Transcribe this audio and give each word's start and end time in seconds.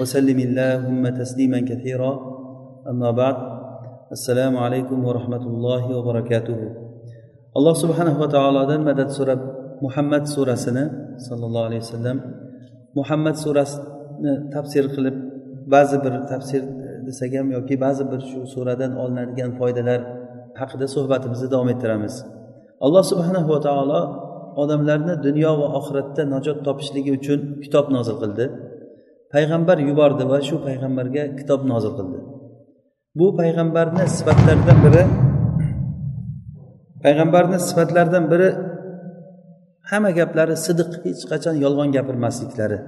وسلم 0.00 0.38
اللهم 0.48 1.02
تسليما 1.20 1.60
كثيرا 1.70 2.12
أما 2.90 3.10
بعد 3.10 3.36
السلام 4.12 4.56
عليكم 4.56 4.98
ورحمة 5.04 5.44
الله 5.52 5.82
وبركاته 5.98 6.60
alloh 7.58 7.74
subhanava 7.82 8.26
taolodan 8.34 8.80
madad 8.88 9.08
so'rab 9.18 9.40
muhammad 9.84 10.24
surasini 10.34 10.84
sollallohu 11.26 11.66
alayhi 11.68 11.82
vasallam 11.86 12.16
muhammad 12.98 13.36
surasini 13.44 14.32
tafsir 14.54 14.84
qilib 14.94 15.16
ba'zi 15.74 15.96
bir 16.04 16.14
tafsir 16.32 16.62
desak 17.06 17.32
ham 17.38 17.46
yoki 17.56 17.74
ba'zi 17.84 18.02
bir 18.10 18.20
shu 18.30 18.40
suradan 18.54 18.92
olinadigan 19.02 19.50
foydalar 19.60 20.00
haqida 20.60 20.86
suhbatimizni 20.94 21.48
davom 21.54 21.68
ettiramiz 21.74 22.14
alloh 22.84 23.04
subhanava 23.12 23.56
taolo 23.68 24.00
odamlarni 24.62 25.14
dunyo 25.26 25.52
va 25.60 25.66
oxiratda 25.78 26.22
najot 26.34 26.58
topishligi 26.66 27.10
uchun 27.18 27.40
kitob 27.64 27.86
nozil 27.96 28.16
qildi 28.22 28.44
Payg'ambar 29.33 29.77
yubordi 29.89 30.23
va 30.31 30.39
shu 30.47 30.55
payg'ambarga 30.67 31.23
kitob 31.39 31.61
nozil 31.71 31.93
qildi. 31.99 32.19
Bu 33.19 33.27
payg'ambarni 33.39 34.05
sifatlaridan 34.17 34.79
biri 34.85 35.03
payg'ambarni 37.03 37.57
sifatlaridan 37.67 38.25
biri 38.31 38.49
hamma 39.89 40.11
gaplari 40.19 40.55
sidiq 40.65 40.91
hech 41.05 41.23
qachon 41.31 41.55
yolg'on 41.65 41.89
gapirmasliklari. 41.97 42.79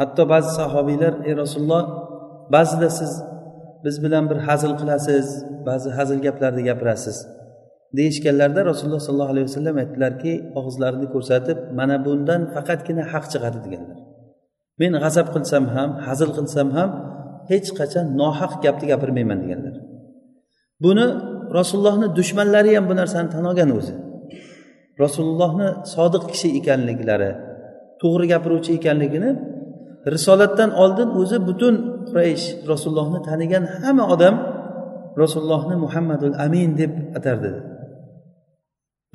Hatto 0.00 0.22
ba'zi 0.32 0.50
sahobiylar 0.60 1.14
ey 1.28 1.34
rasululloh 1.42 1.84
ba'zida 2.54 2.88
siz 2.98 3.12
biz 3.84 3.96
bilan 4.04 4.24
bir 4.30 4.38
hazil 4.48 4.72
qilasiz 4.80 5.26
ba'zi 5.68 5.88
hazil 5.98 6.18
gaplarni 6.26 6.62
gapirasiz. 6.70 7.16
Deyishganlarida 7.98 8.62
rasululloh 8.70 9.02
sollallohu 9.06 9.32
alayhi 9.34 9.46
vasallam 9.50 9.76
aytdilarki 9.82 10.32
og'izlarini 10.58 11.06
ko'rsatib 11.14 11.58
mana 11.78 11.96
bundan 12.06 12.40
faqatgina 12.54 13.04
haq 13.12 13.24
chiqadi 13.32 13.58
deganlar. 13.64 14.07
Men 14.80 14.92
g'azab 15.02 15.26
qilsam 15.34 15.64
ham 15.74 15.90
hazil 16.06 16.30
qilsam 16.36 16.68
ham 16.76 16.90
hech 17.50 17.68
qachon 17.78 18.06
nohaq 18.20 18.52
gapni 18.64 18.86
gapirmayman 18.92 19.38
deganlar. 19.42 19.74
Buni 20.84 21.06
rasulullohni 21.58 22.06
dushmanlari 22.18 22.70
ham 22.76 22.84
bu 22.90 22.94
narsani 23.00 23.28
tan 23.34 23.44
olgan 23.50 23.70
o'zi. 23.78 23.94
Rasulullohni 25.04 25.68
sodiq 25.94 26.24
kishi 26.30 26.48
ekanliklari 26.58 27.30
to'g'ri 28.02 28.26
gapiruvchi 28.32 28.70
ekanligini 28.78 29.30
risolatdan 30.14 30.70
oldin 30.82 31.08
o'zi 31.20 31.38
butun 31.48 31.74
quraysh 32.08 32.44
rasulullohni 32.70 33.20
tanigan 33.28 33.64
hamma 33.82 34.04
odam 34.14 34.34
rasulullohni 35.22 35.76
muhammadul 35.84 36.36
amin 36.46 36.70
deb 36.80 36.92
atardi 37.18 37.52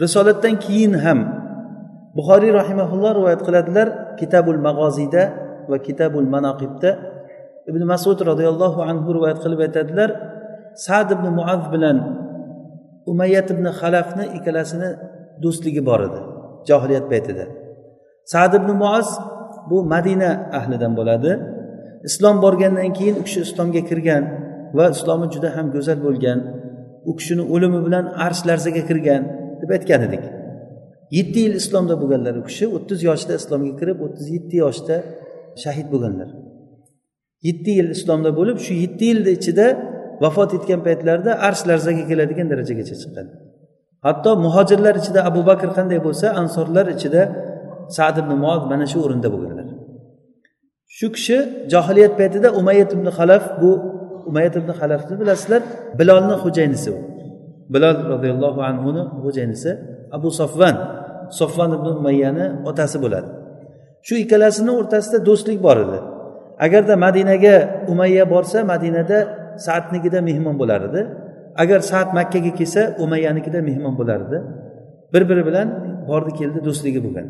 risolatdan 0.04 0.56
keyin 0.66 0.94
ham 1.04 1.20
buxoriy 2.18 2.52
rahimaulloh 2.60 3.12
rivoyat 3.20 3.42
qiladilar 3.48 3.88
kitabul 4.20 4.60
mag'oziyda 4.68 5.24
va 5.72 5.78
kitabul 5.88 6.28
manaqibda 6.36 6.92
ibn 7.70 7.82
masud 7.94 8.18
roziyallohu 8.30 8.80
anhu 8.90 9.08
rivoyat 9.18 9.40
qilib 9.44 9.60
aytadilar 9.66 10.10
sad 10.86 11.08
ibn 11.16 11.26
muaz 11.40 11.64
bilan 11.74 11.98
umayyat 13.12 13.48
ibn 13.56 13.66
xalafni 13.80 14.26
ikkalasini 14.38 14.90
do'stligi 15.44 15.82
bor 15.90 16.02
edi 16.08 16.22
johiliyat 16.70 17.06
paytida. 17.12 17.46
Sad 18.26 18.54
ibn 18.60 18.70
muaz 18.84 19.08
bu 19.70 19.78
madina 19.94 20.32
ahlidan 20.60 20.94
bo'ladi. 21.00 21.32
Islom 22.10 22.42
borgandan 22.46 22.90
keyin 22.98 23.16
u 23.22 23.24
kishi 23.28 23.40
islomga 23.48 23.82
kirgan 23.90 24.24
va 24.78 24.86
islomi 24.96 25.28
juda 25.34 25.50
ham 25.56 25.68
go'zal 25.76 26.00
bo'lgan 26.08 26.40
u 27.10 27.12
kishini 27.20 27.44
o'limi 27.54 27.80
bilan 27.86 28.06
arsh 28.26 28.42
larzaga 28.50 28.84
kirgan 28.90 29.24
deb 29.62 29.70
aytgan 29.76 30.02
edik. 30.08 30.24
Yetti 31.18 31.40
yil 31.46 31.56
islomda 31.62 31.96
bo'lganlar 32.02 32.34
u 32.42 32.44
kishi 32.50 32.66
o'ttiz 32.76 33.00
yoshda 33.10 33.34
islomga 33.42 33.74
kirib 33.80 33.98
o'ttiz 34.06 34.28
yetti 34.36 34.56
yoshda 34.64 34.96
shahid 35.64 35.88
bo'lganlar. 35.94 36.30
Yetti 37.48 37.72
yil 37.78 37.90
islomda 37.96 38.32
bo'lib 38.40 38.58
shu 38.66 38.74
yetti 38.84 39.06
yilni 39.12 39.32
ichida 39.38 39.66
vafot 40.24 40.52
etgan 40.58 40.80
paytlarida 40.88 41.32
arsh 41.48 41.64
larzaga 41.70 42.04
keladigan 42.10 42.48
darajagacha 42.52 42.96
chiqqan. 43.02 43.28
Hatto 44.08 44.32
muhojirlar 44.46 44.96
ichida 45.02 45.20
abu 45.30 45.42
bakr 45.50 45.70
qanday 45.78 46.00
bo'lsa 46.08 46.28
ansorlar 46.42 46.86
ichida 46.96 47.22
sad 47.98 48.16
ibn 48.22 48.32
muoz 48.44 48.62
mana 48.72 48.86
shu 48.92 48.98
o'rinda 49.06 49.30
bo'lganlar. 49.34 49.68
Shu 50.98 51.08
kishi 51.16 51.38
johiliyat 51.74 52.14
paytida 52.20 52.48
umayyat 52.60 52.90
ibn 52.96 53.08
xalaf 53.18 53.44
bu 53.62 53.72
umayyat 54.30 54.56
ibn 54.62 54.70
xalafni 54.80 55.16
bilasizlar 55.22 55.62
bilolni 56.00 56.36
xo'jaynisi 56.44 56.90
u. 56.96 56.98
Bilol 57.74 57.98
roziyallohu 58.14 58.60
anhuni 58.70 59.04
xo'jaynisi 59.24 59.72
abu 60.18 60.30
sofvan 60.40 60.76
sofvan 61.40 61.72
ibn 61.78 61.88
umayyani 62.00 62.46
otasi 62.70 62.98
bo'ladi. 63.04 63.30
Shu 64.08 64.14
ikkalasini 64.24 64.72
o'rtasida 64.80 65.18
do'stlik 65.28 65.60
bor 65.68 65.78
edi. 65.86 66.00
Agarda 66.66 66.96
madinaga 67.06 67.56
umayya 67.92 68.26
borsa 68.34 68.60
madinada 68.72 69.18
saadnikida 69.66 70.20
mehmon 70.30 70.56
bo'lar 70.62 70.82
edi. 70.90 71.02
Agar 71.64 71.80
saad 71.92 72.10
makkaga 72.18 72.52
kelsa 72.60 72.82
umayyanikida 73.04 73.60
mehmon 73.70 73.94
bo'lar 74.00 74.20
edi. 74.28 74.38
Bir 75.14 75.24
biri 75.30 75.44
bilan 75.50 75.68
bordi 76.10 76.32
keldi 76.40 76.60
do'stligi 76.68 77.00
bo'lgan. 77.06 77.28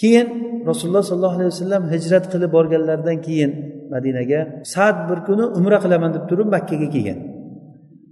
Keyin 0.00 0.26
rasululloh 0.70 1.04
sollallohu 1.10 1.36
alayhi 1.38 1.52
vasallam 1.54 1.82
hijrat 1.94 2.24
qilib 2.32 2.50
borganlaridan 2.56 3.18
keyin 3.26 3.50
madinaga 3.94 4.40
saad 4.74 4.96
bir 5.08 5.18
kuni 5.28 5.44
umra 5.58 5.78
qilaman 5.84 6.10
deb 6.16 6.24
turib 6.30 6.48
makkaga 6.56 6.88
kelgan. 6.94 7.18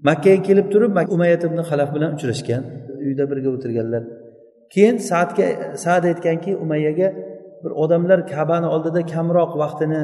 Makkaga 0.09 0.41
kelib 0.48 0.66
turib 0.72 0.92
umayyat 1.15 1.42
ibn 1.48 1.59
halaf 1.71 1.91
bilan 1.97 2.10
uchrashgan. 2.16 2.62
Uyda 3.06 3.25
birga 3.31 3.48
o'tirganlar. 3.56 4.03
Keyin 4.75 4.97
saadga 5.10 5.47
saad 5.84 6.04
aytganki 6.10 6.50
umayyaga 6.65 7.09
bir 7.62 7.72
odamlar 7.82 8.21
kabani 8.34 8.69
oldida 8.75 9.00
kamroq 9.15 9.53
vaqtini 9.62 10.03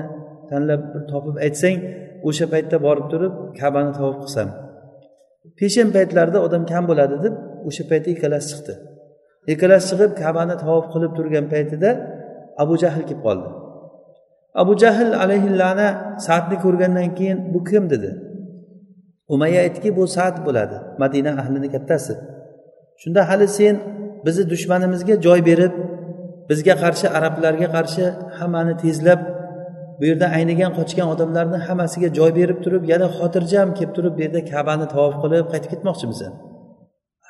tanlab 0.50 0.82
bir 0.92 1.02
topib 1.12 1.36
aytsang 1.46 1.78
o'sha 2.28 2.46
paytda 2.52 2.76
borib 2.86 3.06
turib 3.12 3.34
kabani 3.60 3.90
tavob 3.98 4.16
qilsam. 4.22 4.48
Peshin 5.58 5.88
paytlarida 5.96 6.38
odam 6.46 6.62
kam 6.72 6.84
bo'ladi 6.90 7.16
deb 7.24 7.34
o'sha 7.68 7.84
paytda 7.90 8.08
ikkalasi 8.14 8.46
chiqdi. 8.52 8.74
Ikkalasi 9.52 9.86
chiqib 9.90 10.10
kabani 10.22 10.54
tavob 10.62 10.86
qilib 10.92 11.12
turgan 11.18 11.46
paytida 11.54 11.90
abu 12.62 12.74
jahl 12.82 13.02
kelib 13.08 13.22
qoldi. 13.26 13.48
Abu 14.62 14.72
jahl 14.82 15.10
alayhillana 15.22 15.88
saadni 16.26 16.56
ko'rgandan 16.64 17.08
keyin 17.18 17.38
bu 17.54 17.60
kim? 17.70 17.84
dedi. 17.94 18.10
Umayya 19.34 19.60
aytdiki 19.66 19.90
bu 19.98 20.04
saad 20.16 20.36
bo'ladi 20.46 20.76
madina 21.02 21.30
ahlini 21.42 21.68
kattasi. 21.74 22.14
Shunda 23.02 23.20
hali 23.28 23.48
sen 23.58 23.74
bizni 24.26 24.44
dushmanimizga 24.52 25.14
joy 25.26 25.40
berib 25.50 25.72
bizga 26.48 26.74
qarshi 26.82 27.06
arablarga 27.18 27.68
qarshi 27.76 28.04
hammani 28.38 28.74
tezlab 28.84 29.20
bu 29.98 30.04
yerda 30.10 30.26
aynigan 30.38 30.72
qochgan 30.78 31.08
odamlarni 31.14 31.58
hammasiga 31.66 32.08
joy 32.18 32.30
berib 32.38 32.58
turib 32.64 32.82
yana 32.92 33.06
xotirjam 33.18 33.68
kelib 33.78 33.92
turib 33.96 34.12
bu 34.16 34.20
yerda 34.24 34.40
kabani 34.52 34.86
tavof 34.94 35.14
qilib 35.22 35.46
qaytib 35.52 35.70
ketmoqchimisan 35.72 36.32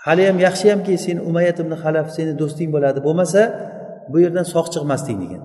haliyam 0.07 0.39
yaxshiyamki 0.47 0.95
sen 1.05 1.17
umayyat 1.29 1.59
ibn 1.65 1.73
halaf 1.83 2.07
seni 2.17 2.33
do'sting 2.41 2.69
bo'ladi. 2.75 2.99
Bo'lmasa 3.07 3.41
bu 4.13 4.17
yerdan 4.25 4.47
sog' 4.55 4.69
chiqmasding 4.75 5.19
degan. 5.25 5.43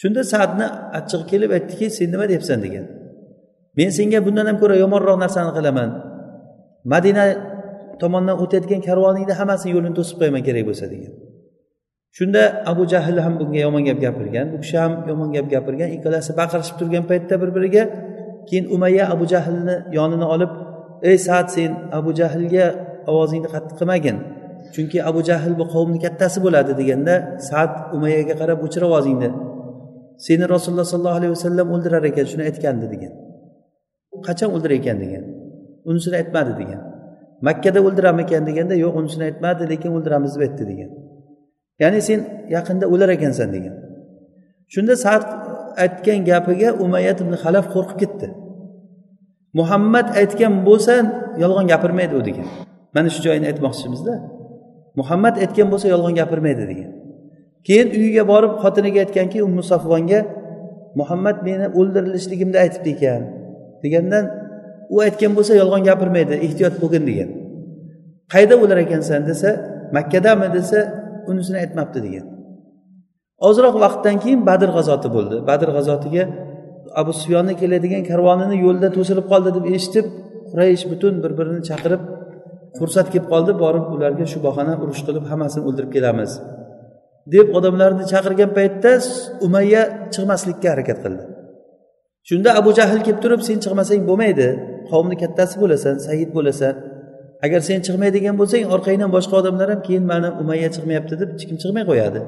Shunda 0.00 0.22
saadni 0.32 0.66
achchig'i 0.98 1.24
kelib 1.32 1.50
aytdiki 1.56 1.86
sen 1.98 2.08
nima 2.14 2.24
deyapsan 2.30 2.58
degan. 2.66 2.84
Men 3.78 3.90
senga 3.98 4.18
bundan 4.26 4.46
ham 4.50 4.56
ko'ra 4.62 4.76
yomonroq 4.84 5.16
narsani 5.24 5.52
qilaman. 5.58 5.88
Madina 6.92 7.24
tomondan 8.02 8.36
o'tayotgan 8.42 8.80
karvoningni 8.88 9.34
hammasini 9.40 9.70
yo'lini 9.76 9.94
to'sib 9.98 10.16
qo'yaman 10.20 10.42
kerak 10.48 10.64
bo'lsa 10.68 10.86
degan. 10.94 11.12
Shunda 12.16 12.42
abu 12.70 12.82
jahl 12.92 13.16
ham 13.24 13.34
bunga 13.40 13.60
yomon 13.66 13.82
gap 13.88 13.98
gapirgan 14.04 14.46
u 14.54 14.58
kishi 14.62 14.76
ham 14.82 14.92
yomon 15.10 15.28
gap 15.36 15.46
gapirgan 15.54 15.88
ikkalasi 15.96 16.30
baqirishib 16.40 16.76
turgan 16.80 17.04
paytda 17.10 17.34
bir 17.42 17.50
biriga 17.56 17.82
keyin 18.48 18.64
umayya 18.74 19.04
abu 19.14 19.24
jahlni 19.32 19.74
yonini 19.98 20.26
olib 20.34 20.52
ey 21.10 21.16
saad 21.26 21.46
sen 21.54 21.70
abu 21.98 22.10
jahlga 22.20 22.64
ovozingni 23.10 23.48
qattiq 23.54 23.76
qilmagin 23.80 24.16
chunki 24.74 24.98
abu 25.10 25.20
jahl 25.28 25.52
bu 25.60 25.64
qavmni 25.74 25.98
kattasi 26.04 26.38
bo'ladi 26.44 26.72
deganda 26.80 27.14
saad 27.48 27.70
umayyaga 27.96 28.34
qarab 28.40 28.58
o'chir 28.66 28.82
ovozingni 28.88 29.30
seni 30.18 30.44
rasululloh 30.48 30.84
sollallohu 30.84 31.18
alayhi 31.20 31.32
vasallam 31.36 31.66
o'ldirar 31.74 32.04
ekan 32.10 32.26
shuni 32.32 32.44
aytgandi 32.48 32.86
degan. 32.94 33.12
Qachon 34.26 34.50
o'ldirar 34.56 34.76
ekan? 34.80 34.96
degan. 35.04 35.24
Unisini 35.90 36.16
aytmadi 36.22 36.52
degan. 36.60 36.80
Makkada 37.46 37.80
o'ldiramikan 37.86 38.42
deganda 38.48 38.74
yo'q 38.84 38.94
unisini 39.00 39.24
aytmadi 39.28 39.62
lekin 39.72 39.90
o'ldiramiz 39.96 40.32
deb 40.36 40.42
aytdi 40.46 40.64
degan. 40.72 40.90
Ya'ni 41.82 42.00
sen 42.08 42.20
yaqinda 42.56 42.86
o'lar 42.92 43.08
ekansan 43.16 43.48
degan. 43.56 43.74
Shunda 44.72 44.94
saad 45.04 45.24
aytgan 45.84 46.20
gapiga 46.30 46.68
umayyat 46.84 47.18
ibn 47.24 47.34
halaf 47.42 47.66
qo'rqib 47.74 47.98
ketdi. 48.02 48.26
Muhammad 49.58 50.06
aytgan 50.20 50.54
bo'lsa 50.68 50.94
yolg'on 51.42 51.66
gapirmaydi 51.72 52.14
u 52.20 52.22
degan. 52.28 52.48
Mana 52.94 53.08
shu 53.14 53.20
joyini 53.26 53.46
aytmoqchimizda. 53.50 54.14
Muhammad 55.00 55.34
aytgan 55.42 55.68
bo'lsa 55.72 55.86
yolg'on 55.94 56.14
gapirmaydi 56.20 56.64
degan. 56.72 56.90
Keyin 57.66 57.88
uyiga 57.98 58.24
borib 58.32 58.52
xotiniga 58.62 58.98
aytganki 59.04 59.38
ummu 59.46 59.62
safvonga 59.70 60.20
muhammad 61.00 61.36
meni 61.46 61.66
o'ldirilishligimni 61.78 62.58
aytibdi 62.64 62.90
ekan. 62.96 63.22
degandan 63.82 64.24
u 64.94 64.96
aytgan 65.06 65.32
bo'lsa 65.36 65.52
yolg'on 65.60 65.82
gapirmaydi 65.88 66.34
ehtiyot 66.46 66.74
bo'lgin 66.82 67.04
degan. 67.10 67.30
Qayda 68.32 68.54
o'lar 68.62 68.78
ekansan? 68.86 69.20
desa 69.30 69.50
makkadami? 69.96 70.48
desa 70.58 70.78
unisini 71.30 71.58
aytmabdi 71.64 71.98
degan. 72.06 72.26
Ozroq 73.48 73.76
vaqtdan 73.84 74.16
keyin 74.22 74.40
badr 74.48 74.70
g'azoti 74.76 75.08
bo'ldi. 75.16 75.36
Badr 75.48 75.68
g'azotiga 75.76 76.24
abu 77.00 77.12
sufyonni 77.20 77.54
keladigan 77.60 78.02
karvonini 78.10 78.56
yo'lda 78.66 78.88
to'silib 78.96 79.26
qoldi 79.32 79.50
deb 79.56 79.64
eshitib 79.76 80.06
quraysh 80.50 80.84
butun 80.90 81.14
bir 81.22 81.32
birini 81.38 81.62
chaqirib 81.70 82.02
fursat 82.78 83.06
kelib 83.12 83.26
qoldi 83.32 83.52
borib 83.62 83.86
ularga 83.94 84.26
shu 84.32 84.38
bahona 84.46 84.74
urush 84.82 85.02
qilib 85.06 85.24
hammasini 85.30 85.62
o'ldirib 85.68 85.90
kelamiz. 85.96 86.30
Deb 87.34 87.46
odamlarni 87.58 88.04
chaqirgan 88.12 88.50
paytda 88.58 88.92
umayya 89.46 89.82
chiqmaslikka 90.14 90.68
harakat 90.74 90.98
qildi. 91.04 91.22
Shunda 92.28 92.50
abu 92.60 92.70
jahl 92.78 93.00
kelib 93.06 93.20
turib 93.24 93.40
sen 93.48 93.58
chiqmasang 93.64 94.02
bo'lmaydi 94.10 94.48
qavmni 94.90 95.16
kattasi 95.22 95.54
bo'lasan 95.62 95.94
sayid 96.06 96.30
bo'lasan. 96.36 96.74
Agar 97.44 97.60
sen 97.68 97.80
chiqmaydigan 97.86 98.34
bo'lsang 98.40 98.64
orqangdan 98.74 99.10
boshqa 99.16 99.34
odamlar 99.40 99.68
ham 99.72 99.80
keyin 99.86 100.04
mana 100.12 100.28
umayya 100.42 100.68
chiqmayapti 100.76 101.14
deb 101.20 101.28
hech 101.34 101.44
kim 101.48 101.56
chiqmay 101.62 101.84
qo'yadi. 101.90 102.20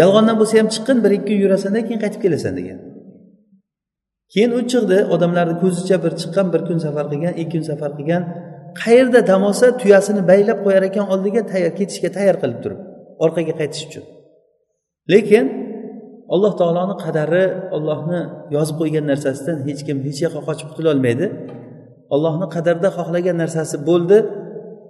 Yolg'ondan 0.00 0.36
bo'lsa 0.40 0.54
ham 0.60 0.68
chiqqin 0.74 0.98
bir 1.04 1.10
ikki 1.18 1.32
kun 1.34 1.38
yurasanda 1.44 1.80
keyin 1.86 2.00
qaytib 2.04 2.20
kelasan 2.24 2.52
degan. 2.58 2.78
Keyin 4.32 4.50
u 4.58 4.60
chiqdi 4.72 4.98
odamlarni 5.14 5.54
ko'zicha 5.62 5.96
bir 6.04 6.12
chiqqan 6.20 6.46
bir 6.52 6.60
kun 6.68 6.78
safar 6.86 7.06
qilgan 7.12 7.34
ikki 7.42 7.52
kun 7.52 7.64
safar 7.70 7.90
qilgan. 7.98 8.22
Qayerda 8.82 9.20
dam 9.30 9.42
olsa 9.48 9.66
tuyasini 9.80 10.22
baylab 10.30 10.58
qo'yar 10.64 10.82
ekan 10.90 11.06
oldiga 11.14 11.42
tayyor 11.52 11.72
ketishga 11.78 12.10
tayyor 12.16 12.36
qilib 12.42 12.58
turib 12.64 12.80
orqaga 13.24 13.54
qaytish 13.60 13.82
uchun. 13.88 14.04
Lekin 15.12 15.44
alloh 16.34 16.52
taoloni 16.60 16.94
qadari 17.04 17.44
ollohni 17.76 18.20
yozib 18.56 18.76
qo'ygan 18.80 19.04
narsasidan 19.12 19.56
hech 19.66 19.80
kim 19.86 19.96
hech 20.06 20.18
yoqqa 20.24 20.40
qochib 20.48 20.66
qutulolmaydi. 20.70 21.26
Ollohni 22.14 22.46
qadarda 22.54 22.88
xohlagan 22.98 23.36
narsasi 23.42 23.76
bo'ldi 23.88 24.18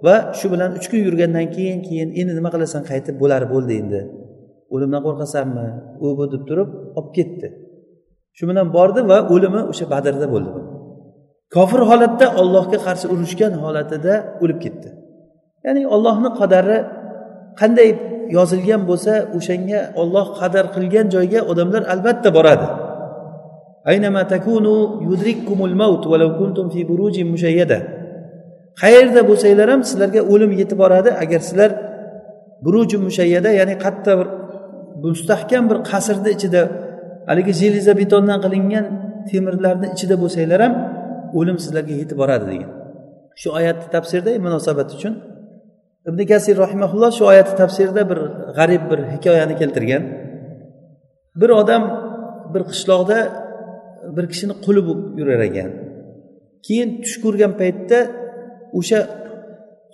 va 0.05 0.15
shu 0.39 0.45
bilan 0.53 0.69
uch 0.77 0.87
kun 0.91 0.99
yurgandan 1.07 1.47
keyin 1.55 1.79
keyin 1.87 2.09
endi 2.19 2.33
nima 2.39 2.49
qilasan 2.55 2.81
qaytib 2.89 3.15
bo'lar 3.21 3.41
bo'ldi 3.53 3.73
endi. 3.81 4.01
O'limdan 4.73 5.01
qo'rqasanmi? 5.07 5.67
U 6.03 6.05
bu 6.17 6.25
deb 6.33 6.43
turib 6.49 6.69
olib 6.99 7.11
ketdi. 7.17 7.47
Shu 8.37 8.43
bilan 8.49 8.67
bordi 8.77 9.01
va 9.11 9.17
o'limi 9.33 9.61
o'sha 9.71 9.85
badrda 9.93 10.27
bo'ldi. 10.33 10.51
Kofir 11.55 11.81
holatda 11.89 12.25
ollohga 12.41 12.79
qarshi 12.87 13.05
urushgan 13.13 13.53
holatida 13.63 14.13
o'lib 14.43 14.59
ketdi. 14.65 14.89
Ya'ni 15.65 15.81
ollohni 15.95 16.29
qadari 16.39 16.77
qanday 17.59 17.89
yozilgan 18.37 18.81
bo'lsa 18.89 19.13
o'shanga 19.37 19.79
olloh 20.01 20.27
qadar 20.39 20.65
qilgan 20.75 21.05
joyga 21.15 21.39
odamlar 21.51 21.81
albatta 21.93 22.29
boradi. 22.37 22.67
Aynama 23.91 24.21
takunu 24.33 24.75
yudrikkumul 25.09 25.75
maut 25.81 26.03
walau 26.11 26.29
kuntum 26.39 26.65
fi 26.73 26.81
burujin 26.89 27.27
mushayyada 27.33 27.77
qayerda 28.81 29.21
bo'lsanglar 29.29 29.67
ham 29.73 29.81
sizlarga 29.89 30.21
o'lim 30.33 30.51
yetib 30.61 30.77
boradi 30.83 31.09
agar 31.23 31.41
sizlar 31.47 31.71
buruji 32.65 32.97
mushayyada 33.07 33.49
ya'ni 33.59 33.75
qatta 33.85 34.11
bir 34.19 34.27
mustahkam 35.05 35.63
bir 35.69 35.77
qasrni 35.91 36.29
ichida 36.37 36.61
haligi 37.29 37.53
jeliza 37.61 37.93
betondan 38.01 38.39
qilingan 38.45 38.85
temirlarni 39.29 39.87
ichida 39.95 40.15
bo'lsanglar 40.23 40.59
ham 40.65 40.73
o'lim 41.39 41.57
sizlarga 41.63 41.93
yetib 42.01 42.17
boradi 42.21 42.45
degan 42.51 42.71
shu 43.41 43.47
oyatni 43.59 43.87
tafsirda 43.95 44.31
munosabat 44.45 44.89
uchun 44.95 45.13
ibn 46.09 46.19
kasir 46.31 46.55
rahimaulloh 46.63 47.11
shu 47.17 47.23
oyatni 47.31 47.55
tafsirida 47.61 48.01
bir 48.11 48.19
g'arib 48.57 48.83
bir 48.91 48.99
hikoyani 49.13 49.55
keltirgan 49.61 50.03
bir 51.41 51.49
odam 51.61 51.83
bir 52.53 52.61
qishloqda 52.71 53.17
bir 54.15 54.25
kishini 54.31 54.53
quli 54.65 54.81
bo'lib 54.87 55.01
yurar 55.19 55.41
ekan. 55.49 55.71
Keyin 56.65 56.89
tush 57.03 57.17
ko'rgan 57.23 57.51
paytda 57.61 57.99
o'sha 58.79 58.99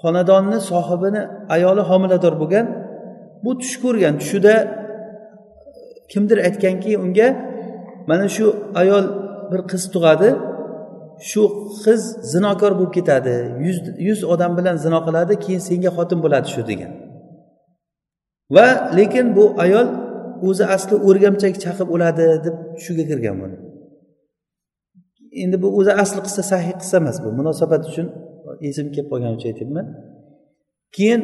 xonadonni 0.01 0.59
sohibini 0.71 1.21
ayoli 1.55 1.83
homilador 1.89 2.33
bo'lgan 2.41 2.65
bu 3.43 3.51
tush 3.61 3.75
ko'rgan 3.83 4.13
tushida 4.21 4.53
kimdir 6.11 6.37
aytganki 6.47 6.91
unga 7.03 7.27
mana 8.09 8.27
shu 8.35 8.45
ayol 8.81 9.05
bir 9.51 9.61
qiz 9.71 9.83
tug'adi 9.93 10.29
shu 11.29 11.41
qiz 11.83 12.01
zinokor 12.33 12.71
bo'lib 12.79 12.93
ketadi 12.97 13.35
yuz 13.65 13.77
yuz 14.07 14.19
odam 14.33 14.51
bilan 14.57 14.75
zino 14.85 14.99
qiladi 15.07 15.33
keyin 15.43 15.61
senga 15.69 15.91
xotin 15.97 16.19
bo'ladi 16.25 16.47
shu 16.55 16.61
degan. 16.71 16.91
Va 18.55 18.67
lekin 18.97 19.25
bu 19.37 19.45
ayol 19.65 19.87
o'zi 20.47 20.65
asli 20.75 20.95
o'rgamchak 21.07 21.53
chaqib 21.63 21.87
o'ladi 21.95 22.25
deb 22.45 22.55
tushiga 22.75 23.03
kirgan 23.09 23.35
buni. 23.41 23.57
Endi 25.43 25.57
bu 25.63 25.67
o'zi 25.79 25.91
asli 26.03 26.19
qissa 26.27 26.43
sahiy 26.51 26.75
qissa 26.81 26.95
emas 27.01 27.17
bu. 27.23 27.29
Munosabat 27.39 27.81
uchun 27.89 28.07
esim 28.69 28.85
kelib 28.93 29.07
qolgani 29.11 29.33
uchun 29.37 29.49
aytyapman 29.51 29.85
keyin 30.95 31.21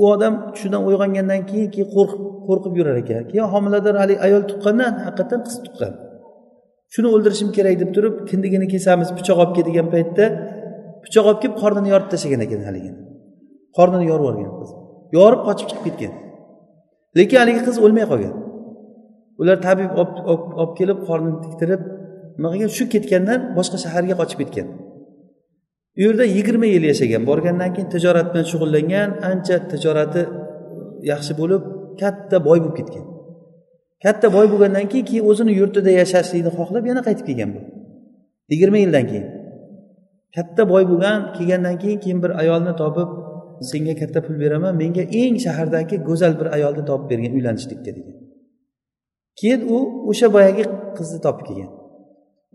u 0.00 0.02
odam 0.14 0.34
tushidan 0.54 0.82
uyg'ongandan 0.88 1.40
keyin 1.50 1.68
keyin 1.74 1.88
qo'rqib 1.96 2.22
qo'rqib 2.48 2.72
yurar 2.78 2.96
ekan. 3.02 3.22
Keyin 3.30 3.46
homilador 3.54 3.94
haligi 4.02 4.20
ayol 4.26 4.42
tuqqandan 4.50 4.92
haqiqatdan 5.06 5.40
qiz 5.46 5.56
tuqqan. 5.66 5.92
Shuni 6.94 7.08
o'ldirishim 7.14 7.48
kerak 7.56 7.76
deb 7.82 7.90
turib 7.96 8.14
kindigini 8.30 8.66
kesamiz 8.74 9.08
pichoq 9.18 9.38
olib 9.42 9.52
kel 9.56 9.64
degan 9.70 9.86
paytda 9.94 10.24
pichoq 11.04 11.24
olib 11.30 11.40
kelib 11.42 11.56
qornini 11.62 11.88
yorib 11.94 12.08
tashlagan 12.12 12.40
ekan 12.46 12.60
haligini 12.68 12.98
qornini 13.76 14.04
yorib 14.10 14.24
yuborgan 14.24 14.52
qiz. 14.60 14.70
Yorib 15.16 15.40
qochib 15.48 15.66
chiqib 15.70 15.84
ketgan. 15.86 16.12
Lekin 17.18 17.38
haligi 17.42 17.60
qiz 17.68 17.76
o'lmay 17.84 18.06
qolgan. 18.12 18.34
Ular 19.40 19.56
tabib 19.66 19.90
olib 20.02 20.72
kelib 20.78 20.98
qornini 21.08 21.38
tiktirib 21.44 21.82
nima 22.38 22.68
shu 22.76 22.84
ketgandan 22.94 23.40
boshqa 23.58 23.76
shaharga 23.84 24.14
qochib 24.20 24.38
ketgan. 24.42 24.68
U 25.98 26.00
yerda 26.06 26.24
yigirma 26.36 26.66
yil 26.74 26.84
yashagan. 26.90 27.22
Borgandan 27.30 27.70
keyin 27.74 27.88
tijorat 27.94 28.26
bilan 28.32 28.46
shug'ullangan 28.52 29.08
ancha 29.30 29.56
tijorati 29.72 30.22
yaxshi 31.10 31.32
bo'lib 31.40 31.62
katta 32.00 32.36
boy 32.46 32.58
bo'lib 32.64 32.76
ketgan. 32.78 33.04
Katta 34.04 34.26
boy 34.36 34.46
bo'lgandan 34.52 34.86
keyin 34.92 35.06
keyin 35.10 35.24
o'zini 35.30 35.52
yurtida 35.60 35.90
yashashlikni 36.00 36.50
xohlab 36.58 36.84
yana 36.90 37.02
qaytib 37.06 37.24
kelgan 37.28 37.50
bu. 37.54 37.60
Yigirma 38.52 38.78
yildan 38.84 39.04
keyin. 39.10 39.26
Katta 40.36 40.62
boy 40.72 40.84
bo'lgan 40.90 41.18
kelgandan 41.36 41.76
keyin 41.82 41.98
keyin 42.04 42.18
bir 42.24 42.32
ayolni 42.42 42.72
topib 42.82 43.08
senga 43.70 43.94
katta 44.00 44.20
pul 44.26 44.36
beraman 44.42 44.72
menga 44.82 45.04
eng 45.20 45.34
shahardagi 45.46 45.96
go'zal 46.08 46.32
bir 46.40 46.48
ayolni 46.56 46.82
topib 46.90 47.06
bergin 47.10 47.32
uylanishlikka 47.38 47.90
degan 47.96 48.16
keyin 49.38 49.60
u 49.74 49.78
o'sha 50.10 50.26
boyagi 50.36 50.64
qizni 50.96 51.18
topib 51.26 51.44
kelgan. 51.48 51.70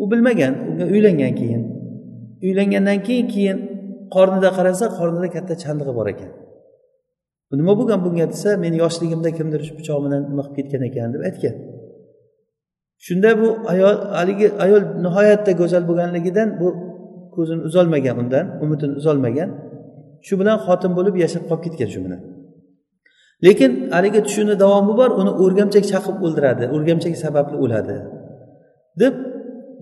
U 0.01 0.11
bilmagan 0.11 0.53
uylangan 0.93 1.33
keyin. 1.39 1.63
Uylangandan 2.45 2.99
keyin 3.07 3.27
keyin 3.33 3.57
qornida 4.15 4.49
qarasa 4.57 4.85
qornida 4.97 5.27
katta 5.35 5.53
chandig'i 5.63 5.93
bor 5.99 6.07
ekan. 6.13 6.31
Nima 7.59 7.73
bo'lgan 7.79 7.99
bunga 8.05 8.25
desa 8.33 8.49
meni 8.63 8.77
yoshligimda 8.83 9.29
kimdir 9.37 9.61
shu 9.67 9.73
pichoq 9.79 9.99
bilan 10.05 10.21
nima 10.31 10.43
qilib 10.45 10.55
ketgan 10.57 10.81
ekan 10.89 11.07
deb 11.13 11.21
aytgan. 11.29 11.55
Shunda 13.05 13.29
bu 13.41 13.47
ayol 13.73 13.95
haligi 14.17 14.47
ayol 14.65 14.83
nihoyatda 15.05 15.51
go'zal 15.61 15.83
bo'lganligidan 15.89 16.49
bu 16.59 16.67
ko'zini 17.35 17.61
uzolmagan 17.69 18.15
undan 18.21 18.45
umidini 18.63 18.93
uzolmagan. 19.01 19.49
Shu 20.27 20.33
bilan 20.41 20.57
xotin 20.65 20.91
bo'lib 20.97 21.15
yashab 21.23 21.43
qolib 21.49 21.63
ketgan 21.65 21.89
shu 21.93 21.99
bilan. 22.05 22.21
Lekin 23.45 23.71
haligi 23.95 24.19
tushini 24.27 24.55
davomi 24.63 24.93
bor 24.99 25.09
uni 25.21 25.31
o'rgamchak 25.43 25.85
chaqib 25.91 26.15
o'ldiradi 26.25 26.65
o'rgamchak 26.75 27.13
sababli 27.23 27.55
o'ladi 27.63 27.97
deb 29.01 29.13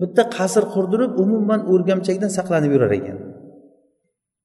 bitta 0.00 0.22
qasr 0.36 0.64
qurdirib 0.74 1.12
umuman 1.24 1.60
o'rgamchakdan 1.72 2.30
saqlanib 2.38 2.70
yurar 2.74 2.92
ekan. 2.98 3.18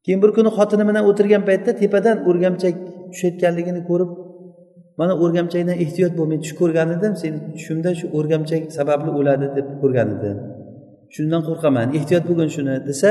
Keyin 0.06 0.20
bir 0.24 0.32
kuni 0.38 0.50
xotini 0.58 0.84
bilan 0.90 1.04
o'tirgan 1.10 1.44
paytda 1.50 1.72
tepadan 1.82 2.18
o'rgamchak 2.30 2.76
tushayotganligini 3.12 3.82
ko'rib 3.90 4.12
mana 5.00 5.14
o'rgamchakdan 5.24 5.78
ehtiyot 5.86 6.14
bo'l 6.18 6.28
men 6.32 6.40
tush 6.44 6.56
ko'rgan 6.62 6.88
edim 6.98 7.14
seni 7.22 7.38
tushimda 7.56 7.92
shu 8.00 8.06
o'rgamchak 8.18 8.62
sababli 8.78 9.12
o'ladi 9.20 9.46
deb 9.58 9.68
ko'rgan 9.82 10.08
edim. 10.16 10.38
Shundan 11.16 11.42
qo'rqaman 11.48 11.88
ehtiyot 11.98 12.24
bo'lgin 12.30 12.50
shuni 12.56 12.76
desa 12.90 13.10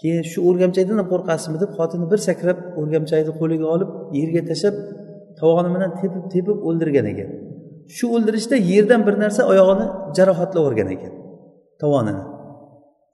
keyin 0.00 0.22
shu 0.30 0.38
o'rgamchakdan 0.48 0.96
ham 1.00 1.08
qo'rqasizmi 1.12 1.58
deb 1.62 1.70
xotini 1.78 2.06
bir 2.12 2.20
sakrab 2.28 2.58
o'rgamchakni 2.80 3.32
qo'liga 3.40 3.66
olib 3.74 3.90
yerga 4.18 4.42
tashlab 4.50 4.74
tovoni 5.40 5.70
bilan 5.74 5.90
tepib 6.00 6.24
tepib 6.34 6.58
o'ldirgan 6.68 7.06
ekan. 7.12 7.28
Shu 7.96 8.04
o'ldirishda 8.14 8.56
yerdan 8.72 9.00
bir 9.06 9.14
narsa 9.22 9.42
oyog'ini 9.52 9.86
jarohatlab 10.16 10.60
yuborgan 10.62 10.88
ekan. 10.96 11.12
Tovonini. 11.80 12.22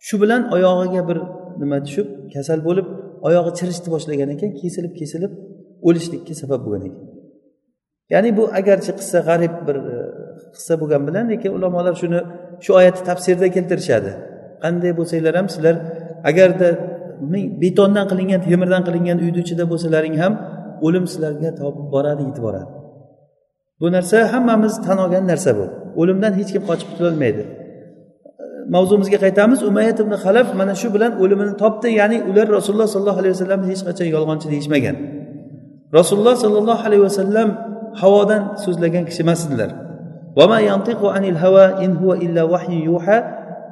Shu 0.07 0.14
bilan 0.23 0.42
oyog'iga 0.54 1.02
bir 1.09 1.19
nima 1.62 1.78
tushib 1.87 2.07
kasal 2.35 2.59
bo'lib 2.69 2.87
oyog'i 3.28 3.52
chirishni 3.59 3.88
boshlagan 3.95 4.28
ekan 4.35 4.50
kesilib 4.61 4.92
kesilib 5.00 5.33
o'lishlikka 5.88 6.35
sabab 6.42 6.61
bo'lgan 6.66 6.83
ekan. 6.88 7.04
Ya'ni 8.12 8.31
bu 8.38 8.45
agarchi 8.61 8.92
qissa 9.00 9.19
g'arib 9.28 9.54
bir 9.66 9.76
e, 9.95 9.97
qissa 10.54 10.75
bo'lgani 10.81 11.04
bilan 11.09 11.25
lekin 11.33 11.50
ulamolar 11.59 11.95
shuni 12.02 12.21
shu 12.64 12.71
oyatni 12.78 13.02
tafsirida 13.11 13.49
keltirishadi. 13.57 14.11
Qanday 14.64 14.92
bo'lsanglar 14.99 15.35
ham 15.40 15.49
sizlar 15.54 15.76
agarda 16.31 16.69
betondan 17.62 18.07
qilingan 18.11 18.40
temirdan 18.47 18.83
qilingan 18.88 19.19
uyni 19.25 19.40
ichida 19.45 19.64
bo'lsalaring 19.73 20.16
ham 20.23 20.33
o'lim 20.87 21.04
sizlarga 21.12 21.50
topib 21.61 21.87
boradi 21.95 22.23
yetib 22.28 22.42
boradi. 22.49 22.71
Bu 23.81 23.87
narsa 23.97 24.16
hammamiz 24.33 24.75
tan 24.87 24.99
olgan 25.04 25.25
narsa 25.33 25.50
bu. 25.59 25.64
O'limdan 26.00 26.33
hech 26.38 26.50
kim 26.54 26.62
qochib 26.69 26.88
qutulolmaydi. 26.90 27.42
Mavzumizga 28.75 29.19
qaytamiz. 29.25 29.59
Umayat 29.71 29.99
ibn 30.04 30.12
halaf 30.25 30.49
mana 30.61 30.75
shu 30.81 30.88
bilan 30.95 31.12
o'limini 31.23 31.54
topdi. 31.62 31.88
Ya'ni 32.00 32.19
ular 32.31 32.47
rasululloh 32.59 32.88
sollallohu 32.95 33.19
alayhi 33.23 33.35
vasallamni 33.37 33.66
hech 33.73 33.83
qachon 33.88 34.09
yolg'onchi 34.14 34.47
deyishmagan. 34.52 34.97
Rasululloh 35.99 36.37
sollallohu 36.45 36.83
alayhi 36.88 37.04
vasallam 37.09 37.49
havodan 38.00 38.42
so'zlagan 38.64 39.04
kishi 39.09 39.21
emas 39.26 39.40
edilar. 39.47 39.71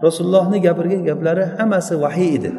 Rasulullohni 0.07 0.59
gapirgan 0.67 1.03
gaplari 1.09 1.45
hammasi 1.59 1.95
vahiy 2.05 2.31
edi. 2.39 2.51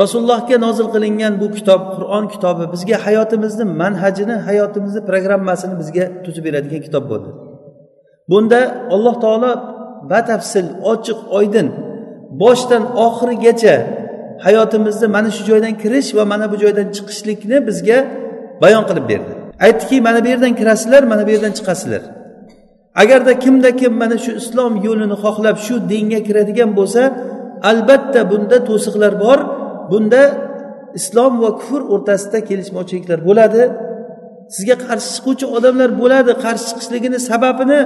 Rasulullohga 0.00 0.56
nozil 0.66 0.88
qilingan 0.94 1.32
bu 1.42 1.46
kitob 1.56 1.80
qur'on 1.94 2.24
kitobi 2.34 2.64
bizga 2.74 2.96
hayotimizni 3.06 3.64
manhajini 3.82 4.36
hayotimizni 4.46 5.00
programmasini 5.08 5.74
bizga 5.80 6.04
tuzib 6.24 6.44
beradigan 6.46 6.82
kitob 6.86 7.04
bo'ldi. 7.10 7.30
Bunda 8.30 8.60
alloh 8.94 9.14
taolo 9.24 9.50
batafsil 10.10 10.66
ochiq 10.92 11.18
oydin. 11.38 11.68
Boshdan 12.42 12.82
oxirigacha 13.06 13.76
hayotimizni 14.44 15.06
mana 15.16 15.30
shu 15.36 15.42
joydan 15.50 15.74
kirish 15.82 16.08
va 16.16 16.24
mana 16.32 16.46
bu 16.52 16.56
joydan 16.62 16.86
chiqishlikni 16.96 17.56
bizga 17.68 17.98
bayon 18.62 18.84
qilib 18.88 19.06
berdi. 19.12 19.32
Aytdiki 19.66 19.96
mana 20.06 20.24
bu 20.24 20.28
yerdan 20.32 20.52
kirasizlar 20.60 21.02
mana 21.12 21.22
bu 21.26 21.30
yerdan 21.34 21.52
chiqasizlar. 21.58 22.02
Agarda 23.02 23.32
kimda 23.44 23.70
kim 23.80 23.92
mana 24.02 24.16
shu 24.24 24.32
islom 24.40 24.72
yo'lini 24.86 25.16
xohlab 25.24 25.56
shu 25.66 25.74
dinga 25.92 26.20
kiradigan 26.26 26.70
bo'lsa 26.78 27.02
albatta 27.70 28.20
bunda 28.30 28.56
to'siqlar 28.68 29.12
bor 29.24 29.38
bunda 29.90 30.22
islom 30.98 31.32
va 31.42 31.50
kufr 31.58 31.80
o'rtasida 31.94 32.38
kelishmovchiliklar 32.48 33.18
bo'ladi. 33.28 33.62
Sizga 34.54 34.76
qarshi 34.86 35.08
chiquvchi 35.16 35.46
odamlar 35.56 35.90
bo'ladi 36.00 36.32
qarshi 36.44 36.64
chiqishligini 36.70 37.18
sababini 37.30 37.80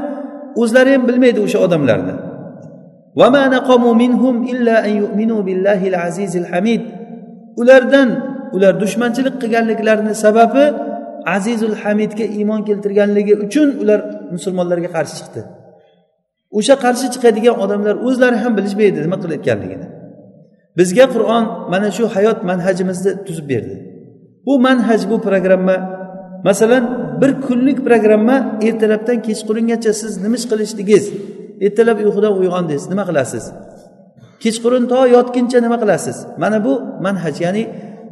o'zlari 0.57 0.90
ham 0.95 1.02
bilmaydi 1.09 1.40
o'sha 1.47 1.59
odamlarni. 1.67 2.14
Ulardan 7.61 8.09
ular 8.57 8.81
dushmanchilik 8.81 9.35
qilganliklarini 9.43 10.14
sababi 10.25 10.64
azizul 11.37 11.75
hamidga 11.83 12.25
iymon 12.38 12.61
keltirganligi 12.69 13.35
uchun 13.45 13.69
ular 13.83 14.00
musulmonlarga 14.35 14.88
qarshi 14.97 15.14
chiqdi. 15.21 15.40
O'sha 16.59 16.75
qarshi 16.85 17.07
chiqadigan 17.14 17.57
odamlar 17.64 17.95
o'zlari 18.07 18.37
ham 18.43 18.52
bilishmaydi 18.59 18.99
nima 19.05 19.17
qilayotganligini 19.23 19.87
bizga 20.78 21.07
qur'on 21.14 21.45
mana 21.73 21.88
shu 21.97 22.05
hayot 22.14 22.38
manhajimizni 22.50 23.12
tuzib 23.26 23.47
berdi. 23.52 23.76
Bu 24.47 24.52
manhaj 24.67 25.00
bu 25.11 25.17
programma 25.26 25.76
masalan 26.45 26.85
bir 27.21 27.30
kunlik 27.47 27.78
programma 27.87 28.37
ertalabdan 28.62 29.18
kechqurungacha 29.26 29.92
siz 30.00 30.12
nima 30.25 30.37
ish 30.40 30.47
qilishdingiz 30.50 31.04
ertalab 31.66 31.99
uyqudan 32.04 32.33
uyg'ondingiz 32.40 32.85
nima 32.92 33.04
qilasiz? 33.09 33.45
Kechqurun 34.42 34.85
to 34.92 34.99
yotguncha 35.16 35.59
nima 35.66 35.76
qilasiz? 35.83 36.16
Mana 36.42 36.59
bu 36.66 36.73
manhaj 37.07 37.37
ya'ni 37.45 37.62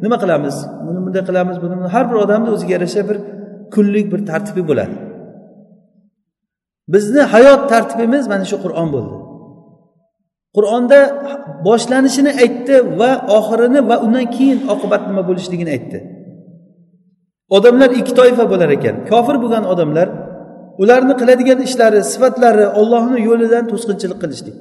nima 0.05 0.17
qilamiz? 0.23 0.57
Buni 0.87 0.99
bunday 1.05 1.23
qilamiz 1.29 1.57
buni 1.63 1.75
har 1.95 2.05
bir 2.11 2.17
odamni 2.25 2.49
o'ziga 2.55 2.73
yarasha 2.77 3.03
bir 3.09 3.19
kunlik 3.75 4.07
bir 4.13 4.21
tartibi 4.31 4.63
bo'ladi. 4.71 4.97
Bizni 6.95 7.23
hayot 7.35 7.63
tartibimiz 7.73 8.25
mana 8.33 8.45
shu 8.51 8.57
qur'on 8.65 8.89
bo'ldi. 8.95 9.17
Qur'onda 10.57 11.01
boshlanishini 11.67 12.33
aytdi 12.43 12.75
va 13.01 13.11
oxirini 13.39 13.81
va 13.89 13.97
undan 14.05 14.27
keyin 14.37 14.59
oqibat 14.75 15.03
nima 15.11 15.23
bo'lishligini 15.29 15.71
aytdi. 15.77 15.99
Odamlar 17.51 17.91
ikki 18.01 18.13
toifa 18.15 18.45
bo'lar 18.53 18.71
ekan. 18.77 18.97
Kofir 19.11 19.37
bo'lgan 19.43 19.65
odamlar 19.73 20.09
ularni 20.83 21.15
qiladigan 21.21 21.61
ishlari 21.67 22.01
sifatlari 22.13 22.67
ollohni 22.81 23.19
yo'lidan 23.29 23.65
to'sqinchilik 23.71 24.19
qilishlik. 24.23 24.57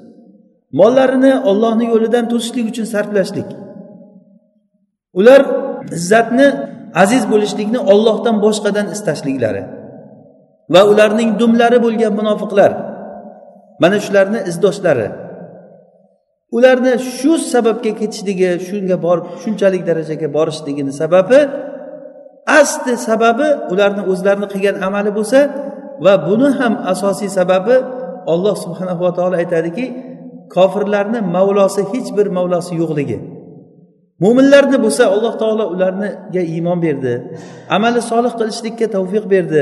Mollarini 0.80 1.34
ollohni 1.50 1.86
yo'lidan 1.94 2.25
to'sishlik 2.32 2.65
uchun 2.72 2.86
sarflashlik. 2.94 3.50
Ular 5.20 5.42
izzatni 5.98 6.48
aziz 7.04 7.24
bo'lishlikni 7.32 7.80
ollohdan 7.94 8.36
boshqadan 8.46 8.88
istashliklari 8.96 9.63
va 10.74 10.82
ularning 10.92 11.30
dumlari 11.42 11.77
bo'lgan 11.86 12.13
munofiqlar 12.20 12.72
mana 13.82 13.98
shularni 14.06 14.39
izdoshlari. 14.51 15.08
Ularni 16.58 16.94
shu 17.18 17.32
sababga 17.54 17.92
ketishligi 18.00 18.50
shunga 18.68 18.98
borib 19.06 19.25
shunchalik 19.44 19.84
darajaga 19.89 20.27
borishligini 20.38 20.94
sababi 21.01 21.39
asli 22.46 22.94
sababi 23.08 23.48
ularni 23.74 24.04
o'zlarini 24.12 24.48
qilgan 24.54 24.75
amali 24.88 25.12
bo'lsa 25.18 25.40
va 26.06 26.14
buni 26.28 26.50
ham 26.60 26.74
asosiy 26.94 27.30
sababi 27.40 27.75
olloh 28.34 28.56
subhanava 28.64 29.10
taolo 29.18 29.36
aytadiki 29.44 29.86
kofirlarni 30.56 31.20
mavlosi 31.36 31.82
hech 31.92 32.10
bir 32.18 32.28
mavlosi 32.38 32.74
yo'qligi. 32.82 33.18
Mo'minlarni 34.24 34.78
bo'lsa 34.86 35.04
alloh 35.16 35.34
taolo 35.42 35.66
ularga 35.75 36.42
iymon 36.54 36.80
berdi 36.86 37.14
amali 37.75 38.00
solih 38.12 38.34
qilishlikka 38.40 38.86
tavfiq 38.96 39.25
berdi 39.34 39.62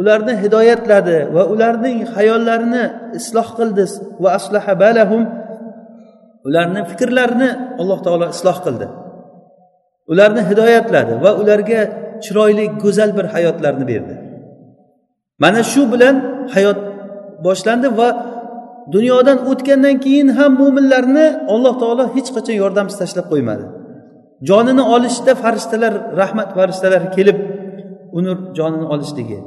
ularni 0.00 0.34
hidoyatladi 0.42 1.16
va 1.34 1.42
ularning 1.54 1.98
hayollarini 2.14 2.84
isloh 3.18 3.48
qildi 3.58 3.84
va 4.22 4.28
aslaha 4.38 4.72
balahum 4.84 5.22
ularni 6.48 6.80
fikrlarini 6.90 7.50
alloh 7.80 7.98
taolo 8.06 8.26
isloh 8.34 8.58
qildi. 8.66 8.86
Ularni 10.12 10.42
hidoyatladi 10.50 11.12
va 11.24 11.30
ularga 11.42 11.80
chiroyli 12.24 12.64
go'zal 12.82 13.10
bir 13.16 13.26
hayotlarni 13.34 13.84
berdi. 13.92 14.14
Mana 15.42 15.62
shu 15.72 15.82
bilan 15.92 16.14
hayot 16.54 16.78
boshlandi 17.46 17.88
va 17.98 18.08
dunyodan 18.94 19.38
o'tgandan 19.50 19.96
keyin 20.04 20.28
ham 20.38 20.52
mo'minlarni 20.60 21.26
alloh 21.54 21.74
taolo 21.82 22.04
hech 22.14 22.28
qachon 22.36 22.56
yordamsiz 22.62 22.96
tashlab 23.02 23.26
qo'ymadi. 23.32 23.64
Jonini 24.48 24.82
olishda 24.94 25.32
farishtalar 25.42 25.92
rahmat 26.20 26.48
farishtalari 26.56 27.08
kelib 27.16 27.38
uni 28.18 28.32
jonini 28.58 28.86
olishligi. 28.94 29.38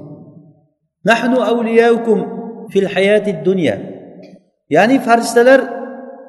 Nahnu 1.10 1.38
avliyaukum 1.52 2.20
fil 2.72 2.88
hayati 2.96 3.32
dunya. 3.48 3.76
Ya'ni 4.76 4.98
farishtalar 5.08 5.60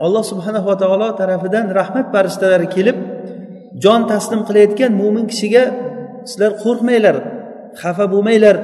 alloh 0.04 0.24
subhanava 0.30 0.74
taolo 0.82 1.08
tarafidan 1.20 1.66
rahmat 1.78 2.06
farishtalari 2.14 2.68
kelib 2.76 2.96
jon 3.84 4.00
taslim 4.12 4.40
qilayotgan 4.48 4.90
mo'min 5.00 5.24
kishiga 5.32 5.64
sizlar 6.30 6.52
qo'rqmanglar 6.64 7.16
xafa 7.82 8.04
bo'lmanglar. 8.12 8.56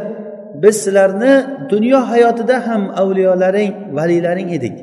Biz 0.63 0.77
sizlarni 0.85 1.35
dunyo 1.73 1.99
hayotida 2.11 2.57
ham 2.67 2.83
avliyolaring 3.03 3.73
valiylaring 3.97 4.49
edik. 4.59 4.77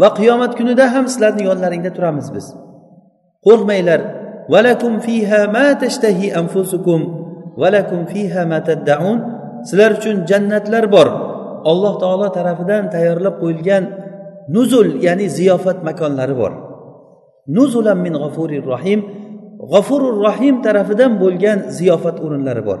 Va 0.00 0.08
qiyomat 0.18 0.52
kunida 0.58 0.84
ham 0.94 1.04
sizlarni 1.12 1.42
yonlaringda 1.48 1.90
turamiz 1.96 2.28
biz. 2.36 2.46
Qo'rqmanglar. 3.46 4.00
Valakum 4.52 4.94
fiha 5.06 5.40
ma 5.56 5.66
tashtahi 5.82 6.26
anfusukum 6.40 7.00
valakum 7.62 8.00
fiha 8.12 8.42
ma 8.52 8.58
taddaun 8.68 9.18
sizlar 9.68 9.90
uchun 9.98 10.16
jannatlar 10.30 10.84
bor. 10.94 11.08
Alloh 11.70 11.94
taolo 12.02 12.28
tarafidan 12.36 12.84
tayyorlab 12.94 13.34
qo'yilgan 13.42 13.84
nuzul 14.54 14.88
ya'ni 15.06 15.26
ziyofat 15.36 15.78
makonlari 15.88 16.34
bor. 16.42 16.52
Nuzulan 17.56 17.98
min 18.06 18.14
g'afurir 18.22 18.64
rohim 18.72 19.00
g'afurur 19.72 20.16
rohim 20.26 20.56
tarafidan 20.66 21.12
bo'lgan 21.22 21.58
ziyofat 21.78 22.16
o'rinlari 22.24 22.62
bor. 22.68 22.80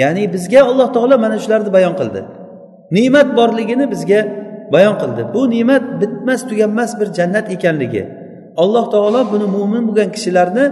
Ya'ni 0.00 0.24
bizga 0.34 0.60
alloh 0.70 0.88
taolo 0.96 1.16
mana 1.24 1.36
shularni 1.44 1.70
bayon 1.76 1.94
qildi. 2.00 2.20
Ne'mat 2.96 3.28
borligini 3.38 3.86
bizga 3.94 4.20
bayon 4.74 4.94
qildi. 5.02 5.22
Bu 5.34 5.42
ne'mat 5.54 5.84
bitmas 6.00 6.40
tuganmas 6.50 6.90
bir 7.00 7.08
jannat 7.18 7.46
ekanligi. 7.56 8.02
Alloh 8.62 8.84
taolo 8.94 9.20
buni 9.32 9.46
mo'min 9.56 9.82
bo'lgan 9.88 10.08
kishilarni 10.16 10.64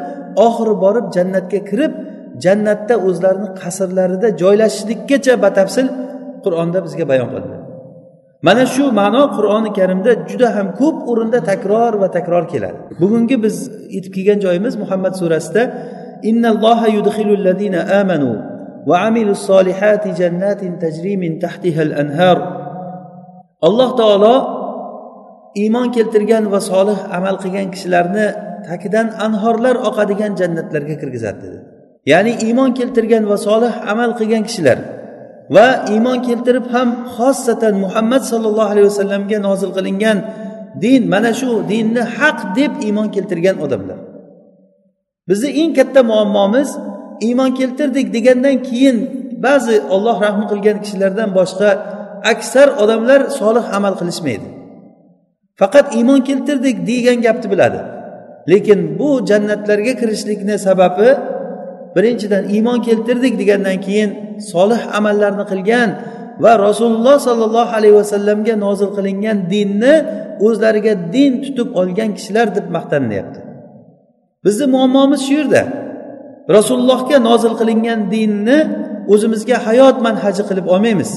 oxiri 0.46 0.74
borib 0.84 1.06
jannatga 1.16 1.60
kirib 1.70 1.92
jannatda 2.44 2.94
o'zlarini 3.08 3.48
qasrlarida 3.60 4.28
joylashishlikkacha 4.42 5.34
batafsil 5.44 5.86
qur'onda 6.44 6.78
bizga 6.86 7.04
bayon 7.12 7.28
qildi. 7.34 7.56
Mana 8.46 8.64
shu 8.74 8.84
ma'no 9.00 9.22
qur'oni 9.36 9.70
karimda 9.78 10.12
juda 10.30 10.48
ham 10.56 10.68
ko'p 10.80 10.96
o'rinda 11.10 11.40
takror 11.50 11.92
va 12.02 12.08
takror 12.16 12.44
keladi. 12.52 12.78
Bugungi 13.02 13.36
biz 13.44 13.56
yetib 13.94 14.12
kelgan 14.16 14.38
joyimiz 14.44 14.74
muhammad 14.82 15.14
surasida 15.20 15.62
innalloha 16.30 16.86
yudxilul 16.96 17.46
amanu 18.00 18.32
va 18.88 18.96
amilus 19.08 19.42
solihati 19.50 20.08
jannatin 20.20 20.72
tajri 20.82 21.14
min 21.24 21.32
tahtiha 21.44 21.80
al 21.88 21.92
anhar 22.02 22.38
alloh 23.66 23.90
taolo 24.00 24.36
iymon 25.62 25.88
keltirgan 25.96 26.44
va 26.52 26.60
solih 26.70 26.98
amal 27.18 27.36
qilgan 27.42 27.68
kishilarni 27.74 28.26
tagidan 28.68 29.06
anhorlar 29.26 29.76
oqadigan 29.88 30.32
jannatlarga 30.40 30.94
kirgizadi 31.00 31.38
dedi. 31.44 31.58
Ya'ni 32.12 32.32
iymon 32.46 32.70
keltirgan 32.78 33.24
va 33.30 33.36
solih 33.48 33.72
amal 33.92 34.10
qilgan 34.18 34.42
kishilar 34.48 34.78
va 35.54 35.68
iymon 35.92 36.18
keltirib 36.26 36.66
ham 36.74 36.88
xossatan 37.16 37.74
muhammad 37.84 38.22
sollallohu 38.30 38.70
alayhi 38.72 38.88
vasallamga 38.90 39.38
nozil 39.48 39.70
qilingan 39.76 40.18
din 40.82 41.02
mana 41.12 41.30
shu 41.40 41.50
dinni 41.72 42.02
haq 42.16 42.38
deb 42.58 42.72
iymon 42.86 43.08
keltirgan 43.14 43.56
odamlar. 43.64 43.98
Bizni 45.28 45.50
eng 45.62 45.72
katta 45.78 46.00
muammomiz 46.10 46.68
iymon 47.26 47.50
keltirdik 47.58 48.06
degandan 48.16 48.56
keyin 48.68 48.96
ba'zi 49.46 49.76
olloh 49.94 50.16
rahm 50.24 50.42
qilgan 50.50 50.76
kishilardan 50.84 51.30
boshqa 51.38 51.70
aksar 52.32 52.68
odamlar 52.82 53.20
solih 53.38 53.64
amal 53.76 53.94
qilishmaydi. 54.00 54.48
Faqat 55.60 55.86
iymon 55.98 56.20
keltirdik 56.28 56.76
degan 56.90 57.18
gapni 57.26 57.46
biladi. 57.52 57.80
Lekin 58.50 58.80
bu 58.98 59.08
jannatlarga 59.30 59.92
kirishlikni 60.00 60.56
sababi 60.66 61.08
birinchidan 61.94 62.44
iymon 62.54 62.78
keltirdik 62.86 63.34
degandan 63.40 63.78
keyin 63.86 64.10
solih 64.52 64.80
amallarni 64.98 65.44
qilgan 65.52 65.88
va 66.44 66.52
rasululloh 66.66 67.16
sollallohu 67.28 67.72
alayhi 67.78 67.96
vasallamga 68.00 68.54
nozil 68.64 68.90
qilingan 68.96 69.38
dinni 69.54 69.94
o'zlariga 70.46 70.94
din 71.14 71.32
tutib 71.44 71.68
olgan 71.80 72.10
kishilar 72.16 72.46
deb 72.56 72.66
maqtanilyapti. 72.76 73.40
Bizni 74.44 74.66
muammomiz 74.74 75.20
shu 75.26 75.32
yerda. 75.40 75.62
Rasulullohga 76.56 77.18
nozil 77.28 77.54
qilingan 77.60 78.00
dinni 78.14 78.58
o'zimizga 79.12 79.56
hayot 79.66 79.96
manhaji 80.06 80.42
qilib 80.48 80.66
olmaymiz. 80.74 81.10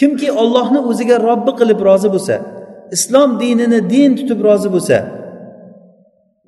Kimki 0.00 0.28
ollohni 0.42 0.80
o'ziga 0.90 1.16
robbi 1.28 1.52
qilib 1.60 1.80
rozi 1.88 2.08
bo'lsa 2.14 2.36
islom 2.96 3.30
dinini 3.42 3.80
din 3.94 4.10
tutib 4.18 4.40
rozi 4.48 4.68
bo'lsa 4.74 4.96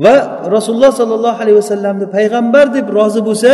va 0.04 0.14
rasululloh 0.56 0.92
sollallohu 1.00 1.38
alayhi 1.42 1.58
vasallamni 1.62 2.06
payg'ambar 2.16 2.66
deb 2.76 2.86
rozi 2.98 3.20
bo'lsa 3.28 3.52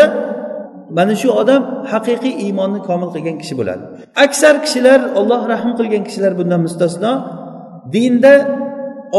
mana 0.97 1.15
shu 1.21 1.29
odam 1.43 1.63
haqiqiy 1.93 2.35
iymonni 2.45 2.81
komil 2.89 3.09
qilgan 3.15 3.37
kishi 3.43 3.55
bo'ladi. 3.61 3.83
Aksar 4.25 4.55
kishilar 4.65 5.01
olloh 5.21 5.41
rahm 5.53 5.71
qilgan 5.79 6.03
kishilar 6.09 6.33
bundan 6.41 6.61
mustasno 6.67 7.13
dinda 7.95 8.35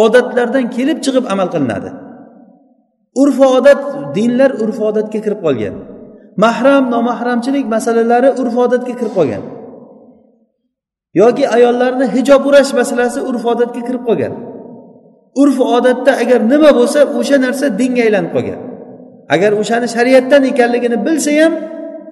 odatlardan 0.03 0.65
kelib 0.75 0.97
chiqib 1.05 1.25
amal 1.33 1.47
qilinadi. 1.53 1.89
Urf 3.21 3.37
odat 3.57 3.81
dinlar 4.17 4.51
urf 4.63 4.77
odatga 4.89 5.19
kirib 5.25 5.39
qolgan. 5.45 5.75
Mahram 6.43 6.83
nomahramchilik 6.93 7.65
masalalari 7.75 8.29
urf 8.41 8.55
odatga 8.65 8.93
kirib 8.99 9.13
qolgan. 9.17 9.43
Yoki 11.21 11.45
ayollarni 11.55 12.05
hijob 12.15 12.41
urash 12.49 12.71
masalasi 12.79 13.19
urf 13.29 13.43
odatga 13.53 13.81
kirib 13.87 14.03
qolgan. 14.07 14.33
Urf 15.41 15.57
odatda 15.77 16.11
agar 16.23 16.39
nima 16.53 16.69
bo'lsa 16.79 16.99
o'sha 17.19 17.37
narsa 17.45 17.65
dinga 17.79 18.01
aylanib 18.07 18.31
qolgan. 18.35 18.59
Agar 19.35 19.51
o'shani 19.61 19.87
shariatdan 19.95 20.43
ekanligini 20.51 20.97
bilsa 21.05 21.31
ham 21.41 21.53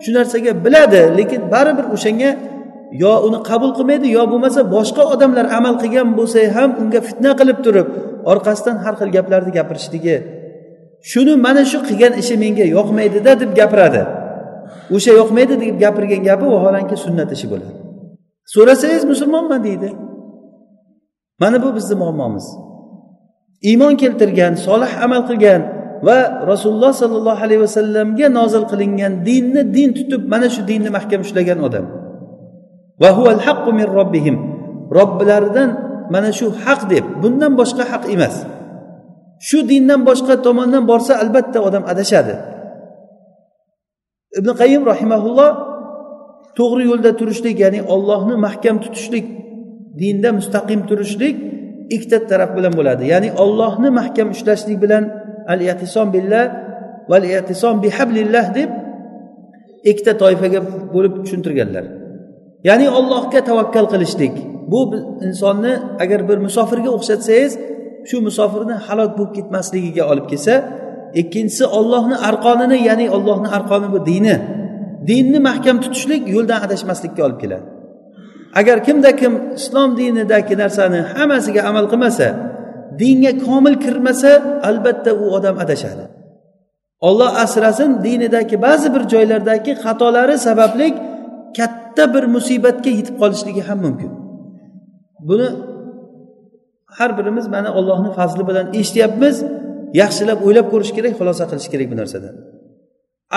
shu 0.03 0.09
narsaga 0.17 0.51
biladi 0.65 1.01
lekin 1.19 1.41
baribir 1.53 1.85
o'shanga 1.95 2.29
yo 3.03 3.13
uni 3.27 3.39
qabul 3.49 3.71
qilmaydi 3.77 4.07
yo 4.17 4.23
bo'lmasa 4.31 4.61
boshqa 4.75 5.03
odamlar 5.13 5.45
amal 5.57 5.75
qilgan 5.81 6.07
bo'lsa 6.19 6.39
ham 6.55 6.69
unga 6.81 6.99
fitna 7.07 7.31
qilib 7.39 7.57
turib 7.65 7.87
orqasidan 8.31 8.75
har 8.83 8.93
xil 8.99 9.09
gaplarni 9.17 9.51
gapirishligi 9.57 10.15
shuni 11.11 11.33
mana 11.45 11.63
shu 11.71 11.79
qilgan 11.87 12.13
ishi 12.21 12.35
menga 12.43 12.65
yoqmaydida 12.77 13.31
deb 13.41 13.51
gapiradi. 13.59 14.01
O'sha 14.95 15.11
yoqmaydi 15.19 15.53
deb 15.61 15.75
gapirgan 15.83 16.21
gapi 16.29 16.45
vaholanki 16.53 16.95
sunnat 17.05 17.29
ishi 17.35 17.47
bo'ladi. 17.51 17.73
So'rasangiz 18.53 19.03
musulmonman 19.11 19.61
deydi. 19.67 19.89
Mana 21.41 21.57
bu 21.63 21.69
bizni 21.77 21.95
muammomiz. 22.01 22.45
Iymon 23.63 23.93
keltirgan 24.01 24.55
solih 24.55 24.91
amal 25.05 25.27
qilgan 25.29 25.61
va 26.07 26.47
rasululloh 26.51 26.93
sollallohu 26.95 27.39
alayhi 27.45 27.61
vasallamga 27.67 28.27
nozil 28.39 28.63
qilingan 28.71 29.13
dinni 29.27 29.61
din 29.75 29.89
tutib 29.97 30.23
mana 30.31 30.47
shu 30.53 30.61
dinni 30.69 30.89
mahkam 30.97 31.21
ushlagan 31.25 31.59
odam. 31.67 31.85
Va 33.01 33.09
huval 33.17 33.41
haqqu 33.45 33.69
min 33.79 33.87
robbihim. 33.99 34.35
Robbilaridan 34.97 35.69
mana 36.13 36.31
shu 36.39 36.47
haq 36.63 36.81
deb 36.91 37.05
bundan 37.21 37.51
boshqa 37.59 37.83
haq 37.91 38.03
emas. 38.15 38.35
Shu 39.47 39.59
dindan 39.71 40.01
boshqa 40.09 40.33
tomondan 40.45 40.83
borsa 40.91 41.13
albatta 41.23 41.59
odam 41.67 41.83
adashadi. 41.91 42.35
Ibn 44.39 44.49
qayim 44.61 44.81
rahimaulloh 44.91 45.51
to'g'ri 46.57 46.83
yo'lda 46.91 47.11
turishlik 47.19 47.55
ya'ni 47.63 47.81
ollohni 47.93 48.35
mahkam 48.45 48.75
tutishlik 48.83 49.25
dinda 50.01 50.29
mustaqim 50.39 50.79
turishlik 50.89 51.35
ikkita 51.95 52.17
taraf 52.31 52.51
bilan 52.57 52.73
bo'ladi. 52.79 53.03
Ya'ni 53.13 53.29
ollohni 53.43 53.89
mahkam 53.99 54.27
ushlashlik 54.35 54.77
bilan 54.83 55.03
al 55.53 55.61
atisom 55.73 56.07
billah 56.15 56.45
val 57.11 57.25
atisom 57.39 57.75
bihablillah 57.83 58.45
deb 58.57 58.69
ikkita 59.91 60.13
toifaga 60.21 60.59
bo'lib 60.93 61.13
tushuntirganlar. 61.23 61.85
Ya'ni 62.67 62.87
ollohga 62.99 63.39
tavakkal 63.49 63.85
qilishlik. 63.93 64.35
Bu 64.71 64.79
insonni 65.27 65.73
agar 66.03 66.19
bir 66.29 66.37
musofirga 66.45 66.89
o'xshatsangiz 66.97 67.51
shu 68.09 68.17
musofirni 68.27 68.75
halok 68.87 69.11
bo'lib 69.17 69.33
ketmasligiga 69.37 70.03
olib 70.11 70.25
kelsa 70.31 70.53
ikkinchisi 71.21 71.65
ollohni 71.79 72.15
arqonini 72.29 72.77
ya'ni 72.87 73.05
ollohni 73.15 73.49
arqoni 73.57 73.87
bu 73.93 73.99
dini. 74.09 74.35
Dinni 75.09 75.39
mahkam 75.49 75.77
tutishlik 75.83 76.23
yo'ldan 76.35 76.59
adashmaslikka 76.65 77.21
olib 77.27 77.39
keladi. 77.43 77.78
Agar 78.53 78.83
kimda 78.83 79.11
kim 79.15 79.33
islom 79.59 79.97
dinidagi 79.97 80.55
narsani 80.57 80.99
hammasiga 81.13 81.61
amal 81.69 81.85
qilmasa 81.91 82.27
dinga 83.01 83.31
komil 83.45 83.75
kirmasa 83.83 84.31
albatta 84.69 85.11
u 85.23 85.25
odam 85.37 85.55
adashadi. 85.63 86.05
Olloh 87.07 87.31
asrasin 87.43 87.91
dinidagi 88.03 88.61
ba'zi 88.61 88.87
bir 88.95 89.03
joylardagi 89.13 89.71
xatolari 89.83 90.37
sababli 90.47 90.87
katta 91.57 92.03
bir 92.13 92.23
musibatga 92.35 92.89
yetib 92.97 93.15
qolishligi 93.21 93.61
ham 93.67 93.79
mumkin. 93.85 94.11
Buni 95.29 95.47
har 96.97 97.17
birimiz 97.17 97.47
mana 97.47 97.69
ollohni 97.79 98.09
fazli 98.13 98.43
bilan 98.49 98.65
eshityapmiz. 98.79 99.35
Yaxshilab 100.01 100.39
o'ylab 100.47 100.67
ko'rish 100.73 100.91
kerak 100.97 101.13
xulosa 101.19 101.43
qilish 101.51 101.69
kerak 101.73 101.87
bu 101.91 101.95
narsadan. 102.01 102.33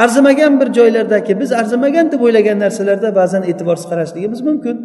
Arzimagan 0.03 0.53
bir 0.61 0.68
joylardagi 0.79 1.33
biz 1.40 1.51
arzimagan 1.61 2.07
deb 2.12 2.20
o'ylagan 2.27 2.59
narsalarda 2.64 3.09
ba'zan 3.20 3.42
e'tiborsiz 3.51 3.87
qarashligimiz 3.90 4.40
mumkin. 4.48 4.77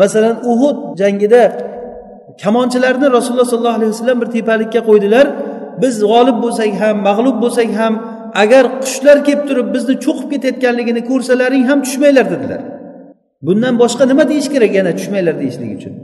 Masalan 0.00 0.36
uhud 0.52 0.76
jangida 1.00 1.42
kamonchilarni 2.42 3.06
rasululloh 3.16 3.48
sollallohu 3.52 3.78
alayhi 3.78 3.92
vasallam 3.94 4.18
bir 4.22 4.28
tepalikka 4.36 4.80
qo'ydilar. 4.88 5.26
Biz 5.82 5.94
g'olib 6.10 6.38
bo'lsak 6.44 6.72
ham 6.82 6.96
mag'lub 7.08 7.36
bo'lsak 7.44 7.70
ham 7.80 7.94
agar 8.42 8.64
qushlar 8.82 9.16
kelib 9.26 9.42
turib 9.48 9.68
bizni 9.74 9.94
cho'qib 10.04 10.28
ketayotganligini 10.32 11.02
ko'rsalaring 11.10 11.64
ham 11.70 11.78
tushmanglar 11.86 12.26
dedilar. 12.32 12.60
Bundan 13.46 13.74
boshqa 13.82 14.04
nima 14.10 14.24
deyish 14.30 14.48
kerak 14.54 14.72
yana 14.78 14.92
tushmanglar 14.98 15.34
deyishlik 15.42 15.70
uchun? 15.78 15.94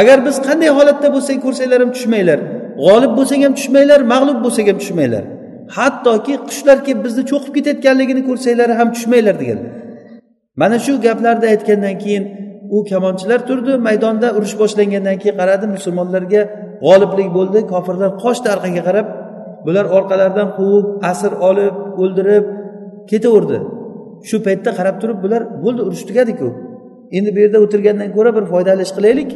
Agar 0.00 0.18
biz 0.26 0.36
qanday 0.46 0.70
holatda 0.78 1.08
bo'lsak 1.16 1.36
ko'rsanglar 1.46 1.78
ham 1.84 1.90
tushmanglar 1.96 2.38
g'olib 2.84 3.12
bo'lsak 3.18 3.40
ham 3.46 3.52
tushmanglar 3.58 4.00
mag'lub 4.12 4.38
bo'lsak 4.44 4.66
ham 4.70 4.78
tushmanglar. 4.82 5.24
Hattoki 5.76 6.34
qushlar 6.48 6.78
kelib 6.86 7.00
bizni 7.06 7.22
cho'qib 7.30 7.52
ketayotganligini 7.56 8.22
ko'rsanglar 8.28 8.68
ham 8.78 8.88
tushmanglar 8.96 9.36
deganlar 9.42 9.70
mana 10.60 10.78
shu 10.84 10.92
gaplarni 11.06 11.46
aytgandan 11.52 11.96
keyin 12.04 12.24
u 12.74 12.78
kamonchilar 12.90 13.40
turdi 13.48 13.72
maydonda 13.86 14.28
urush 14.36 14.54
boshlangandan 14.62 15.16
keyin 15.22 15.36
qaradi 15.40 15.66
musulmonlarga 15.76 16.42
g'oliblik 16.86 17.28
bo'ldi 17.36 17.58
kofirlar 17.72 18.10
qochdi 18.22 18.48
orqaga 18.54 18.82
qarab 18.88 19.06
bular 19.66 19.84
orqalaridan 19.96 20.48
quvib 20.58 20.86
asir 21.10 21.32
olib 21.48 21.76
o'ldirib 22.02 22.44
ketaverdi. 23.10 23.58
Shu 24.28 24.36
paytda 24.46 24.70
qarab 24.78 24.96
turib 25.02 25.18
bular 25.24 25.42
bo'ldi 25.64 25.80
urush 25.88 26.04
tugadiku. 26.08 26.48
Endi 27.16 27.30
bu 27.34 27.38
yerda 27.44 27.58
o'tirgandan 27.64 28.10
ko'ra 28.16 28.30
bir 28.36 28.44
foydali 28.52 28.82
ish 28.86 28.94
qilaylik. 28.98 29.30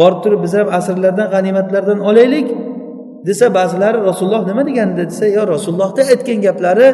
Borib 0.00 0.18
turib 0.24 0.40
biz 0.44 0.52
ham 0.58 0.68
asrlardan 0.78 1.28
g'animatlardan 1.34 1.98
olaylik 2.10 2.48
desa 3.28 3.46
ba'zilari 3.58 3.98
rasululloh 4.10 4.42
nima 4.50 4.62
degandi 4.68 5.02
desa 5.10 5.26
yo 5.36 5.42
rasulullohni 5.54 6.02
aytgan 6.12 6.38
gaplari 6.46 6.88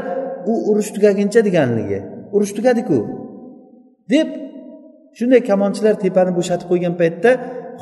u 0.52 0.54
urush 0.70 0.90
tugaguncha 0.96 1.40
deganligi 1.48 1.98
urush 2.34 2.52
tugadiku. 2.58 2.98
deb 4.12 4.28
shunday 5.18 5.40
kamonchilar 5.50 5.94
tepani 6.04 6.32
bo'shatib 6.38 6.66
qo'ygan 6.72 6.94
paytda 7.00 7.30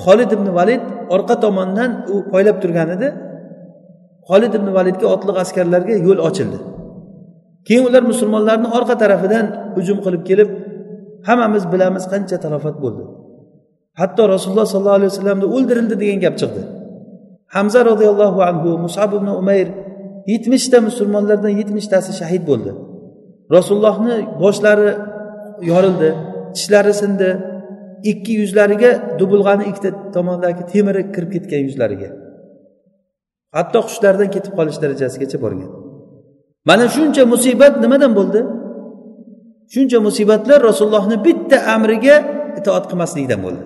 xolid 0.04 0.30
ibn 0.36 0.48
valid 0.58 0.82
orqa 1.14 1.34
tomondan 1.44 1.90
u 2.14 2.16
poylab 2.32 2.56
turgan 2.62 2.88
edi. 2.96 3.08
Xolid 4.28 4.52
ibn 4.58 4.68
validga 4.76 5.06
otliq 5.14 5.36
askarlarga 5.44 5.94
yo'l 6.06 6.20
ochildi. 6.28 6.58
Keyin 7.66 7.84
ular 7.88 8.02
musulmonlarni 8.12 8.68
orqa 8.78 8.94
tarafidan 9.02 9.46
hujum 9.76 9.98
qilib 10.04 10.22
kelib 10.28 10.48
hammamiz 11.28 11.64
bilamiz 11.72 12.04
qancha 12.12 12.36
talofat 12.44 12.76
bo'ldi. 12.84 13.04
Hatto 14.00 14.22
rasululloh 14.34 14.66
sollallohu 14.72 14.98
alayhi 15.00 15.12
vasallamni 15.12 15.46
o'ldirildi 15.54 15.94
degan 16.02 16.18
gap 16.24 16.34
chiqdi. 16.40 16.62
Hamza 17.54 17.80
roziyallohu 17.90 18.38
anhu 18.50 18.70
musab 18.86 19.10
ibn 19.18 19.28
umayr 19.40 19.68
yetmishta 20.32 20.78
musulmonlardan 20.88 21.52
yetmishtasi 21.60 22.12
shahid 22.20 22.42
bo'ldi. 22.50 22.72
Rasulullohni 23.56 24.16
boshlari 24.42 24.90
yorildi. 25.70 26.10
Tishlari 26.56 26.92
sindi 27.00 27.28
ikki 28.10 28.32
yuzlariga 28.40 28.90
dubulg'ani 29.18 29.64
ikkita 29.70 29.90
tomondagi 30.14 30.62
temiri 30.72 31.02
kirib 31.14 31.30
ketgan 31.34 31.60
yuzlariga. 31.66 32.10
Hatto 33.56 33.78
hushlardan 33.86 34.28
ketib 34.34 34.52
qolish 34.58 34.78
darajasigacha 34.82 35.38
borgan. 35.44 35.70
Mana 36.68 36.84
shuncha 36.96 37.22
musibat 37.32 37.74
nimadan 37.84 38.12
bo'ldi? 38.18 38.40
Shuncha 39.74 39.98
musibatlar 40.08 40.58
rasulullohni 40.70 41.16
bitta 41.26 41.56
amriga 41.74 42.16
itoat 42.58 42.84
qilmaslikdan 42.90 43.40
bo'ldi. 43.46 43.64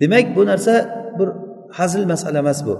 Demak 0.00 0.26
bu 0.36 0.42
narsa 0.50 0.74
bir 1.18 1.28
hazil 1.78 2.04
masala 2.12 2.38
emas 2.44 2.60
bu. 2.66 2.74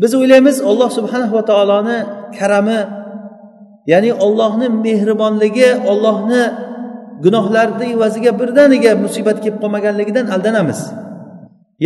Biz 0.00 0.12
o'ylaymiz 0.18 0.56
olloh 0.70 0.90
subhanahu 0.98 1.34
va 1.38 1.44
taoloni 1.50 1.98
karami 2.38 2.80
ya'ni 3.92 4.10
ollohni 4.26 4.66
mehribonligi 4.86 5.70
ollohni 5.90 6.42
gunohlarni 7.24 7.86
evaziga 7.96 8.32
birdaniga 8.40 8.92
musibat 9.04 9.38
kelib 9.42 9.58
qolmaganligidan 9.62 10.26
aldanamiz. 10.34 10.80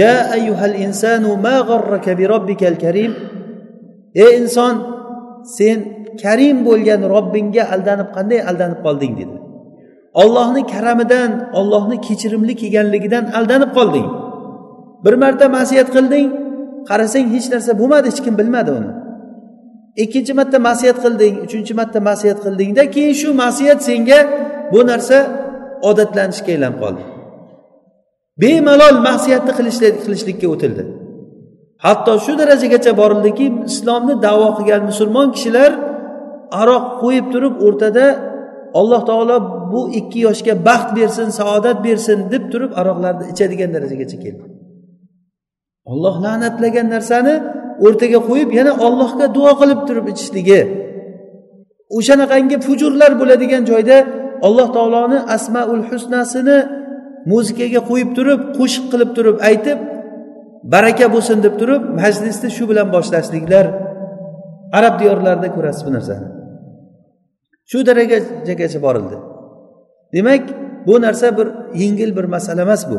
Ya 0.00 0.14
ayyuhal 0.36 0.76
insanu 0.84 1.30
ma 1.46 1.56
g'arraka 1.68 2.12
bi 2.18 2.24
robbikal 2.32 2.76
karim. 2.84 3.12
Ey 4.22 4.30
inson 4.40 4.74
sen 5.56 5.78
karim 6.22 6.56
bo'lgan 6.68 7.00
robbingga 7.14 7.62
aldanib 7.74 8.08
qanday 8.16 8.40
aldanib 8.50 8.80
qolding 8.86 9.12
dedi. 9.20 9.36
Ollohni 10.22 10.62
karamidan 10.72 11.30
ollohni 11.58 11.96
kechirimli 12.06 12.54
kelganligidan 12.60 13.24
aldanib 13.38 13.70
qolding. 13.78 14.08
Bir 15.04 15.14
marta 15.22 15.46
masiyat 15.58 15.88
qilding 15.96 16.28
qarasang 16.88 17.26
hech 17.34 17.46
narsa 17.54 17.72
bo'lmadi 17.80 18.06
hech 18.10 18.20
kim 18.24 18.34
bilmadi 18.40 18.70
uni. 18.78 18.90
Ikkinchi 19.96 20.32
marta 20.38 20.58
masiyat 20.68 20.98
qilding 21.04 21.34
uchinchi 21.46 21.72
marta 21.80 22.00
masiyat 22.00 22.38
qildingda 22.44 22.82
keyin 22.94 23.14
shu 23.20 23.28
masiyat 23.44 23.80
senga 23.88 24.18
bu 24.72 24.80
narsa 24.90 25.16
odatlanishga 25.88 26.50
aylanib 26.54 26.78
qoldi. 26.84 27.02
Bemalol 28.42 28.98
masiyatni 29.08 29.52
qilishlikka 30.04 30.46
o'tildi. 30.54 30.82
Hatto 31.84 32.12
shu 32.24 32.32
darajagacha 32.40 32.92
borildiki 33.00 33.46
islomni 33.70 34.14
davo 34.26 34.48
qilgan 34.58 34.82
musulmon 34.90 35.28
kishilar 35.36 35.70
aroq 36.60 36.84
qo'yib 37.02 37.26
turib 37.32 37.54
o'rtada 37.66 38.06
alloh 38.80 39.00
taolo 39.10 39.36
bu 39.72 39.80
ikki 40.00 40.18
yoshga 40.26 40.54
baxt 40.68 40.88
bersin 40.98 41.28
saodat 41.38 41.78
bersin 41.86 42.18
deb 42.32 42.44
turib 42.52 42.72
aroqlarni 42.80 43.24
ichadigan 43.32 43.70
darajagacha 43.76 44.18
keldi. 44.24 44.42
Olloh 45.92 46.14
la'natlagan 46.24 46.86
narsani 46.94 47.34
o'rtaga 47.86 48.18
qo'yib 48.28 48.50
yana 48.58 48.72
ollohga 48.86 49.26
duo 49.36 49.52
qilib 49.60 49.80
turib 49.88 50.06
ichishligi 50.12 50.60
o'shanaqangi 51.96 52.56
fujurlar 52.66 53.12
bo'ladigan 53.20 53.62
joyda 53.70 53.96
alloh 54.46 54.68
taoloni 54.76 55.18
asmaul 55.36 55.82
husnasini 55.90 56.58
muzikaga 57.32 57.80
qo'yib 57.90 58.10
turib 58.16 58.40
qo'shiq 58.58 58.84
qilib 58.92 59.10
turib 59.16 59.36
aytib 59.48 59.78
baraka 60.74 61.06
bo'lsin 61.14 61.38
deb 61.46 61.54
turib 61.60 61.82
majlisni 62.00 62.48
shu 62.56 62.64
bilan 62.70 62.88
boshlashliklar 62.94 63.66
arab 64.78 64.94
diyorlarida 65.00 65.48
ko'rasiz 65.56 65.82
bu 65.86 65.92
narsani. 65.96 66.26
Shu 67.70 67.78
darajagacha 67.88 68.78
borildi. 68.86 69.16
Demak 70.14 70.42
bu 70.86 70.94
narsa 71.04 71.28
bir 71.38 71.48
yengil 71.82 72.10
bir 72.16 72.24
masala 72.24 72.62
emas 72.62 72.82
bu. 72.90 72.98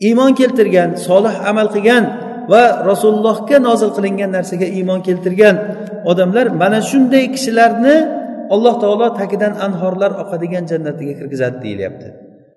Iymon 0.00 0.32
keltirgan 0.40 0.90
solih 0.94 1.34
amal 1.50 1.68
qilgan 1.74 2.04
va 2.52 2.62
rasulullohga 2.90 3.58
nozil 3.68 3.90
qilingan 3.96 4.30
narsaga 4.36 4.66
iymon 4.78 5.00
keltirgan 5.08 5.56
odamlar 6.10 6.46
mana 6.62 6.80
shunday 6.90 7.24
kishilarni 7.34 7.96
alloh 8.54 8.74
taolo 8.82 9.08
tagidan 9.20 9.52
anhorlar 9.66 10.10
oqadigan 10.22 10.64
jannatiga 10.70 11.14
kirgizadi 11.20 11.56
deyilyapti. 11.64 12.06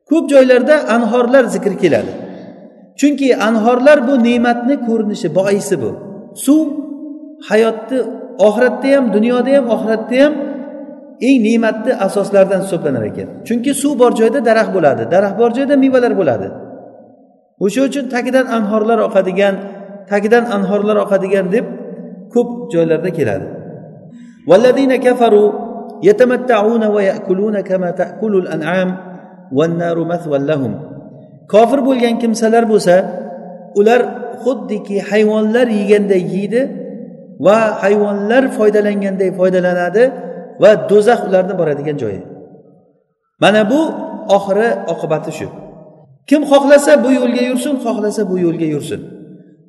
Ko'p 0.09 0.25
joylarda 0.33 0.75
anhorlar 0.95 1.43
zikr 1.55 1.73
keladi. 1.83 2.11
Chunki 2.99 3.27
anhorlar 3.47 3.97
bu 4.07 4.13
ne'matni 4.27 4.75
ko'rinishi 4.87 5.27
boisi 5.37 5.75
bu. 5.83 5.91
Suv 6.45 6.67
hayotni 7.49 7.99
oxiratda 8.47 8.89
ham 8.95 9.05
dunyoda 9.15 9.51
ham 9.57 9.65
oxiratda 9.75 10.17
ham 10.23 10.33
eng 11.27 11.37
ne'matni 11.47 11.91
asoslaridan 12.05 12.61
hisoblanar 12.65 13.03
ekan. 13.11 13.27
Chunki 13.47 13.71
suv 13.81 13.93
bor 14.01 14.11
joyda 14.19 14.39
daraxt 14.49 14.71
bo'ladi 14.75 15.03
daraxt 15.13 15.35
bor 15.41 15.51
joyda 15.57 15.75
mevalar 15.83 16.13
bo'ladi. 16.19 16.47
O'sha 17.65 17.81
uchun 17.89 18.05
tagidan 18.13 18.45
anhorlar 18.57 18.99
oqadigan 19.07 19.55
tagidan 20.10 20.44
anhorlar 20.56 20.96
oqadigan 21.04 21.46
deb 21.54 21.66
ko'p 22.34 22.48
joylarda 22.72 23.10
keladi 23.18 23.48
والذين 24.50 24.96
كفروا 24.96 25.48
يتمتعون 26.02 26.82
ويأكلون 26.84 27.60
كما 27.60 27.90
تأكل 27.90 28.32
الأنعام 28.36 28.96
والنار 29.52 30.04
مثوى 30.04 30.38
لهم 30.38 30.72
kofir 31.52 31.78
bo'lgan 31.86 32.18
kimsalar 32.22 32.64
bo'lsa 32.72 32.96
ular 33.78 34.00
xuddiki 34.44 34.96
hayvonlar 35.10 35.66
yeganday 35.78 36.22
yeydi 36.34 36.60
va 37.46 37.58
hayvonlar 37.82 38.42
foydalanganday 38.56 39.30
foydalanadi 39.38 40.04
va 40.62 40.70
do'zax 40.90 41.20
ularni 41.28 41.54
boradigan 41.60 41.96
joyi 42.02 42.20
mana 43.42 43.62
bu 43.70 43.80
oxiri 44.36 44.68
oqibati 44.92 45.30
shu 45.38 45.48
kim 46.28 46.42
xohlasa 46.50 46.92
bu 47.04 47.08
yo'lga 47.20 47.42
yursin 47.50 47.74
xohlasa 47.84 48.22
bu 48.30 48.36
yo'lga 48.46 48.66
yursin 48.74 49.00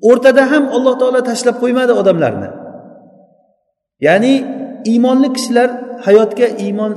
O'rtada 0.09 0.43
ham 0.53 0.65
alloh 0.77 0.95
taolo 1.01 1.21
tashlab 1.31 1.57
qo'ymadi 1.63 1.93
odamlarni. 2.01 2.49
Ya'ni 4.07 4.35
iymonli 4.93 5.29
kishilar 5.37 5.69
hayotga 6.07 6.47
iymon 6.65 6.93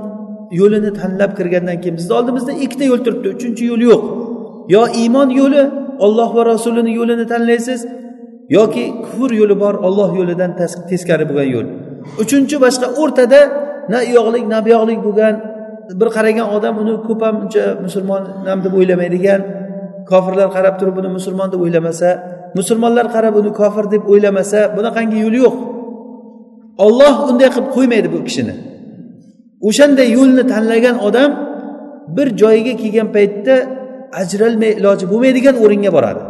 yo'lini 0.60 0.92
tanlab 1.00 1.32
kirgandan 1.38 1.78
keyin 1.82 1.96
bizni 2.00 2.14
oldimizda 2.20 2.54
ikkita 2.66 2.86
yo'l 2.92 3.02
turibdi. 3.06 3.28
Uchinchi 3.36 3.64
yo'l 3.72 3.82
yo'q. 3.90 4.04
Yo 4.76 4.82
iymon 5.02 5.30
yo'li 5.42 5.64
olloh 6.06 6.30
va 6.38 6.42
rasulini 6.52 6.92
yo'lini 7.00 7.26
tanlaysiz 7.34 7.80
yoki 8.58 8.86
kufr 9.06 9.30
yo'li 9.42 9.56
bor 9.64 9.76
olloh 9.88 10.10
yo'lidan 10.20 10.52
teskari 10.92 11.26
bo'lgan 11.30 11.50
yo'l. 11.56 11.68
Uchinchi 12.24 12.56
boshqa 12.66 12.88
o'rtada 13.02 13.42
na 13.92 14.00
u 14.08 14.12
yoqlik 14.18 14.44
na 14.54 14.58
bu 14.66 14.70
yoqlik 14.76 15.00
bo'lgan 15.08 15.36
bir 16.00 16.10
qaragan 16.16 16.48
odam 16.56 16.76
uni 16.84 16.94
ko'p 17.08 17.22
ham 17.26 17.36
uncha 17.44 17.64
musulmon 17.86 18.22
ham 18.50 18.60
deb 18.66 18.74
o'ylamaydigan 18.80 19.42
kofirlar 20.12 20.48
qarab 20.56 20.76
turib 20.80 20.96
buni 21.00 21.10
musulmon 21.18 21.48
deb 21.54 21.62
o'ylamasa 21.66 22.10
musulmonlar 22.58 23.06
qarab 23.16 23.34
uni 23.42 23.52
kofir 23.60 23.86
deb 23.94 24.04
o'ylamasa 24.12 24.60
bunaqangi 24.78 25.18
yo'l 25.26 25.36
yo'q. 25.44 25.56
Olloh 26.86 27.16
unday 27.30 27.50
qilib 27.56 27.70
qo'ymaydi 27.76 28.08
bu 28.14 28.20
kishini. 28.28 28.54
O'shanday 29.68 30.08
yo'lni 30.18 30.44
tanlagan 30.52 30.96
odam 31.08 31.32
bir 32.16 32.28
joyiga 32.42 32.74
kelgan 32.82 33.08
paytda 33.16 33.56
ajralmay 34.22 34.72
iloji 34.80 35.06
bo'lmaydigan 35.12 35.56
o'ringa 35.64 35.92
boradi. 35.98 36.22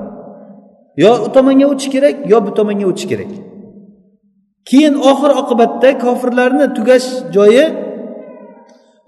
Yo 1.04 1.12
u 1.26 1.28
tomonga 1.36 1.66
o'tish 1.72 1.90
kerak 1.96 2.16
yo 2.32 2.38
bu 2.46 2.52
tomonga 2.60 2.86
o'tish 2.92 3.08
kerak. 3.12 3.32
Keyin 4.70 4.96
oxir 5.12 5.32
oqibatda 5.42 5.90
kofirlarni 6.04 6.66
tugash 6.78 7.08
joyi 7.36 7.66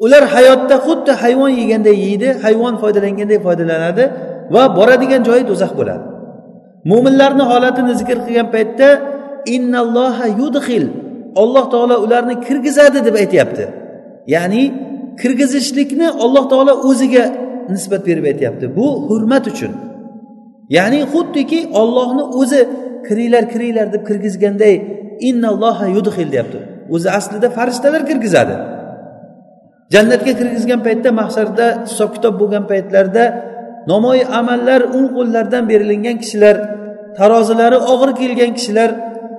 ular 0.04 0.24
hayotda 0.36 0.76
xuddi 0.86 1.12
hayvon 1.24 1.52
yeganday 1.62 1.96
yeydi 2.06 2.28
hayvon 2.44 2.74
foydalanganday 2.82 3.40
foydalanadi 3.46 4.04
va 4.54 4.64
boradigan 4.78 5.22
joyi 5.28 5.44
do'zax 5.52 5.72
bo'ladi. 5.80 6.17
Mo'minlarni 6.92 7.44
holatini 7.52 7.94
zikr 8.00 8.18
qilgan 8.26 8.48
paytda 8.56 8.90
innalloha 9.56 10.26
yudxil 10.42 10.86
alloh 11.42 11.66
taolo 11.74 11.96
ularni 12.06 12.36
kirgizadi 12.46 13.00
deb 13.08 13.16
aytyapti. 13.24 13.66
Ya'ni 14.36 14.64
kirgizishlikni 15.22 16.08
alloh 16.24 16.44
taolo 16.52 16.74
o'ziga 16.90 17.26
nisbat 17.74 18.02
berib 18.10 18.26
aytyapti. 18.32 18.66
Bu 18.78 18.88
hurmat 19.10 19.46
uchun. 19.52 19.74
Ya'ni 20.78 21.00
xuddiki 21.14 21.60
ollohni 21.82 22.24
o'zi 22.42 22.62
kiringlar 23.08 23.44
kiringlar 23.54 23.88
deb 23.96 24.04
kirgizganday 24.10 24.74
innalloha 25.30 25.86
yudxil 25.98 26.28
deyapti. 26.34 26.60
O'zi 26.96 27.10
aslida 27.18 27.48
farishtalar 27.58 28.02
kirgizadi. 28.10 28.56
Jannatga 29.94 30.32
kirgizgan 30.40 30.82
paytda 30.88 31.10
mahsarda 31.22 31.66
hisob 31.90 32.10
kitob 32.16 32.34
bo'lgan 32.42 32.64
paytlarda 32.72 33.24
namoyi 33.92 34.24
amallar 34.40 34.82
o'ng 34.96 35.08
qo'llardan 35.18 35.64
berilingan 35.72 36.18
kishilar 36.24 36.56
tarozilari 37.18 37.78
og'ir 37.92 38.12
kelgan 38.22 38.52
kishilar 38.58 38.90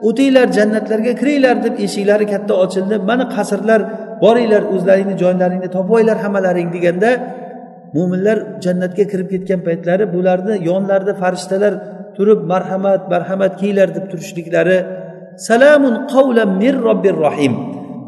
o'tinglar 0.08 0.46
jannatlarga 0.58 1.12
kiringlar 1.20 1.56
deb 1.64 1.74
eshiklari 1.86 2.26
katta 2.32 2.52
ochildi. 2.64 2.94
Mana 3.10 3.24
qasrlar 3.36 3.80
boringlar 4.24 4.62
o'zlaringni 4.74 5.14
joylaringni 5.22 5.68
topib 5.76 5.92
olinglar 5.96 6.18
hammalaring 6.24 6.68
deganda 6.76 7.10
mo'minlar 7.96 8.38
jannatga 8.64 9.04
kirib 9.12 9.28
ketgan 9.32 9.60
paytlari 9.66 10.04
bularni 10.14 10.54
yonlarida 10.68 11.12
farishtalar 11.22 11.72
turib 12.16 12.40
marhamat 12.52 13.02
marhamat 13.12 13.52
kelinglar 13.60 13.88
deb 13.96 14.04
turishliklari 14.12 14.78
salamun 15.48 15.94
qavlan 16.12 16.50
mir 16.62 16.74
robbir 16.88 17.14
rohim 17.26 17.54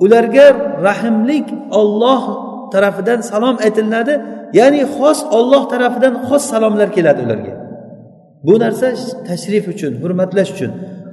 ularga 0.05 0.47
rahimlik 0.89 1.47
olloh 1.81 2.23
tarafidan 2.73 3.21
salom 3.31 3.57
aytilinadi. 3.67 4.15
Ya'ni 4.59 4.83
xos 4.97 5.19
olloh 5.39 5.63
tarafidan 5.73 6.15
xos 6.27 6.43
salomlar 6.53 6.89
keladi 6.97 7.21
ularga. 7.27 7.55
Bu 8.47 8.55
narsa 8.65 8.87
tashrif 9.29 9.65
uchun 9.73 9.93
hurmatlash 10.03 10.51
uchun. 10.55 10.71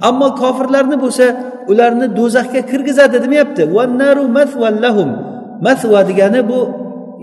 Ammo 0.08 0.28
kofirlarni 0.42 0.96
bo'lsa 1.04 1.26
ularni 1.70 2.06
do'zaxga 2.18 2.60
kirgizadi 2.70 3.16
demayapti. 3.24 3.62
Masva 5.66 6.00
degani 6.10 6.40
bu 6.50 6.60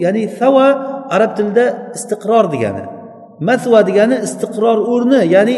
ya'ni 0.04 0.23
sava 0.39 0.67
arab 1.15 1.32
tilida 1.38 1.65
istiqror 1.97 2.45
degani. 2.54 2.84
Masva 3.47 3.80
degani 3.89 4.15
istiqror 4.28 4.78
o'rni 4.93 5.21
ya'ni 5.36 5.58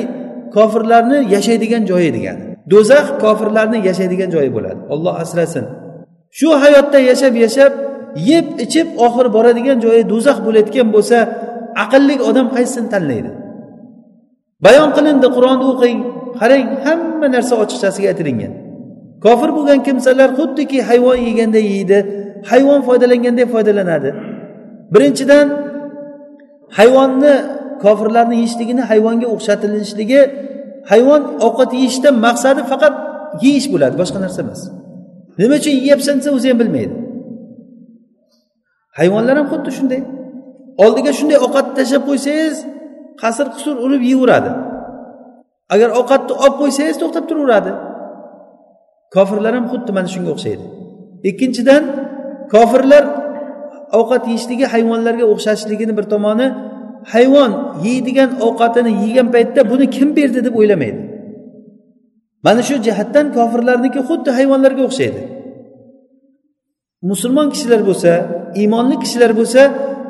kofirlarni 0.56 1.18
yashaydigan 1.36 1.84
joyi 1.90 2.10
degani. 2.18 2.44
Do'zax 2.72 3.06
kofirlarni 3.24 3.78
yashaydigan 3.90 4.30
joyi 4.36 4.50
bo'ladi. 4.56 4.82
Olloh 4.94 5.14
asrasin. 5.24 5.66
Shu 6.40 6.50
hayotda 6.64 7.00
yashab 7.10 7.34
yashab 7.46 7.72
yeb 8.30 8.46
ichib 8.66 8.88
oxiri 9.06 9.30
boradigan 9.38 9.78
joyi 9.86 10.04
do'zax 10.12 10.38
bo'layotgan 10.46 10.88
bo'lsa 10.96 11.18
aqlli 11.84 12.16
odam 12.30 12.48
qaysisini 12.56 12.90
tanlaydi? 12.94 13.32
Bayon 14.66 14.90
qilindi 14.98 15.28
qur'onni 15.36 15.66
o'qing 15.74 15.98
qarang 16.40 16.68
hamma 16.86 17.28
narsa 17.36 17.54
ochiqchasiga 17.64 18.08
aytilingan. 18.14 18.54
Kofir 19.26 19.50
bo'lgan 19.58 19.80
kimsalar 19.88 20.30
xuddiki 20.40 20.80
hayvon 20.90 21.18
yeganday 21.28 21.66
yeydi 21.74 21.98
hayvon 22.52 22.82
foydalanganday 22.88 23.46
foydalanadi. 23.54 24.10
Birinchidan 24.94 25.48
hayvonni 26.80 27.34
kofirlarni 27.84 28.36
yeyishligini 28.42 28.84
hayvonga 28.92 29.28
o'xshatilishligi 29.36 30.22
hayvon 30.92 31.22
ovqat 31.48 31.72
yeyishdan 31.80 32.16
maqsadi 32.28 32.62
faqat 32.72 32.94
yeyish 33.46 33.68
bo'ladi 33.74 33.96
boshqa 34.02 34.20
narsa 34.26 34.40
emas. 34.46 34.62
Nima 35.40 35.56
uchun 35.62 35.74
yeyapsan 35.82 36.16
desa 36.20 36.30
o'zi 36.38 36.48
ham 36.52 36.60
bilmaydi. 36.62 36.96
Hayvonlar 38.98 39.36
ham 39.40 39.48
xuddi 39.54 39.72
shunday. 39.78 40.02
Oldiga 40.84 41.12
shunday 41.20 41.38
ovqatni 41.46 41.74
tashlab 41.80 42.04
qo'ysangiz 42.10 42.56
qasr 43.22 43.46
qusur 43.56 43.76
urib 43.86 44.02
yeyveradi 44.10 44.52
agar 45.74 45.90
ovqatni 46.00 46.34
olib 46.44 46.56
qo'ysangiz 46.62 46.96
to'xtab 47.02 47.26
turaveradi. 47.30 47.72
Kofirlar 49.16 49.54
ham 49.58 49.66
xuddi 49.72 49.92
mana 49.98 50.10
shunga 50.14 50.30
o'xshaydi. 50.36 50.66
Ikkinchidan 51.30 51.84
kofirlar 52.54 53.04
ovqat 54.00 54.24
yeyishligi 54.30 54.66
hayvonlarga 54.74 55.26
o'xshashligini 55.34 55.94
bir 55.98 56.06
tomoni 56.14 56.48
hayvon 57.14 57.52
yeydigan 57.86 58.30
ovqatini 58.48 58.92
yegan 59.04 59.28
paytda 59.36 59.62
buni 59.72 59.86
kim 59.96 60.10
berdi 60.18 60.40
deb 60.48 60.56
o'ylamaydi. 60.60 61.02
Mana 62.46 62.62
shu 62.68 62.76
jihatdan 62.88 63.26
kofirlarniki 63.38 64.00
xuddi 64.10 64.30
hayvonlarga 64.38 64.84
o'xshaydi. 64.90 65.22
Musulmon 67.10 67.48
kishilar 67.54 67.82
bo'lsa 67.90 68.12
iymonli 68.62 68.96
kishilar 69.04 69.32
bo'lsa 69.40 69.62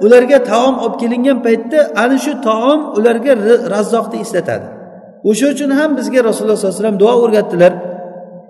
ularga 0.05 0.39
taom 0.51 0.75
olib 0.83 0.95
kelingan 1.01 1.37
paytda 1.45 1.79
ana 2.03 2.17
shu 2.25 2.33
taom 2.47 2.79
ularga 2.97 3.33
razzoqni 3.73 4.17
eslatadi. 4.25 4.67
O'sha 5.29 5.45
uchun 5.53 5.71
ham 5.79 5.89
bizga 5.99 6.19
rasululloh 6.29 6.57
sollallohu 6.57 6.73
alayhi 6.73 6.83
vasallam 6.83 6.99
duo 7.03 7.13
o'rgatdilar. 7.23 7.73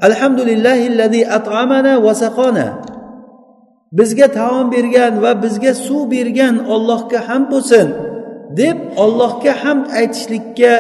Alhamdulillahillazi 0.07 1.21
at'amana 1.37 1.93
va 2.05 2.13
saqona 2.23 2.67
bizga 3.99 4.27
taom 4.39 4.65
bergan 4.75 5.13
va 5.23 5.31
bizga 5.43 5.73
suv 5.85 6.03
bergan 6.15 6.55
ollohga 6.73 7.19
ham 7.27 7.43
bo'lsin 7.51 7.87
deb 8.59 8.77
ollohga 9.03 9.53
hamd 9.63 9.85
aytishlikka 9.99 10.73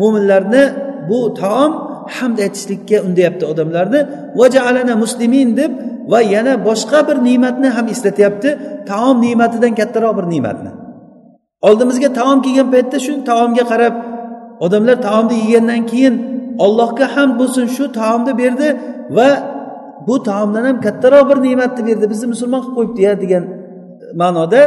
mo'minlarni 0.00 0.64
bu 1.08 1.20
taom 1.40 1.72
hamd 2.16 2.38
aytishlikka 2.44 2.96
undayapti 3.06 3.44
odamlarni. 3.52 4.00
Vajalana 4.40 4.94
muslimin 5.04 5.56
deb 5.56 5.72
va 6.12 6.20
yana 6.34 6.54
boshqa 6.68 6.98
bir 7.08 7.16
ne'matni 7.28 7.68
ham 7.76 7.86
eslatyapti. 7.94 8.48
Taom 8.90 9.16
ne'matidan 9.26 9.72
kattaroq 9.80 10.14
bir 10.18 10.26
ne'matni. 10.34 10.70
Oldimizga 11.68 12.08
taom 12.20 12.38
kelgan 12.44 12.68
paytda 12.74 12.98
shu 13.06 13.12
taomga 13.30 13.64
qarab 13.72 13.94
odamlar 14.64 14.96
taomni 15.08 15.36
yegandan 15.44 15.82
keyin 15.90 16.14
ollohga 16.64 17.06
hamd 17.14 17.34
bo'lsin 17.40 17.66
shu 17.76 17.84
taomni 18.00 18.32
berdi 18.42 18.68
va 19.16 19.28
bu 20.06 20.14
taomdan 20.28 20.64
ham 20.68 20.76
kattaroq 20.86 21.24
bir 21.30 21.38
ne'matni 21.46 21.82
berdi. 21.88 22.04
Bizni 22.12 22.26
musulmon 22.34 22.60
qilib 22.64 22.74
qo'yibdi 22.78 23.00
ya 23.08 23.12
degan 23.22 23.44
ma'noda 24.20 24.62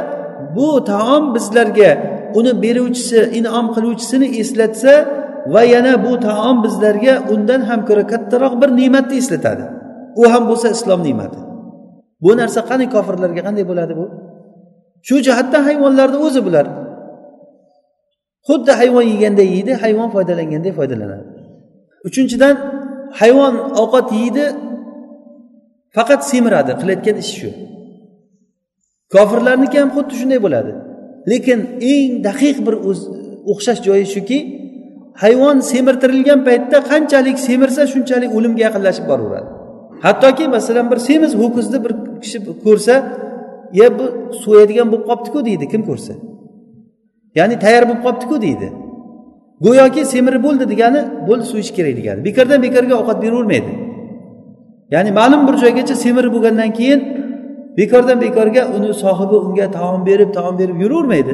bu 0.55 0.69
taom 0.91 1.23
bizlarga 1.35 1.89
uni 2.39 2.51
beruvchisi 2.63 3.19
inom 3.39 3.65
qiluvchisini 3.75 4.27
eslatsa 4.41 4.93
va 5.53 5.61
yana 5.73 5.93
bu 6.05 6.13
taom 6.27 6.57
bizlarga 6.65 7.13
undan 7.33 7.61
ham 7.69 7.79
ko'ra 7.87 8.03
kattaroq 8.11 8.53
bir 8.61 8.69
ne'matni 8.79 9.15
eslatadi. 9.21 9.65
U 10.21 10.23
ham 10.33 10.43
bo'lsa 10.49 10.67
islom 10.75 11.01
ne'mati. 11.07 11.39
Bu 12.23 12.31
narsa 12.39 12.59
qani 12.69 12.85
kofirlarga 12.95 13.41
qanday 13.47 13.65
bo'ladi 13.71 13.93
bu? 13.99 14.05
Shu 15.07 15.15
jihatdan 15.27 15.61
hayvonlarni 15.69 16.17
o'zi 16.27 16.41
bular. 16.47 16.65
Xuddi 18.47 18.71
hayvon 18.81 19.05
yeganday 19.13 19.47
yeydi 19.55 19.73
hayvon 19.83 20.09
foydalanganday 20.15 20.73
foydalanadi. 20.79 21.25
Uchinchidan 22.07 22.55
hayvon 23.19 23.53
ovqat 23.81 24.07
yeydi 24.19 24.43
faqat 25.95 26.21
semiradi. 26.31 26.71
Qilayotgan 26.81 27.17
ishi 27.23 27.35
shu. 27.41 27.49
Kofirlarniki 29.13 29.77
ham 29.81 29.89
xuddi 29.95 30.13
shunday 30.19 30.39
bo'ladi. 30.45 30.71
Lekin 31.31 31.59
eng 31.93 32.11
daqiq 32.27 32.57
bir 32.65 32.75
o'xshash 33.51 33.81
joyi 33.87 34.05
shuki 34.15 34.39
hayvon 35.23 35.57
semirtirilgan 35.71 36.39
paytda 36.47 36.77
qanchalik 36.91 37.37
semirsa 37.47 37.81
shunchalik 37.93 38.31
o'limga 38.37 38.61
yaqinlashib 38.67 39.05
boraveradi. 39.11 39.49
Hattoki 40.05 40.45
masalan 40.55 40.85
bir 40.91 40.99
semiz 41.09 41.31
ho'kizni 41.41 41.77
bir 41.85 41.91
kishi 42.23 42.37
ko'rsa 42.65 42.93
ya 43.79 43.87
bu 43.99 44.05
so'yadigan 44.43 44.87
bo'lib 44.91 45.05
qolibdiku 45.09 45.39
deydi. 45.47 45.65
Kim 45.73 45.81
ko'rsa? 45.89 46.13
Ya'ni 47.37 47.55
tayyor 47.63 47.83
bo'lib 47.89 48.01
qolibdiku 48.05 48.35
deydi. 48.45 48.67
Go'yoki 49.65 50.01
semirib 50.13 50.43
bo'ldi 50.47 50.65
degani 50.73 51.01
bo'ldi 51.27 51.45
so'yish 51.51 51.71
kerak 51.77 51.93
degani. 51.99 52.19
Bekordan 52.27 52.59
bekorga 52.65 52.95
ovqat 53.01 53.17
beravermaydi. 53.23 53.71
Ya'ni 54.93 55.11
ma'lum 55.19 55.41
bir 55.47 55.55
joygacha 55.63 55.95
semirib 56.03 56.31
bo'lgandan 56.35 56.71
keyin 56.79 56.99
bekordan 57.79 58.17
bekorga 58.25 58.63
uni 58.77 58.93
sohibi 59.03 59.35
unga 59.45 59.67
taom 59.77 60.01
berib 60.09 60.29
taom 60.37 60.55
berib 60.61 60.77
yuravermaydi. 60.83 61.33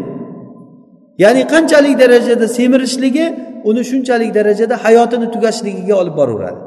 Ya'ni 1.24 1.41
qanchalik 1.54 1.96
darajada 2.02 2.48
semirishligi 2.58 3.26
uni 3.69 3.82
shunchalik 3.91 4.32
darajada 4.38 4.76
hayotini 4.86 5.28
tugashligiga 5.36 5.95
olib 6.02 6.15
boraveradi. 6.19 6.60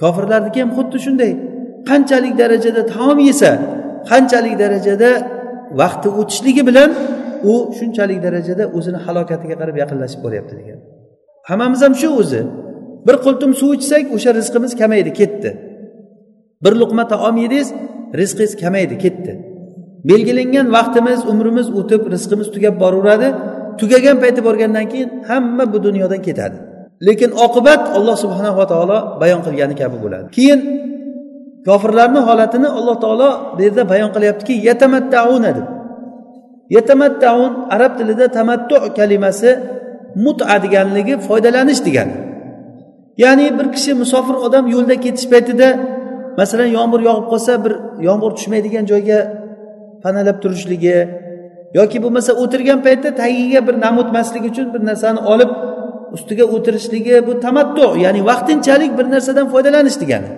Kofirlarniki 0.00 0.58
ham 0.62 0.70
xuddi 0.78 0.98
shunday 1.06 1.32
qanchalik 1.90 2.34
darajada 2.42 2.82
taom 2.94 3.18
yesa 3.28 3.50
qanchalik 4.10 4.54
darajada 4.62 5.10
vaqti 5.80 6.08
o'tishligi 6.20 6.62
bilan 6.68 6.90
u 7.50 7.52
shunchalik 7.78 8.18
darajada 8.26 8.64
o'zini 8.76 8.98
halokatiga 9.06 9.54
qarab 9.60 9.76
yaqinlashib 9.82 10.20
boryapti 10.26 10.54
degan. 10.60 10.78
Hammamiz 11.48 11.80
ham 11.86 11.94
shu 12.02 12.08
o'zi. 12.20 12.42
Bir 13.06 13.16
qultum 13.24 13.50
suv 13.60 13.70
ichsak 13.78 14.04
o'sha 14.16 14.30
rizqimiz 14.38 14.72
kamaydi 14.80 15.10
ketdi. 15.20 15.50
Bir 16.64 16.72
luqma 16.80 17.04
taom 17.12 17.36
yedingiz 17.44 17.68
rizqingiz 18.20 18.52
kamaydi 18.62 18.96
ketdi. 19.04 19.32
Belgilangan 20.10 20.66
vaqtimiz 20.76 21.20
umrimiz 21.32 21.68
o'tib 21.80 22.02
rizqimiz 22.14 22.48
tugab 22.54 22.74
boraveradi. 22.84 23.28
Tugagan 23.80 24.16
payti 24.22 24.40
borgandan 24.46 24.86
keyin 24.92 25.10
hamma 25.28 25.64
bu 25.72 25.78
dunyodan 25.86 26.20
ketadi. 26.26 26.56
Lekin 27.06 27.30
oqibat 27.46 27.82
alloh 27.96 28.16
subhanava 28.24 28.64
taolo 28.72 28.98
bayon 29.20 29.40
qilgani 29.46 29.74
kabi 29.80 29.96
bo'ladi. 30.04 30.26
Keyin 30.36 30.60
kofirlarni 31.66 32.20
holatini 32.28 32.68
alloh 32.78 32.96
taolo 33.04 33.30
bu 33.56 33.60
yerda 33.66 33.82
bayon 33.92 34.10
qilyaptiki 34.14 34.54
yatamattauna 34.68 35.50
deb. 35.56 35.66
Yatamattaun 36.76 37.52
arab 37.74 37.92
tilida 37.98 38.26
tamattu 38.38 38.76
kalimasi 38.98 39.50
muta 40.24 40.62
deganligi 40.62 41.14
foydalanish 41.26 41.80
degani 41.86 42.16
ya'ni 43.22 43.46
bir 43.58 43.66
kishi 43.74 43.92
musofir 44.02 44.36
odam 44.46 44.64
yo'lda 44.74 44.96
ketish 45.04 45.26
paytida 45.32 45.68
masalan 46.40 46.70
yomg'ir 46.78 47.00
yog'ib 47.08 47.26
qolsa 47.32 47.52
bir 47.64 47.72
yomg'ir 48.08 48.32
tushmaydigan 48.36 48.84
joyga 48.92 49.18
panalab 50.04 50.36
turishligi 50.42 50.96
yoki 51.78 51.98
bo'lmasa 52.04 52.32
o'tirgan 52.42 52.78
paytda 52.86 53.10
tagiga 53.22 53.60
bir 53.66 53.74
nam 53.84 53.94
o'tmaslik 54.02 54.44
uchun 54.50 54.66
bir 54.74 54.82
narsani 54.88 55.20
olib 55.32 55.50
ustiga 56.16 56.44
o'tirishligi 56.54 57.26
bu 57.26 57.32
tamattu 57.44 57.86
ya'ni 58.04 58.20
vaqtinchalik 58.30 58.92
bir 58.98 59.06
narsadan 59.14 59.46
foydalanish 59.52 59.98
degani. 60.02 60.30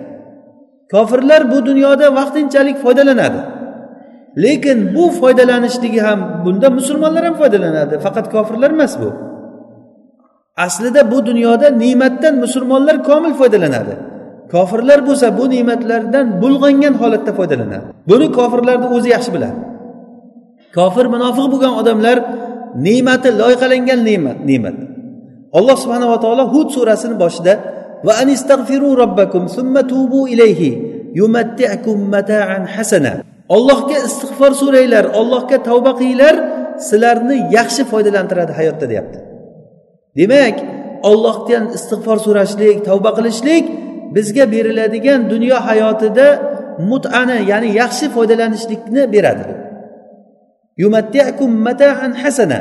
Kofirlar 0.91 1.41
bu 1.51 1.57
dunyoda 1.65 2.15
vaqtinchalik 2.15 2.77
foydalanadi. 2.83 3.39
Lekin 4.43 4.95
bu 4.95 5.11
foydalanishligi 5.19 6.01
ham 6.07 6.19
bunda 6.45 6.69
musulmonlar 6.69 7.23
ham 7.25 7.35
foydalanadi. 7.41 7.99
Faqat 8.05 8.25
kofirlar 8.31 8.71
emas 8.71 8.93
bu. 9.01 9.09
Aslida 10.57 11.11
bu 11.11 11.25
dunyoda 11.25 11.67
ne'matdan 11.69 12.35
musulmonlar 12.43 13.03
komil 13.03 13.33
foydalanadi. 13.33 13.93
Kofirlar 14.51 14.99
bo'lsa 15.07 15.27
bu 15.37 15.49
ne'matlardan 15.49 16.41
bulg'angan 16.41 16.93
holatda 17.01 17.31
foydalanadi. 17.39 17.85
Buni 18.09 18.27
kofirlarni 18.37 18.87
o'zi 18.95 19.09
yaxshi 19.15 19.31
biladi. 19.35 19.74
Kofir 20.77 21.05
munofiq 21.15 21.45
bo'lgan 21.53 21.73
odamlar 21.81 22.17
ne'mati 22.87 23.29
loyihalangan 23.41 23.99
ne'mat 24.09 24.37
ne'mat. 24.49 24.75
Alloh 25.57 25.77
subhanava 25.83 26.17
taolo 26.23 26.43
hud 26.53 26.67
surasini 26.75 27.15
boshida 27.23 27.53
va 28.05 28.13
anistagfiru 28.23 28.89
robbakum 29.01 29.43
summa 29.57 29.81
tubu 29.91 30.21
ilayhi 30.33 30.71
yumatti'kum 31.19 31.97
mata'an 32.15 32.63
hasana. 32.75 33.13
Ollohga 33.55 33.97
istig'for 34.07 34.51
so'ranglar 34.61 35.05
ollohga 35.19 35.57
tavba 35.69 35.91
qilinglar 35.99 36.35
sizlarni 36.87 37.37
yaxshi 37.57 37.83
foydalantiradi 37.91 38.53
hayotda 38.59 38.85
deyapti. 38.91 39.19
Demak 40.19 40.55
ollohdan 41.09 41.63
istig'for 41.77 42.17
so'rashlik 42.25 42.77
tavba 42.89 43.11
qilishlik 43.17 43.65
bizga 44.15 44.45
beriladigan 44.53 45.19
dunyo 45.33 45.57
hayotida 45.67 46.27
mut'ani 46.91 47.37
ya'ni 47.51 47.69
yaxshi 47.81 48.05
foydalanishlikni 48.15 49.03
beradi. 49.15 49.45
Hasana. 52.23 52.59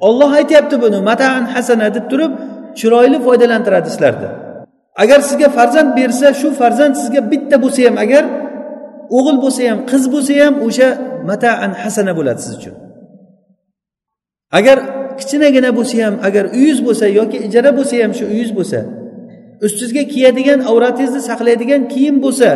Olloh 0.00 0.30
aytyapti 0.40 0.76
buni 0.82 0.98
mataan 1.10 1.44
hasana 1.54 1.94
deb 1.96 2.04
turib 2.10 2.32
chiroyli 2.78 3.18
foydalantiradi 3.26 3.88
sizlarni. 3.94 4.28
Agar 5.02 5.20
sizga 5.28 5.48
farzand 5.56 5.90
bersa 5.98 6.28
shu 6.40 6.48
farzand 6.60 6.94
sizga 7.00 7.20
bitta 7.32 7.56
bo'lsa 7.64 7.80
ham 7.88 7.96
agar 8.04 8.24
o'g'il 9.16 9.36
bo'lsa 9.44 9.62
ham 9.70 9.78
qiz 9.90 10.04
bo'lsa 10.14 10.32
ham 10.42 10.54
o'sha 10.66 10.88
mataan 11.30 11.72
hasana 11.82 12.12
bo'ladi 12.18 12.40
siz 12.46 12.54
uchun. 12.58 12.74
Agar 14.58 14.78
kichkinagina 15.18 15.70
bo'lsa 15.78 15.96
ham 16.04 16.14
agar 16.28 16.44
uyingiz 16.56 16.80
bo'lsa 16.86 17.06
yoki 17.18 17.36
ijara 17.46 17.70
bo'lsa 17.78 17.94
ham 18.02 18.12
shu 18.18 18.24
uyingiz 18.32 18.52
bo'lsa 18.58 18.78
ustingizga 19.66 20.02
kiyadigan 20.12 20.60
avratingizni 20.70 21.20
saqlaydigan 21.30 21.82
kiyim 21.92 22.16
bo'lsa 22.24 22.48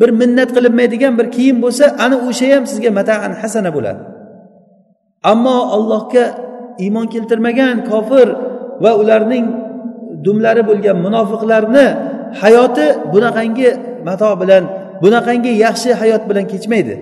bir 0.00 0.10
minnat 0.20 0.50
qilinmaydigan 0.56 1.12
bir 1.18 1.26
kiyim 1.36 1.56
bo'lsa 1.64 1.84
ana 2.04 2.16
o'sha 2.28 2.46
ham 2.54 2.64
sizga 2.70 2.90
mataan 2.98 3.32
hasana 3.42 3.70
bo'ladi. 3.76 4.00
Ammo 5.32 5.56
allohga 5.76 6.24
iymon 6.84 7.06
keltirmagan 7.14 7.76
kofir 7.90 8.28
va 8.82 8.90
ularning 9.00 9.46
dumlari 10.24 10.62
bo'lgan 10.70 10.96
munofiqlarni 11.06 11.86
hayoti 12.42 12.86
bunaqangi 13.12 13.68
mato 14.08 14.30
bilan 14.40 14.64
bunaqangi 15.02 15.52
yaxshi 15.64 15.90
hayot 16.00 16.22
bilan 16.28 16.44
kechmaydi. 16.52 16.94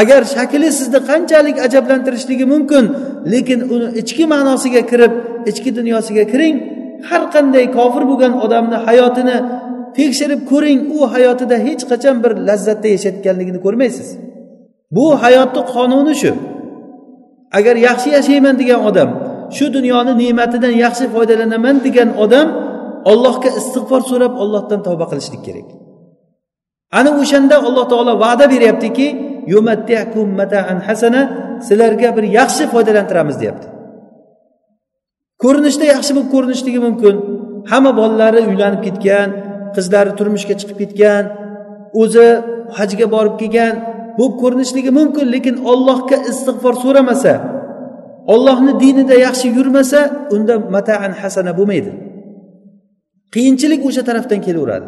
Agar 0.00 0.22
shakli 0.34 0.68
sizni 0.78 1.00
qanchalik 1.10 1.56
ajablantirishligi 1.66 2.46
mumkin 2.54 2.84
lekin 3.32 3.60
uni 3.74 3.86
ichki 4.00 4.24
ma'nosiga 4.34 4.82
kirib 4.90 5.12
ichki 5.50 5.70
dunyosiga 5.78 6.24
kiring 6.32 6.56
har 7.08 7.22
qanday 7.34 7.64
kofir 7.76 8.02
bo'lgan 8.10 8.32
odamni 8.44 8.78
hayotini 8.86 9.36
tekshirib 9.96 10.40
ko'ring 10.50 10.80
u 10.96 10.98
hayotida 11.14 11.56
hech 11.66 11.82
qachon 11.90 12.16
bir 12.24 12.32
lazzatda 12.48 12.88
yashayotganligini 12.94 13.60
ko'rmaysiz. 13.66 14.08
Bu 14.96 15.06
hayotni 15.22 15.62
qonuni 15.74 16.14
shu. 16.22 16.32
Agar 17.58 17.74
yaxshi 17.88 18.08
yashayman 18.16 18.54
degan 18.62 18.80
odam 18.88 19.10
shu 19.56 19.64
dunyoni 19.76 20.12
ne'matidan 20.22 20.74
yaxshi 20.84 21.04
foydalanaman 21.14 21.76
degan 21.86 22.08
odam 22.24 22.48
ollohga 23.10 23.50
istig'for 23.60 24.00
so'rab 24.10 24.32
ollohdan 24.42 24.80
tavba 24.86 25.06
qilishlik 25.10 25.42
kerak. 25.46 25.68
Ana 26.98 27.10
o'shanda 27.20 27.56
alloh 27.68 27.84
taolo 27.92 28.12
va'da 28.24 28.44
beryaptiki 28.54 29.06
sizlarga 31.68 32.08
bir 32.16 32.24
yaxshi 32.38 32.64
foydalantiramiz 32.72 33.36
deyapti. 33.42 33.66
Ko'rinishda 35.42 35.84
yaxshi 35.94 36.12
bo'lib 36.16 36.30
ko'rinishligi 36.34 36.80
mumkin. 36.86 37.14
Hamma 37.70 37.92
bolalari 38.00 38.40
uylanib 38.50 38.80
ketgan 38.86 39.28
qizlari 39.76 40.12
turmushga 40.18 40.54
chiqib 40.60 40.78
ketgan 40.82 41.24
o'zi 42.02 42.26
hajga 42.78 43.06
borib 43.14 43.34
kelgan. 43.40 43.74
Bu 44.18 44.24
ko'rinishligi 44.40 44.90
mumkin 44.98 45.26
lekin 45.34 45.56
ollohga 45.70 46.16
istig'for 46.30 46.74
so'ramasa 46.84 47.34
ollohni 48.34 48.72
dinida 48.82 49.16
yaxshi 49.26 49.46
yurmasa 49.58 50.00
unda 50.34 50.54
mataan 50.76 51.12
hasana 51.20 51.52
bo'lmaydi. 51.58 51.90
Qiyinchilik 53.34 53.80
o'sha 53.88 54.02
tarafdan 54.08 54.40
kelaveradi. 54.46 54.86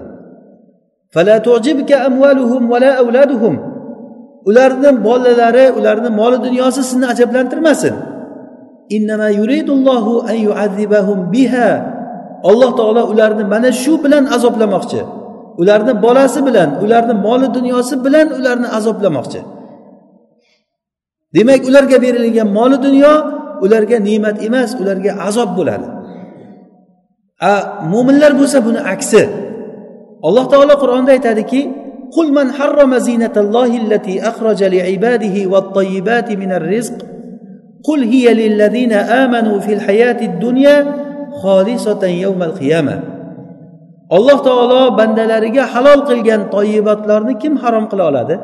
Ularni 4.48 4.90
bolalari 5.06 5.64
ularni 5.78 6.10
moli 6.20 6.38
dunyosi 6.46 6.80
sizni 6.88 7.06
ajablantirmasin. 7.12 7.94
alloh 12.49 12.71
taolo 12.79 13.01
ularni 13.11 13.43
mana 13.53 13.69
shu 13.81 13.93
bilan 14.03 14.23
azoblamoqchi 14.35 15.01
ularni 15.61 15.93
bolasi 16.05 16.39
bilan 16.47 16.69
ularni 16.83 17.15
moli 17.25 17.47
dunyosi 17.57 17.95
bilan 18.05 18.27
ularni 18.39 18.67
azoblamoqchi 18.77 19.41
demak 21.35 21.61
ularga 21.69 21.97
berilgan 22.05 22.49
moli 22.57 22.77
dunyo 22.87 23.13
ularga 23.65 23.97
ne'mat 24.07 24.37
emas 24.47 24.69
ularga 24.81 25.11
azob 25.27 25.49
bo'ladi 25.57 25.87
a 27.51 27.53
mo'minlar 27.91 28.31
bo'lsa 28.39 28.57
buni 28.67 28.79
aksi 28.93 29.23
alloh 30.27 30.45
taolo 30.53 30.73
qur'onda 30.83 31.11
aytadiki 31.17 31.61
قل 32.15 32.33
من 32.33 32.51
حرم 32.51 32.97
زينة 32.97 33.31
الله 33.37 33.77
التي 33.77 34.27
أخرج 34.27 34.63
لعباده 34.63 35.49
والطيبات 35.51 36.31
من 36.31 36.51
الرزق 36.51 36.97
قل 37.83 38.03
هي 38.03 38.33
للذين 38.33 38.93
آمنوا 38.93 39.59
في 39.59 39.73
الحياة 39.73 40.25
الدنيا 40.25 40.77
خالصة 40.83 40.85
يوم 40.85 40.85
القيامة 40.85 41.08
alloh 44.16 44.38
taolo 44.48 44.80
bandalariga 44.98 45.64
halol 45.74 46.00
qilgan 46.08 46.40
toyibotlarni 46.54 47.34
kim 47.42 47.54
harom 47.62 47.84
qila 47.90 48.04
oladi? 48.10 48.36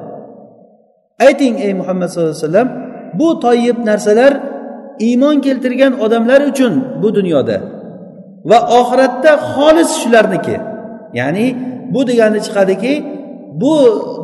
Ayting 1.27 1.55
ey 1.67 1.73
muhammad 1.81 2.09
sallallohu 2.09 2.35
alayhi 2.35 2.47
vasallam 2.47 2.69
bu 3.19 3.29
toyib 3.45 3.77
narsalar 3.89 4.33
iymon 5.07 5.37
keltirgan 5.47 5.93
odamlar 6.05 6.41
uchun 6.51 6.73
bu 7.03 7.09
dunyoda 7.19 7.57
va 8.51 8.59
oxiratda 8.81 9.33
xolis 9.53 9.91
shularniki. 10.03 10.57
Ya'ni 11.19 11.47
bu 11.95 12.01
degani 12.09 12.39
chiqadiki 12.47 12.93
bu 13.63 13.75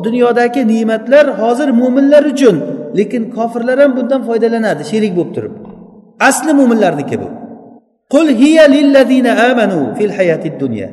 dunyodagi 0.05 0.61
ne'matlar 0.73 1.25
hozir 1.41 1.69
mo'minlar 1.81 2.23
uchun 2.33 2.55
lekin 2.97 3.23
kofirlar 3.35 3.77
ham 3.83 3.91
bundan 3.97 4.21
foydalanadi 4.27 4.83
sherik 4.91 5.11
bo'lib 5.17 5.31
turib. 5.35 5.53
Asli 6.29 6.51
mo'minlarniki 6.59 7.15
bu. 7.21 7.29
Qul 8.13 8.27
hiya 8.41 8.65
lillazina 8.75 9.31
amanu 9.49 9.79
fil 9.97 10.13
hayatid 10.17 10.55
dunya. 10.63 10.89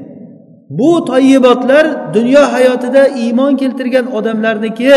Bu 0.78 1.04
toyibotlar 1.10 2.14
dunyo 2.16 2.42
hayotida 2.54 3.02
iymon 3.22 3.52
keltirgan 3.60 4.06
odamlarniki 4.18 4.94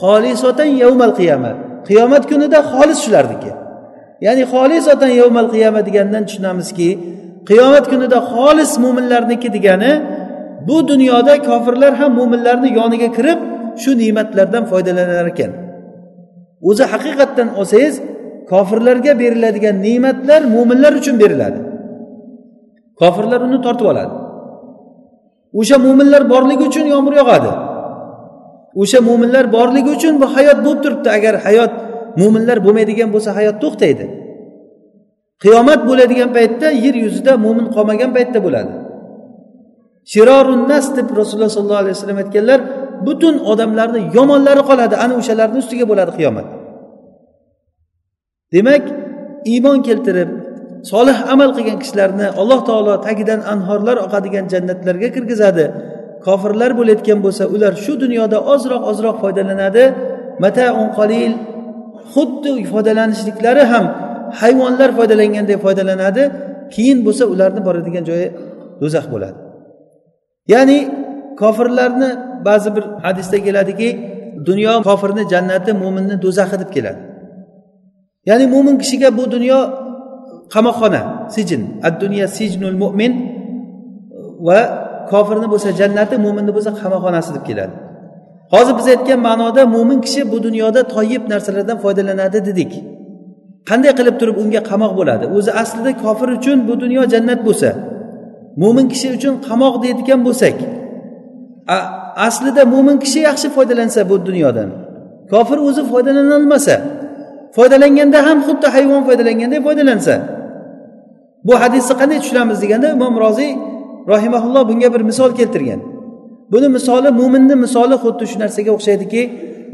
xolisatan 0.00 0.70
yavmal 0.82 1.12
qiyama 1.18 1.52
qiyomat 1.88 2.24
kunida 2.30 2.58
xolis 2.72 2.98
shularniki 3.04 3.52
ya'ni 4.26 4.44
xolisatan 4.52 5.12
yavmal 5.20 5.48
qiyama 5.54 5.80
degandan 5.88 6.22
tushunamizki 6.28 6.88
qiyomat 7.48 7.84
kunida 7.92 8.18
xolis 8.32 8.72
mo'minlarniki 8.84 9.48
degani 9.56 9.92
bu 10.68 10.76
dunyoda 10.90 11.34
kofirlar 11.48 11.92
ham 12.00 12.10
mo'minlarni 12.18 12.68
yoniga 12.78 13.08
kirib 13.16 13.40
shu 13.82 13.90
ne'matlardan 14.02 14.64
foydalanar 14.70 15.26
ekan. 15.32 15.50
O'zi 16.68 16.84
haqiqatdan 16.92 17.48
olsangiz 17.60 17.94
kofirlarga 18.50 19.12
beriladigan 19.22 19.76
ne'matlar 19.86 20.40
mo'minlar 20.54 20.92
uchun 21.00 21.16
beriladi. 21.22 21.60
Kofirlar 23.00 23.40
uni 23.46 23.58
tortib 23.66 23.86
oladi. 23.92 24.14
O'sha 25.60 25.76
mo'minlar 25.86 26.22
borligi 26.32 26.64
uchun 26.70 26.86
yomg'ir 26.94 27.14
yog'adi. 27.20 27.50
O'sha 28.80 29.00
mo'minlar 29.08 29.44
borligi 29.56 29.90
uchun 29.96 30.14
bu 30.20 30.26
hayot 30.36 30.58
bo'lib 30.64 30.80
turibdi. 30.84 31.08
Agar 31.18 31.34
hayot 31.46 31.72
mo'minlar 32.20 32.58
bo'lmaydigan 32.64 33.08
bo'lsa 33.14 33.30
hayot 33.38 33.56
to'xtaydi. 33.64 34.06
Qiyomat 35.42 35.80
bo'ladigan 35.88 36.30
paytda 36.36 36.68
yer 36.84 36.94
yuzida 37.04 37.32
mo'min 37.44 37.66
qolmagan 37.74 38.10
paytda 38.16 38.38
bo'ladi. 38.46 38.72
Shirorunnas 40.12 40.86
deb 40.96 41.08
rasululloh 41.20 41.50
sollallohu 41.56 41.82
alayhi 41.82 41.96
vasallam 41.96 42.18
aytganlar 42.24 42.60
butun 43.06 43.34
odamlarni 43.52 44.00
yomonlari 44.16 44.62
qoladi 44.70 44.94
ana 45.04 45.14
o'shalarni 45.20 45.58
ustiga 45.62 45.84
bo'ladi 45.90 46.12
qiyomat. 46.18 46.46
Demak 48.54 48.84
iymon 49.52 49.78
keltirib 49.86 50.30
solih 50.90 51.18
amal 51.32 51.50
qilgan 51.56 51.78
kishilarni 51.82 52.26
alloh 52.40 52.60
taolo 52.68 52.94
tagidan 53.06 53.40
anhorlar 53.52 53.96
oqadigan 54.06 54.44
jannatlarga 54.52 55.08
kirgizadi. 55.16 55.64
Kofirlar 56.26 56.70
bo'layotgan 56.78 57.18
bo'lsa 57.24 57.44
ular 57.54 57.72
shu 57.84 57.92
dunyoda 58.04 58.38
ozroq 58.52 58.82
ozroq 58.90 59.16
foydalanadi. 59.22 59.84
Mataun 60.44 60.88
qalil 60.98 61.32
xuddi 62.12 62.52
foydalanishliklari 62.72 63.64
ham 63.72 63.84
hayvonlar 64.40 64.90
foydalanganday 64.98 65.56
foydalanadi. 65.64 66.22
Keyin 66.74 66.98
bo'lsa 67.06 67.24
ularni 67.32 67.60
boradigan 67.66 68.04
joyi 68.10 68.28
do'zax 68.82 69.06
bo'ladi. 69.12 69.38
Ya'ni 70.52 70.78
kofirlarni 71.40 72.10
ba'zi 72.48 72.68
bir 72.76 72.84
hadisda 73.06 73.38
keladiki 73.46 73.88
dunyo 74.48 74.72
kofirni 74.88 75.22
jannati 75.32 75.70
mo'minni 75.82 76.16
do'zaxi 76.24 76.56
deb 76.62 76.70
keladi. 76.76 77.00
Ya'ni 78.28 78.46
mo'min 78.54 78.76
kishiga 78.82 79.08
bu 79.18 79.24
dunyo 79.34 79.58
qamoqxona 80.54 81.02
sijin 81.34 81.62
ad 81.86 81.94
dunya 82.02 82.26
sijnul 82.36 82.76
mo'min 82.82 83.12
va 84.46 84.58
kofirni 85.10 85.48
bo'lsa 85.52 85.68
jannati 85.80 86.14
mo'minni 86.24 86.52
bo'lsa 86.56 86.70
qamoqxonasi 86.82 87.30
deb 87.36 87.44
keladi. 87.48 87.74
Hozir 88.54 88.74
biz 88.78 88.86
aytgan 88.94 89.20
ma'noda 89.28 89.62
mo'min 89.76 89.98
kishi 90.06 90.20
bu 90.32 90.38
dunyoda 90.46 90.80
toyib 90.94 91.22
narsalardan 91.32 91.78
foydalanadi 91.84 92.38
dedik. 92.48 92.72
Qanday 93.68 93.92
qilib 93.98 94.16
turib 94.20 94.36
unga 94.42 94.60
qamoq 94.70 94.92
bo'ladi? 94.98 95.24
O'zi 95.36 95.50
aslida 95.62 95.90
kofir 96.04 96.28
uchun 96.38 96.58
bu 96.68 96.74
dunyo 96.82 97.02
jannat 97.12 97.40
bo'lsa 97.48 97.70
mo'min 98.62 98.86
kishi 98.92 99.08
uchun 99.16 99.34
qamoq 99.48 99.74
deydigan 99.84 100.20
bo'lsak 100.26 100.56
aslida 102.28 102.62
mo'min 102.74 102.96
kishi 103.04 103.20
yaxshi 103.28 103.48
foydalansa 103.56 104.00
bu 104.10 104.16
dunyodan 104.28 104.68
kofir 105.32 105.58
o'zi 105.68 105.82
foydalanolmasa 105.90 106.74
foydalanganda 107.56 108.18
ham 108.26 108.38
xuddi 108.46 108.66
hayvon 108.74 109.02
foydalanganday 109.08 109.60
foydalansa. 109.66 110.14
Bu 111.46 111.54
hadisni 111.62 111.94
qanday 112.00 112.18
tushunamiz 112.22 112.58
deganda 112.64 112.88
imom 112.96 113.14
roziy 113.24 113.52
rohimaulloh 114.12 114.62
bunga 114.70 114.88
bir 114.94 115.02
misol 115.10 115.30
keltirgan. 115.38 115.80
Buni 116.52 116.68
misoli 116.76 117.10
mo'minni 117.20 117.56
misoli 117.64 117.96
xuddi 118.04 118.24
shu 118.30 118.36
narsaga 118.42 118.70
o'xshaydiki 118.76 119.22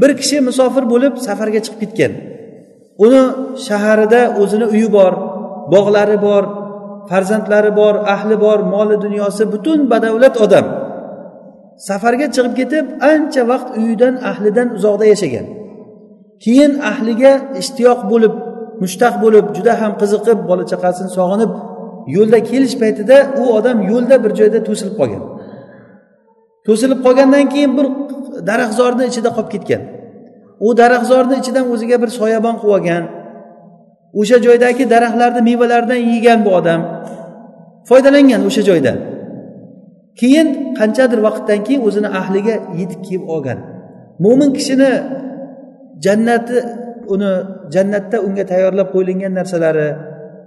bir 0.01 0.11
kishi 0.20 0.37
musofir 0.49 0.85
bo'lib 0.93 1.14
safarga 1.26 1.61
chiqib 1.64 1.80
ketgan. 1.83 2.12
Uni 3.05 3.22
shaharida 3.66 4.20
o'zini 4.43 4.66
uyi 4.74 4.89
bor 4.97 5.12
bog'lari 5.74 6.18
bor 6.26 6.45
farzandlari 7.11 7.72
bor 7.80 7.95
ahli 8.14 8.37
bor 8.45 8.59
moli 8.74 8.97
dunyosi 9.05 9.43
butun 9.53 9.80
badavlat 9.93 10.35
odam 10.45 10.66
safarga 11.89 12.26
chiqib 12.35 12.55
ketib 12.61 12.87
ancha 13.12 13.43
vaqt 13.51 13.68
uyidan 13.80 14.14
ahlidan 14.30 14.68
uzoqda 14.76 15.05
yashagan. 15.12 15.47
Keyin 16.45 16.72
ahliga 16.90 17.32
ishtiyoq 17.62 18.01
bo'lib 18.12 18.34
mushtaq 18.82 19.14
bo'lib 19.24 19.47
juda 19.57 19.72
ham 19.80 19.93
qiziqib 20.01 20.38
bola 20.49 20.64
chaqasini 20.72 21.11
sog'inib 21.18 21.53
yo'lda 22.16 22.38
kelish 22.51 22.74
paytida 22.82 23.16
u 23.40 23.43
odam 23.59 23.78
yo'lda 23.90 24.16
bir 24.24 24.32
joyda 24.40 24.59
to'silib 24.68 24.95
qolgan. 25.01 25.22
To'silib 26.66 27.01
qolgandan 27.07 27.47
keyin 27.53 27.72
bir 27.78 27.86
daraxtzorni 28.49 29.05
ichida 29.11 29.30
qolib 29.36 29.51
ketgan. 29.55 29.82
U 30.66 30.68
daraxtzorni 30.80 31.34
ichidan 31.43 31.64
o'ziga 31.74 31.97
bir 32.03 32.11
soyabon 32.20 32.55
qilib 32.61 32.74
olgan. 32.76 33.05
O'sha 34.20 34.36
joydagi 34.47 34.84
daraxtlarni 34.95 35.40
mevalaridan 35.49 36.01
yegan 36.12 36.38
bu 36.47 36.51
odam 36.59 36.80
foydalangan 37.88 38.40
o'sha 38.49 38.62
joydan. 38.68 38.97
Keyin 40.20 40.49
qanchadir 40.78 41.18
vaqtdan 41.26 41.59
keyin 41.66 41.82
o'zini 41.88 42.09
ahliga 42.20 42.55
yetib 42.80 43.01
kelib 43.07 43.24
olgan. 43.34 43.59
Mo'min 44.24 44.51
kishini 44.57 44.90
jannati 46.05 46.57
uni 47.14 47.30
jannatda 47.74 48.16
unga 48.26 48.44
tayyorlab 48.53 48.88
qo'yilgan 48.94 49.32
narsalari 49.40 49.88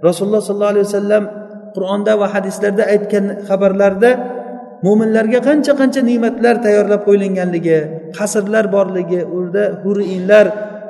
rasululloh 0.08 0.42
sollallohu 0.48 0.74
alayhi 0.74 0.88
vasallam 0.88 1.24
qur'onda 1.76 2.12
va 2.20 2.26
hadislarda 2.34 2.84
aytgan 2.94 3.24
xabarlarda 3.48 4.10
mo'minlarga 4.86 5.40
qancha 5.48 5.72
qancha 5.80 6.00
ne'matlar 6.10 6.54
tayyorlab 6.66 7.02
qo'yilganligi 7.08 7.78
qasrlar 8.18 8.64
borligi 8.76 9.20
unda 9.38 9.62
huriinlar 9.82 10.46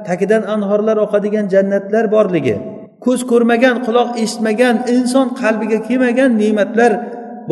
tagidan 0.09 0.43
anhorlar 0.55 0.97
oqadigan 1.07 1.47
jannatlar 1.55 2.05
borligi 2.17 2.57
ko'z 3.05 3.21
ko'rmagan 3.31 3.77
quloq 3.87 4.09
eshitmagan 4.25 4.75
inson 4.95 5.27
qalbiga 5.41 5.79
kelmagan 5.89 6.31
ne'matlar 6.43 6.93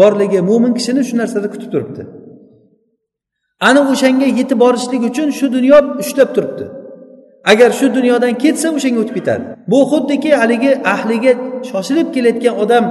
borligi 0.00 0.40
mo'min 0.50 0.72
kishini 0.78 1.02
shu 1.08 1.14
narsada 1.20 1.48
kutib 1.54 1.70
turibdi. 1.74 2.02
Ana 3.68 3.80
o'shanga 3.92 4.28
yetib 4.38 4.58
borishlik 4.64 5.02
uchun 5.10 5.28
shu 5.38 5.46
dunyo 5.56 5.78
ushlab 6.02 6.30
turibdi. 6.36 6.64
Agar 7.50 7.70
shu 7.78 7.86
dunyodan 7.96 8.32
ketsa 8.42 8.68
o'shanga 8.76 9.00
o'tib 9.02 9.16
ketadi. 9.18 9.44
Bu 9.70 9.78
xuddiki 9.90 10.30
haligi 10.40 10.70
ahliga 10.94 11.32
shoshilib 11.70 12.08
kelayotgan 12.14 12.54
odam 12.64 12.84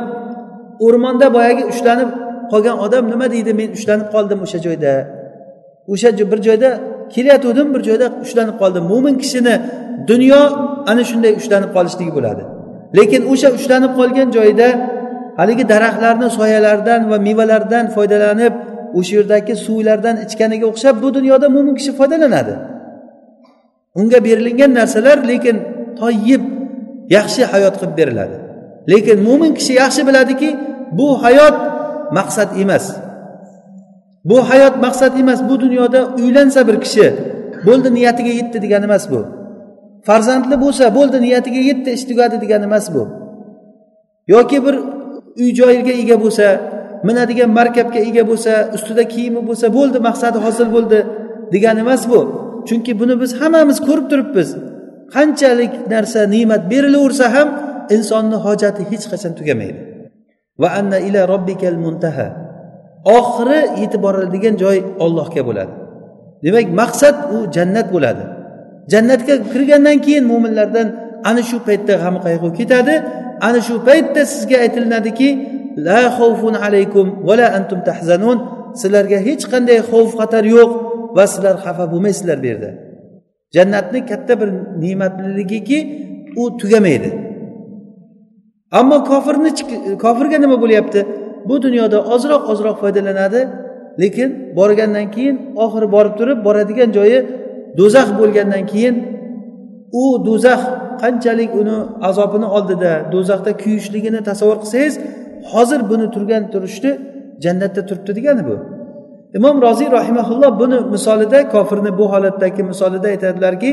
o'rmonda 0.86 1.28
boyagi 1.36 1.64
ushlanib 1.72 2.10
qolgan 2.52 2.78
odam 2.86 3.04
nima 3.14 3.28
deydi 3.34 3.52
men 3.60 3.70
ushlanib 3.78 4.08
qoldim 4.16 4.40
o'sha 4.46 4.60
joyda. 4.66 4.94
O'sha 5.94 6.10
bir 6.32 6.40
joyda 6.48 6.70
kelayotgandim 7.14 7.68
bir 7.74 7.82
joyda 7.88 8.08
ushlanib 8.26 8.56
qoldim. 8.62 8.84
Mo'min 8.92 9.16
kishini 9.24 9.56
dunyo 10.12 10.42
ana 10.92 11.04
shunday 11.10 11.32
ushlanib 11.40 11.72
qolishligi 11.76 12.12
bo'ladi. 12.18 12.44
Lekin 12.98 13.22
o'sha 13.32 13.50
ushlanib 13.58 13.92
qolgan 14.00 14.28
joyda 14.38 14.68
haligi 15.40 15.64
daraxtlarni 15.74 16.28
soyalaridan 16.40 17.02
va 17.12 17.18
mevalardan 17.28 17.86
foydalanib 17.96 18.54
o'sha 19.00 19.14
yerdagi 19.20 19.54
suvlardan 19.66 20.16
ichganiga 20.26 20.66
o'xshab 20.72 20.96
bu 21.04 21.10
dunyoda 21.18 21.48
mo'min 21.56 21.76
kishi 21.80 21.92
foydalanadi. 22.00 22.54
Unga 24.00 24.20
berilingan 24.26 24.72
narsalar 24.80 25.18
lekin 25.32 25.58
toyib 26.00 26.44
yaxshi 27.16 27.42
hayot 27.54 27.76
qilib 27.80 27.94
beriladi. 28.00 28.38
Lekin 28.92 29.18
mo'min 29.28 29.52
kishi 29.58 29.74
yaxshi 29.84 30.02
biladiki 30.08 30.50
bu 30.98 31.08
hayot 31.24 31.56
maqsad 32.18 32.50
emas. 32.64 32.86
Bu 34.30 34.38
hayot 34.50 34.76
maqsad 34.86 35.14
emas 35.22 35.40
bu 35.50 35.56
dunyoda 35.64 36.00
uylansa 36.24 36.68
bir 36.68 36.78
kishi 36.86 37.08
bo'ldi 37.68 37.90
niyatiga 37.98 38.32
yetdi 38.40 38.58
degani 38.66 38.86
emas 38.90 39.06
bu. 39.12 39.20
Farzandli 40.08 40.56
bo'lsa 40.64 40.86
bo'ldi 40.98 41.18
niyatiga 41.26 41.62
yetdi 41.70 41.90
ish 41.98 42.06
tugadi 42.10 42.36
degani 42.44 42.66
emas 42.70 42.86
bu. 42.96 43.04
Yoki 44.34 44.58
bir 44.66 44.76
uy 45.42 45.50
joyiga 45.60 45.94
ega 46.02 46.16
bo'lsa 46.24 46.46
minadigan 47.08 47.50
markabga 47.60 48.00
ega 48.10 48.24
bo'lsa 48.30 48.52
ustida 48.76 49.04
kiyimi 49.14 49.42
bo'lsa 49.48 49.68
bo'ldi 49.78 49.98
maqsadi 50.08 50.38
hosil 50.46 50.68
bo'ldi 50.76 51.00
degani 51.54 51.80
emas 51.86 52.04
bu. 52.12 52.43
Chunki 52.68 52.92
buni 53.00 53.16
biz 53.22 53.32
hammamiz 53.42 53.78
ko'rib 53.88 54.08
turibmiz. 54.12 54.50
Qanchalik 55.16 55.74
narsa 55.94 56.22
ne'mat 56.36 56.64
berilaversa 56.72 57.26
ham 57.36 57.48
insonni 57.96 58.38
hojati 58.46 58.82
hech 58.92 59.06
qachon 59.12 59.34
tugamaydi. 59.40 59.80
Va 60.62 60.70
anna 60.80 60.98
ila 61.08 61.22
robbikal 61.34 61.78
muntaha. 61.86 62.28
Oxiri 63.18 63.62
yetib 63.82 64.02
boriladigan 64.06 64.56
joy 64.64 64.78
ollohga 65.06 65.42
bo'ladi. 65.48 65.74
Demak 66.44 66.68
maqsad 66.82 67.16
u 67.36 67.38
jannat 67.56 67.88
bo'ladi. 67.96 68.24
Jannatga 68.92 69.36
kirgandan 69.52 69.98
keyin 70.06 70.26
mo'minlardan 70.32 70.88
ana 71.30 71.42
shu 71.50 71.58
paytda 71.68 71.94
g'am 72.04 72.16
qayg'u 72.26 72.50
ketadi. 72.60 72.96
Ana 73.48 73.60
shu 73.68 73.76
paytda 73.88 74.22
sizga 74.34 74.58
aytilinadiki 74.64 75.30
la 75.88 76.02
xavfun 76.18 76.56
alaykum 76.66 77.06
va 77.28 77.34
la 77.40 77.48
antum 77.58 77.80
tahzanun. 77.90 78.38
Sizlarga 78.82 79.20
hech 79.28 79.44
qanday 79.54 79.80
xavf 79.92 80.12
xatar 80.20 80.46
yo'q. 80.56 80.72
Va 81.16 81.28
sizlar 81.32 81.56
xafa 81.66 81.86
bo'lmaysizlar 81.92 82.38
bu 82.44 82.48
yerda. 82.52 82.70
Jannatni 83.56 84.00
katta 84.12 84.34
bir 84.42 84.50
ne'matliligiki 84.84 85.80
u 86.42 86.44
tugamaydi. 86.58 87.10
Ammo 88.80 88.98
kofirni 89.12 89.50
kofirga 90.04 90.38
nima 90.44 90.58
bo'lyapti? 90.64 91.00
Bu 91.50 91.56
dunyoda 91.66 91.98
ozroq 92.14 92.44
ozroq 92.52 92.76
foydalanadi 92.84 93.42
lekin 94.02 94.30
borgandan 94.56 95.08
keyin 95.16 95.38
oxiri 95.64 95.88
borib 95.96 96.14
turib 96.20 96.40
boradigan 96.48 96.90
joyi 96.98 97.20
do'zax 97.80 98.08
bo'lgandan 98.20 98.64
keyin 98.72 98.96
u 100.02 100.04
do'zax 100.28 100.62
qanchalik 101.02 101.52
uni 101.62 101.78
azobini 102.10 102.48
oldida 102.58 102.92
do'zaxda 103.14 103.52
kuyishligini 103.64 104.20
tasavvur 104.30 104.58
qilsangiz 104.64 104.96
hozir 105.52 105.80
buni 105.92 106.08
turgan 106.16 106.44
turishni 106.54 106.92
jannatda 107.44 107.82
turibdi 107.90 108.12
degani 108.18 108.44
bu. 108.50 108.56
Imom 109.38 109.56
roziy 109.66 109.90
rahimaulloh 109.98 110.52
buni 110.62 110.78
misolida 110.94 111.40
kofirni 111.54 111.92
bu 112.00 112.06
holatdagi 112.14 112.62
misolida 112.72 113.08
aytadilarki 113.14 113.72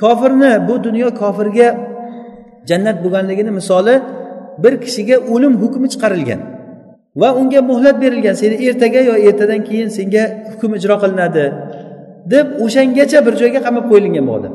kofirni 0.00 0.50
bu 0.68 0.74
dunyo 0.86 1.08
kofirga 1.20 1.68
jannat 2.68 2.96
bo'lganligini 3.04 3.52
misoli 3.60 3.94
bir 4.62 4.74
kishiga 4.84 5.16
o'lim 5.32 5.54
hukmi 5.62 5.86
chiqarilgan 5.92 6.40
va 7.20 7.28
unga 7.40 7.60
muhlat 7.70 7.96
berilgan 8.02 8.34
seni 8.42 8.56
ertaga 8.68 9.00
yo 9.10 9.14
ertadan 9.28 9.60
keyin 9.68 9.88
senga 9.98 10.24
hukm 10.50 10.70
ijro 10.78 10.96
qilinadi 11.02 11.44
deb 12.32 12.46
o'shangacha 12.64 13.18
bir 13.26 13.34
joyga 13.40 13.60
qamab 13.66 13.84
qo'yilgan 13.90 14.24
bu 14.28 14.32
odam. 14.38 14.54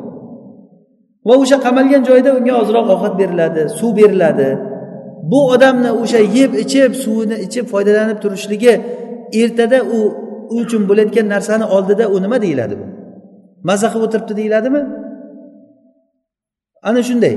Va 1.27 1.33
o'sha 1.43 1.57
qamalgan 1.65 2.01
joyda 2.09 2.29
unga 2.37 2.53
ozroq 2.61 2.85
ovqat 2.93 3.13
beriladi 3.21 3.61
suv 3.79 3.91
beriladi. 3.99 4.49
Bu 5.31 5.39
odamni 5.53 5.91
o'sha 6.01 6.21
yeb 6.37 6.51
ichib 6.63 6.91
suvini 7.03 7.37
ichib 7.45 7.65
foydalanib 7.73 8.17
turishligi 8.23 8.73
ertada 9.41 9.79
u 9.97 9.99
u 10.53 10.55
uchun 10.63 10.81
bo'layotgan 10.89 11.27
narsani 11.33 11.65
oldida 11.75 12.05
u 12.15 12.17
nima 12.23 12.37
deyiladi 12.45 12.75
bu? 12.81 12.85
Maza 13.67 13.87
qilib 13.91 14.05
o'tiribdi 14.07 14.33
deyiladimi? 14.39 14.81
Ana 16.89 17.01
shunday. 17.09 17.35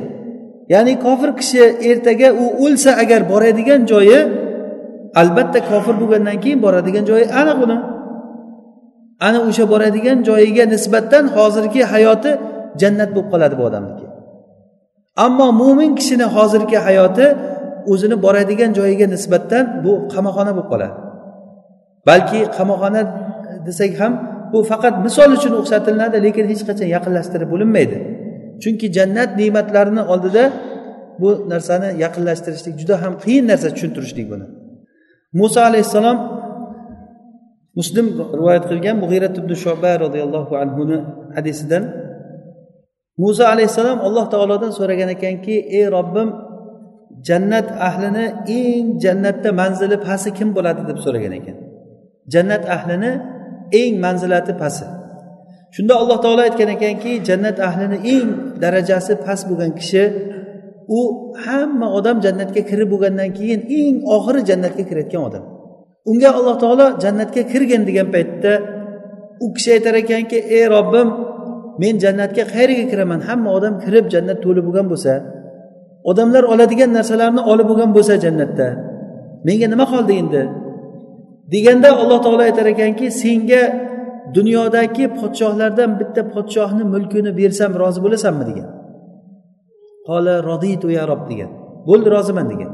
Ya'ni 0.74 0.92
kofir 1.04 1.30
kishi 1.40 1.62
ertaga 1.90 2.28
u 2.42 2.44
o'lsa 2.64 2.90
agar 3.02 3.20
boradigan 3.32 3.80
joyi 3.90 4.18
albatta 5.20 5.58
kofir 5.70 5.94
bo'lgandan 6.02 6.36
keyin 6.42 6.60
boradigan 6.66 7.04
joyi 7.10 7.26
aniq 7.40 7.58
uni. 7.66 7.78
Ana 9.26 9.38
o'sha 9.48 9.64
boradigan 9.72 10.18
joyiga 10.28 10.64
nisbatan 10.74 11.24
hozirgi 11.36 11.82
hayoti 11.92 12.30
jannat 12.80 13.10
bo'lib 13.14 13.28
qoladi 13.32 13.54
bu 13.60 13.62
odamniki. 13.68 14.06
Ammo 15.24 15.46
mo'min 15.60 15.90
kishini 15.98 16.26
hozirgi 16.36 16.78
hayoti 16.86 17.26
o'zini 17.92 18.16
boradigan 18.24 18.70
joyiga 18.78 19.06
nisbatan 19.14 19.64
bu 19.84 19.92
qamoqxona 20.12 20.52
bo'lib 20.56 20.68
qoladi. 20.72 21.07
Balki 22.08 22.40
qamoqxona 22.56 23.02
desak 23.66 23.92
ham 24.00 24.12
bu 24.52 24.58
faqat 24.70 24.94
misol 25.06 25.30
uchun 25.38 25.52
o'xshatilinadi 25.60 26.16
lekin 26.26 26.44
hech 26.52 26.62
qachon 26.68 26.88
yaqinlashtirib 26.96 27.48
bo'linmaydi. 27.54 27.96
Chunki 28.62 28.86
jannat 28.96 29.30
ne'matlarini 29.40 30.02
oldida 30.12 30.44
bu 31.20 31.30
narsani 31.52 31.88
yaqinlashtirishlik 32.04 32.74
juda 32.80 32.94
ham 33.02 33.12
qiyin 33.24 33.44
narsa 33.50 33.68
tushuntirishlik 33.74 34.26
buni. 34.32 34.46
Muso 35.40 35.60
alayhissalom 35.70 36.18
muslim 37.78 38.06
rivoyat 38.38 38.64
qilgan 38.70 38.96
mug'irat 39.02 39.34
ibn 39.40 39.52
shoba 39.64 39.92
roziyallohu 40.04 40.54
anhuni 40.62 40.98
hadisidan 41.36 41.82
muso 43.22 43.44
alayhissalom 43.52 43.98
alloh 44.06 44.24
taolodan 44.32 44.72
so'ragan 44.78 45.08
ekanki 45.16 45.54
ey 45.78 45.84
robbim 45.96 46.28
jannat 47.28 47.68
ahlini 47.88 48.26
eng 48.60 48.86
jannatda 49.04 49.50
manzili 49.60 49.96
pasti 50.06 50.30
kim 50.38 50.48
bo'ladi? 50.56 50.80
deb 50.90 50.98
so'ragan 51.04 51.32
ekan. 51.40 51.56
Jannat 52.32 52.64
ahlini 52.76 53.12
eng 53.80 53.92
manzilati 54.04 54.52
pasti 54.62 54.86
shunda 55.74 55.94
alloh 56.02 56.18
taolo 56.24 56.40
aytgan 56.48 56.70
ekanki 56.76 57.12
jannat 57.28 57.56
ahlini 57.68 57.98
eng 58.14 58.28
darajasi 58.62 59.12
past 59.24 59.42
bo'lgan 59.50 59.72
kishi 59.78 60.04
u 60.96 61.00
hamma 61.44 61.86
odam 61.98 62.16
jannatga 62.24 62.62
kirib 62.70 62.88
bo'lgandan 62.92 63.30
keyin 63.38 63.60
eng 63.80 63.94
oxiri 64.16 64.40
jannatga 64.50 64.82
kirayotgan 64.88 65.22
odam. 65.28 65.44
Unga 66.10 66.30
alloh 66.38 66.56
taolo 66.62 66.86
jannatga 67.04 67.42
kirgin 67.52 67.82
degan 67.88 68.08
paytda 68.14 68.52
u 69.44 69.46
kishi 69.56 69.70
aytar 69.76 69.94
ekanki 70.02 70.38
ey 70.56 70.64
robbim 70.74 71.08
men 71.80 71.94
jannatga 72.04 72.44
qayerga 72.52 72.84
kiraman? 72.90 73.20
Hamma 73.28 73.50
odam 73.58 73.74
kirib 73.84 74.04
jannat 74.14 74.38
to'li 74.44 74.60
bo'lgan 74.66 74.86
bo'lsa 74.92 75.12
odamlar 76.10 76.44
oladigan 76.52 76.90
narsalarni 76.98 77.42
olib 77.52 77.66
bo'lgan 77.70 77.90
bo'lsa 77.96 78.14
jannatda 78.24 78.68
menga 79.46 79.66
nima 79.72 79.86
qoldi 79.92 80.12
endi? 80.22 80.42
Deganda 81.52 81.88
alloh 82.02 82.18
taolo 82.24 82.42
aytar 82.48 82.66
ekanki 82.74 83.06
senga 83.22 83.62
dunyodagi 84.36 85.04
podshohlardan 85.20 85.90
bitta 86.00 86.22
podshohni 86.34 86.84
mulkini 86.94 87.30
bersam 87.40 87.72
rozi 87.82 88.00
bo'lasanmi 88.04 88.44
degan. 88.50 88.68
Qola 90.08 90.34
roditu 90.48 90.88
ya 90.98 91.04
rob 91.10 91.22
degan. 91.30 91.50
Bo'ldi 91.88 92.08
roziman 92.16 92.46
degan. 92.52 92.72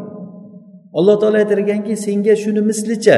Alloh 0.98 1.16
taolo 1.20 1.36
aytar 1.42 1.58
ekanki 1.64 1.94
senga 2.06 2.34
shuni 2.42 2.62
mislicha 2.70 3.16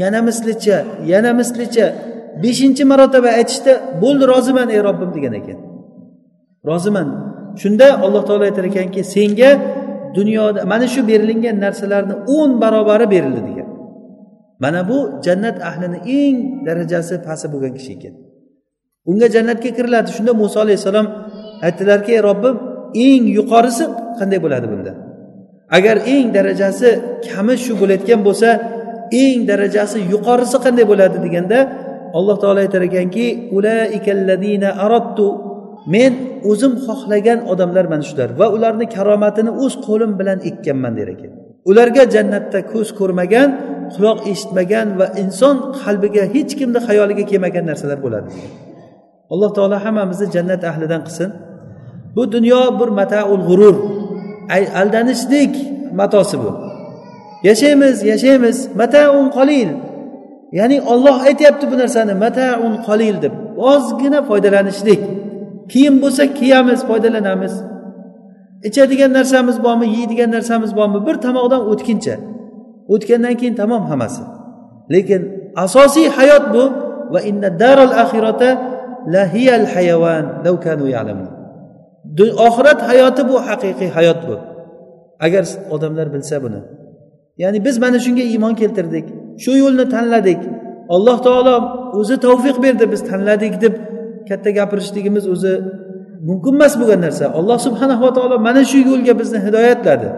yana 0.00 0.20
mislicha 0.28 0.76
yana 1.12 1.30
mislicha 1.40 1.86
beshinchi 2.42 2.82
marotaba 2.90 3.30
aytishda 3.38 3.72
bo'ldi 4.02 4.24
roziman 4.32 4.68
ey 4.74 4.80
robbim 4.88 5.10
degan 5.16 5.34
ekan. 5.40 5.58
Roziman. 6.70 7.08
Shunda 7.60 7.86
alloh 8.06 8.22
taolo 8.28 8.44
aytar 8.50 8.64
ekanki 8.70 9.00
senga 9.14 9.50
dunyoda 10.16 10.60
mana 10.72 10.86
shu 10.94 11.00
berilingan 11.10 11.56
narsalarni 11.64 12.14
o'n 12.36 12.50
barobari 12.62 13.06
berildi 13.14 13.42
degan. 13.48 13.71
Mana 14.62 14.80
bu 14.88 14.98
jannat 15.26 15.56
ahlini 15.68 15.98
eng 16.20 16.36
darajasi 16.66 17.14
pasti 17.26 17.46
bo'lgan 17.52 17.72
kishi 17.78 17.92
ekan. 17.96 18.14
Unga 19.10 19.28
jannatga 19.34 19.70
kiriladi. 19.76 20.08
Shunda 20.16 20.32
muso 20.42 20.58
alayhissalom 20.64 21.06
aytdilarki 21.66 22.10
ey 22.16 22.22
robbim 22.28 22.56
eng 23.06 23.24
yuqorisi 23.38 23.84
qanday 24.18 24.38
bo'ladi 24.44 24.66
bunda? 24.72 24.92
Agar 25.76 25.96
eng 26.14 26.26
darajasi 26.36 26.88
kami 27.28 27.54
shu 27.64 27.72
bo'layotgan 27.80 28.20
bo'lsa 28.28 28.48
eng 29.22 29.38
darajasi 29.50 29.98
yuqorisi 30.12 30.56
qanday 30.64 30.84
bo'ladi 30.90 31.16
deganda 31.26 31.58
alloh 32.18 32.36
taolo 32.42 32.60
aytar 32.64 32.82
ekanki 32.88 33.26
men 35.94 36.12
o'zim 36.50 36.72
xohlagan 36.86 37.38
odamlar 37.52 37.84
mana 37.92 38.04
shular 38.10 38.30
va 38.40 38.46
ularni 38.56 38.86
karomatini 38.96 39.50
o'z 39.64 39.74
qo'lim 39.86 40.12
bilan 40.20 40.38
ekkanman 40.50 40.92
der 40.98 41.08
ekan. 41.14 41.32
Ularga 41.70 42.04
jannatda 42.14 42.60
ko'z 42.72 42.88
ko'rmagan 42.98 43.48
quloq 43.94 44.18
eshitmagan 44.32 44.88
va 45.00 45.06
inson 45.22 45.56
qalbiga 45.82 46.24
hech 46.34 46.52
kimni 46.58 46.80
xayoliga 46.86 47.24
kelmagan 47.30 47.64
narsalar 47.70 47.98
bo'ladi. 48.04 48.28
Alloh 49.32 49.50
taolo 49.56 49.76
hammamizni 49.84 50.26
jannat 50.34 50.62
ahlidan 50.70 51.02
qilsin. 51.06 51.30
Bu 52.16 52.22
dunyo 52.34 52.62
bir 52.80 52.90
mataul 53.00 53.42
g'urur 53.48 53.76
aldanishlik 54.80 55.54
matosi 56.00 56.36
bu. 56.42 56.50
Yashaymiz 57.48 57.96
yashaymiz 58.12 58.56
mataun 58.80 59.26
qolil 59.36 59.70
ya'ni 60.58 60.78
olloh 60.92 61.16
aytyapti 61.28 61.64
bu 61.70 61.76
narsani 61.82 62.14
mataun 62.24 62.74
qolil 62.86 63.16
deb. 63.24 63.34
Ozgina 63.72 64.20
foydalanishlik. 64.28 65.00
Kiyim 65.72 65.94
bo'lsa 66.02 66.24
kiyamiz 66.38 66.80
foydalanamiz. 66.88 67.54
Ichadigan 68.68 69.12
narsamiz 69.18 69.56
bormi 69.66 69.86
yeydigan 69.96 70.30
narsamiz 70.36 70.70
bormi? 70.78 70.98
Bir 71.06 71.16
tomoqdan 71.26 71.62
o'tguncha 71.72 72.14
o'tgandan 72.94 73.34
keyin 73.40 73.54
tamom 73.60 73.82
hammasi. 73.90 74.22
Lekin 74.94 75.20
asosiy 75.64 76.08
hayot 76.18 76.44
bu. 76.54 76.64
Va 77.12 77.20
inna 77.30 77.48
daral 77.62 77.92
axirata 78.02 78.50
lahiyal 79.14 79.66
hayavan 79.74 80.24
law 80.44 80.56
kanu 80.66 80.86
ya'lamun. 80.96 81.28
Oxirat 82.46 82.80
hayoti 82.90 83.22
bu 83.30 83.36
haqiqiy 83.48 83.90
hayot 83.96 84.20
bu. 84.28 84.36
Agar 85.26 85.44
odamlar 85.74 86.06
bilsa 86.14 86.36
buni. 86.44 86.60
Ya'ni 87.42 87.58
biz 87.66 87.76
mana 87.84 87.98
shunga 88.04 88.24
iymon 88.32 88.54
keltirdik 88.60 89.06
shu 89.42 89.52
yo'lni 89.62 89.84
tanladik. 89.94 90.40
Alloh 90.94 91.18
taolo 91.26 91.56
o'zi 92.00 92.16
tavfiq 92.26 92.56
berdi 92.64 92.84
biz 92.92 93.00
tanladik 93.10 93.54
deb 93.64 93.74
katta 94.28 94.50
gapirishligimiz 94.58 95.24
o'zi 95.34 95.52
mumkin 96.28 96.52
emas 96.58 96.74
bo'lgan 96.80 97.00
narsa. 97.06 97.24
Alloh 97.38 97.58
subhanava 97.66 98.08
taolo 98.16 98.36
mana 98.46 98.62
shu 98.70 98.78
yo'lga 98.90 99.12
bizni 99.20 99.38
hidoyatladi. 99.46 100.08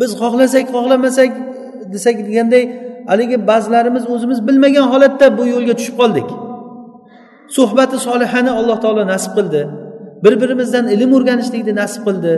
Biz 0.00 0.10
xohlasak 0.20 0.64
xohlamasak 0.74 1.30
desak 1.92 2.16
deganday 2.28 2.64
haligi 3.10 3.36
ba'zilarimiz 3.50 4.04
o'zimiz 4.14 4.38
bilmagan 4.48 4.86
holatda 4.92 5.26
bu 5.38 5.44
yo'lga 5.54 5.74
tushib 5.78 5.96
qoldik. 6.00 6.28
Suhbati 7.56 7.96
solihani 8.06 8.50
alloh 8.60 8.78
taolo 8.84 9.02
nasib 9.12 9.32
qildi. 9.38 9.62
Bir 10.24 10.34
birimizdan 10.42 10.84
ilm 10.94 11.10
o'rganishlikni 11.18 11.74
nasib 11.82 12.02
qildi. 12.08 12.32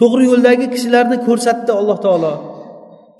To'g'ri 0.00 0.24
yo'ldagi 0.30 0.66
kishilarni 0.74 1.16
ko'rsatdi 1.26 1.70
alloh 1.80 1.98
taolo. 2.06 2.32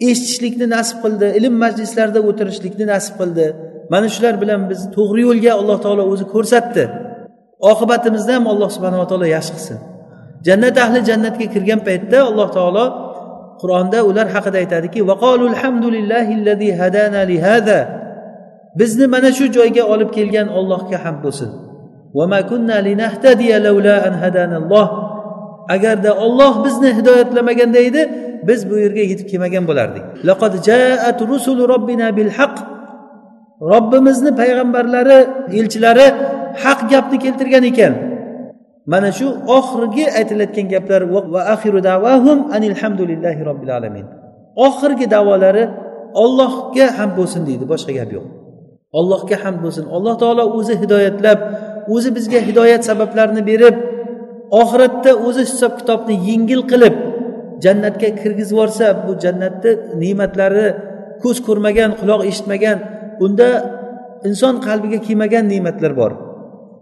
Eshitishlikni 0.09 0.67
nasib 0.77 0.99
qildi 1.05 1.27
ilm 1.39 1.55
majlislarida 1.65 2.21
o'tirishlikni 2.29 2.87
nasib 2.95 3.15
qildi. 3.21 3.47
Mana 3.93 4.07
shular 4.15 4.35
bilan 4.43 4.61
biz 4.71 4.81
to'g'ri 4.97 5.21
yo'lga 5.29 5.51
alloh 5.61 5.79
taolo 5.85 6.03
o'zi 6.13 6.25
ko'rsatdi. 6.35 6.85
Oqibatimizni 7.71 8.33
ham 8.37 8.47
alloh 8.53 8.69
subhanava 8.77 9.07
taolo 9.11 9.27
yaxshi 9.37 9.53
qilsin. 9.57 9.79
Jannat 10.47 10.77
ahli 10.85 10.99
jannatga 11.11 11.47
kirgan 11.55 11.81
paytda 11.89 12.19
alloh 12.31 12.49
taolo 12.57 12.85
qur'onda 13.61 13.99
ular 14.09 14.27
haqida 14.35 14.57
aytadiki 14.63 15.01
bizni 18.79 19.07
mana 19.15 19.31
shu 19.39 19.45
joyga 19.57 19.83
olib 19.93 20.11
kelgan 20.17 20.49
ollohga 20.59 20.99
ham 21.05 21.17
bo'lsin. 21.25 21.51
Agarda 25.75 26.11
olloh 26.25 26.53
bizni 26.65 26.91
hidoyatlamaganda 26.99 27.79
edi 27.89 28.03
biz 28.49 28.61
bu 28.71 28.75
yerga 28.85 29.03
yetib 29.11 29.27
kelmagan 29.31 29.65
bo'lardik. 29.71 30.05
Robbimizni 33.73 34.31
payg'ambarlari 34.41 35.19
elchilari 35.59 36.07
haq 36.63 36.81
gapni 36.93 37.17
keltirgan 37.25 37.65
ekan. 37.71 37.93
Mana 38.93 39.11
shu 39.19 39.27
oxirgi 39.59 40.05
aytilayotgan 40.19 40.67
gaplar 40.73 41.03
va 41.35 41.41
axiru 41.55 41.79
davahum 41.91 42.39
anilhamdulillahi 42.57 43.41
robbil 43.49 43.73
alamin. 43.79 44.07
Oxirgi 44.67 45.07
davolari 45.15 45.65
ollohga 46.25 46.87
ham 46.99 47.11
bo'lsin 47.19 47.43
deydi 47.49 47.65
boshqa 47.73 47.93
gap 47.99 48.11
yo'q. 48.17 48.27
Ollohga 48.99 49.37
ham 49.45 49.55
bo'lsin. 49.63 49.85
Alloh 49.97 50.15
taolo 50.23 50.45
o'zi 50.59 50.75
hidoyatlab 50.83 51.39
o'zi 51.95 52.11
bizga 52.17 52.41
hidoyat 52.49 52.83
sabablarini 52.91 53.43
berib 53.51 53.77
oxiratda 54.61 55.11
o'zi 55.27 55.43
hisob 55.51 55.73
kitobni 55.81 56.15
yengil 56.29 56.63
qilib 56.71 56.95
jannatga 57.65 58.09
kirgizib 58.21 58.55
yuborsa 58.57 58.87
bu 59.05 59.13
jannatni 59.25 59.73
ne'matlari 60.03 60.67
ko'z 61.23 61.37
ko'rmagan 61.47 61.91
quloq 62.01 62.21
eshitmagan 62.31 62.79
unda 63.25 63.49
inson 64.29 64.55
qalbiga 64.67 64.99
kelmagan 65.07 65.45
ne'matlar 65.53 65.93
bor. 66.01 66.13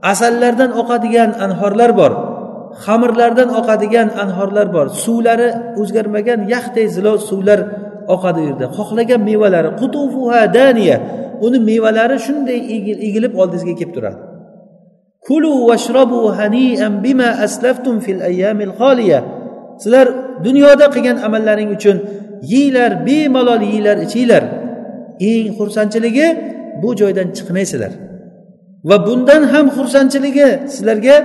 Asallardan 0.02 0.70
oqadigan 0.80 1.30
anhorlar 1.44 1.90
bor. 2.00 2.12
Xamirlardan 2.84 3.48
oqadigan 3.60 4.08
anhorlar 4.22 4.66
bor. 4.76 4.86
Suvlari 5.04 5.48
o'zgarmagan 5.80 6.40
yaxday 6.54 6.86
zilo 6.96 7.12
suvlar 7.28 7.60
oqadi 8.14 8.38
u 8.42 8.44
yerda 8.48 8.66
xohlagan 8.76 9.20
mevalari 9.28 9.70
qutufuha 9.80 10.42
daniya. 10.58 10.96
Uni 11.46 11.58
mevalari 11.70 12.18
shunday 12.26 12.58
egilib 13.08 13.32
oldingizga 13.40 13.74
kelib 13.80 13.92
turadi. 13.96 14.18
Kulu 15.26 15.52
vashrabu 15.70 16.20
hanian 16.38 16.94
bima 17.04 17.30
aslaftum 17.46 17.96
fil 18.04 18.20
ayyamil 18.30 18.72
xoliya 18.80 19.18
sizlar 19.82 20.06
dunyoda 20.46 20.86
qilgan 20.94 21.16
amallaring 21.26 21.70
uchun 21.76 21.96
yeyglar 22.52 22.90
bemalol 23.06 23.62
yeyglar 23.70 23.96
ichinglar. 24.06 24.42
Eng 25.30 25.48
xursandchiligi 25.58 26.26
bu 26.82 26.88
joydan 27.00 27.28
chiqmaysizlar. 27.36 28.07
Va 28.88 28.96
bundan 29.06 29.42
ham 29.52 29.66
xursandchiligi 29.76 30.48
sizlarga 30.74 31.16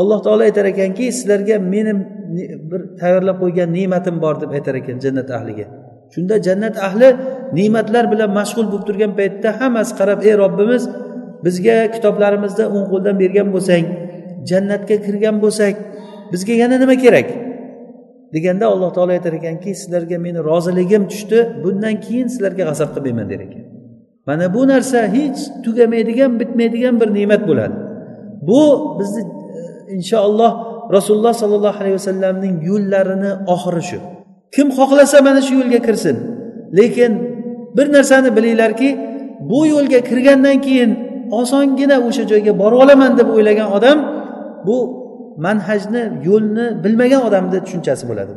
alloh 0.00 0.18
taolo 0.26 0.42
aytar 0.48 0.64
ekanki 0.72 1.04
sizlarga 1.18 1.56
meni 1.74 1.92
bir 2.70 2.80
tayyorlab 3.00 3.36
qo'ygan 3.42 3.68
ne'matim 3.78 4.16
bor 4.24 4.34
deb 4.42 4.50
aytar 4.56 4.74
ekan 4.80 4.96
jannat 5.04 5.28
ahliga. 5.38 5.66
Shunda 6.14 6.34
jannat 6.46 6.76
ahli 6.88 7.08
ne'matlar 7.58 8.04
bilan 8.12 8.30
mashg'ul 8.38 8.66
bo'lib 8.72 8.84
turgan 8.88 9.12
paytda 9.18 9.48
hammasi 9.60 9.92
qarab 10.00 10.20
ey 10.28 10.34
robbimiz 10.42 10.82
bizga 11.46 11.76
kitoblarimizda 11.94 12.64
o'ng 12.74 12.86
qo'ldan 12.92 13.16
bergan 13.22 13.48
bo'lsang 13.54 13.84
jannatga 14.50 14.96
kirgan 15.06 15.36
bo'lsak 15.44 15.74
bizga 16.32 16.54
yana 16.62 16.76
nima 16.82 16.96
kerak? 17.04 17.28
deganda 18.34 18.66
alloh 18.74 18.90
taolo 18.96 19.12
aytar 19.16 19.32
ekanki 19.40 19.70
sizlarga 19.80 20.16
meni 20.26 20.40
roziligim 20.50 21.02
tushdi 21.10 21.38
bundan 21.64 21.94
keyin 22.04 22.28
sizlarga 22.32 22.62
g'azab 22.68 22.90
qilmayman 22.94 23.26
der 23.32 23.40
ekan. 23.46 23.75
Mana 24.26 24.54
bu 24.54 24.62
narsa 24.68 25.00
hech 25.16 25.38
tugamaydigan 25.64 26.32
bitmaydigan 26.40 26.94
bir 27.00 27.08
ne'mat 27.14 27.42
bo'ladi. 27.48 27.76
Bu 28.48 28.60
bizni 28.98 29.22
e, 29.22 29.92
inshaalloh 29.96 30.52
rasululloh 30.96 31.34
sollallohu 31.42 31.76
alayhi 31.80 31.96
vasallamning 32.00 32.54
yo'llarini 32.70 33.32
oxiri 33.54 33.82
shu. 33.90 33.98
Kim 34.54 34.68
xohlasa 34.78 35.16
mana 35.26 35.40
shu 35.46 35.54
yo'lga 35.60 35.80
kirsin. 35.86 36.16
Lekin 36.78 37.12
bir 37.76 37.86
narsani 37.92 38.36
bilinglarki 38.36 38.88
bu 39.50 39.60
yo'lga 39.66 40.00
kirgandan 40.08 40.58
keyin 40.66 40.90
osongina 41.40 41.96
o'sha 42.08 42.24
joyga 42.30 42.52
borib 42.62 42.78
olaman 42.84 43.12
deb 43.18 43.28
o'ylagan 43.34 43.68
odam 43.76 43.98
bu 44.66 44.76
manhajni 45.46 46.02
yo'lni 46.28 46.66
bilmagan 46.84 47.22
odamni 47.28 47.58
tushunchasi 47.64 48.04
bo'ladi. 48.10 48.34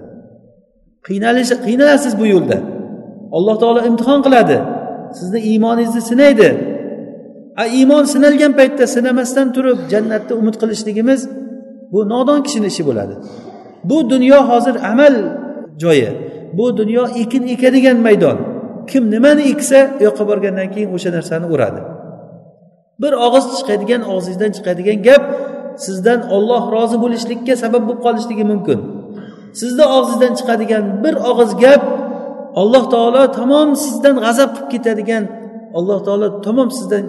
Qiynalish 1.08 1.52
qiynalasiz 1.66 2.14
bu 2.22 2.26
yo'lda. 2.34 2.58
Alloh 3.38 3.56
taolo 3.62 3.82
imtihon 3.90 4.20
qiladi. 4.26 4.58
Sizni 5.18 5.40
iymoningizni 5.40 6.02
sinaydi. 6.02 6.50
A 7.62 7.66
iymon 7.78 8.04
sinalgan 8.14 8.54
paytda 8.60 8.86
sinamasdan 8.96 9.48
turib 9.56 9.80
jannatni 9.92 10.34
umid 10.42 10.56
qilishligimiz 10.62 11.22
bu 11.92 12.00
nodon 12.10 12.40
kishini 12.46 12.68
ishi 12.72 12.84
bo'ladi. 12.90 13.16
Bu 13.90 13.98
dunyo 14.10 14.40
hozir 14.50 14.76
amal 14.92 15.16
joyi. 15.82 16.10
Bu 16.58 16.78
dunyo 16.78 17.04
ekin 17.22 17.44
ekadigan 17.54 17.98
maydon. 17.98 18.38
Kim 18.90 19.12
nimani 19.12 19.44
eksa 19.54 19.80
u 20.00 20.04
yoqqa 20.08 20.24
borgandan 20.30 20.68
keyin 20.74 20.90
o'sha 20.96 21.10
narsani 21.18 21.46
uradi. 21.54 21.82
Bir 23.02 23.14
og'iz 23.26 23.46
chiqadigan 23.58 24.02
og'zingizdan 24.14 24.52
chiqadigan 24.58 24.98
gap 25.08 25.24
sizdan 25.86 26.20
olloh 26.36 26.64
rozi 26.76 26.98
bo'lishlikka 27.04 27.54
sabab 27.64 27.84
bo'lib 27.88 28.02
qolishligi 28.06 28.46
mumkin. 28.52 28.80
Sizni 29.60 29.86
og'zingizdan 29.98 30.34
chiqadigan 30.40 30.84
bir 31.04 31.16
og'iz 31.30 31.52
gap 31.64 31.82
alloh 32.62 32.84
taolo 32.94 33.22
tamom 33.40 33.70
sizdan 33.84 34.16
g'azab 34.26 34.50
qilib 34.56 34.70
ketadigan 34.74 35.24
alloh 35.78 36.00
taolo 36.08 36.28
tamom 36.46 36.70
sizdan 36.78 37.04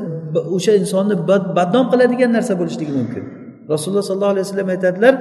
o'sha 0.56 0.72
insonni 0.80 1.14
badnom 1.58 1.86
qiladigan 1.92 2.30
narsa 2.36 2.52
bo'lishligi 2.60 2.92
mumkin. 3.00 3.22
Rasululloh 3.72 4.04
sollallohu 4.10 4.34
alayhi 4.34 4.46
vasallam 4.46 4.68
aytadilar 4.74 5.14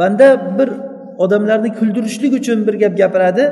banda 0.00 0.26
bir 0.58 0.68
odamlarni 1.24 1.70
kuldirishlik 1.78 2.32
uchun 2.40 2.58
bir 2.66 2.74
gap 2.82 2.94
gapiradi 3.02 3.44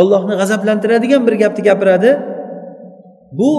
ollohni 0.00 0.34
g'azablantiradigan 0.40 1.22
bir 1.26 1.34
gapni 1.42 1.62
gapiradi 1.68 2.10
bu 3.38 3.50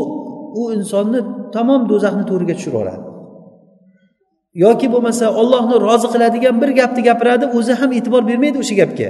u 0.62 0.62
insonni 0.78 1.20
tamom 1.56 1.82
do'zaxni 1.92 2.24
to'riga 2.32 2.54
tushirib 2.58 2.74
yuboradi 2.74 3.16
yoki 4.56 4.88
bo'lmasa 4.94 5.26
ollohni 5.42 5.76
rozi 5.88 6.08
qiladigan 6.14 6.56
bir 6.62 6.70
gapni 6.80 7.02
gapiradi 7.10 7.46
o'zi 7.58 7.74
ham 7.80 7.92
e'tibor 7.98 8.22
bermaydi 8.30 8.58
o'sha 8.64 8.76
gapga. 8.82 9.10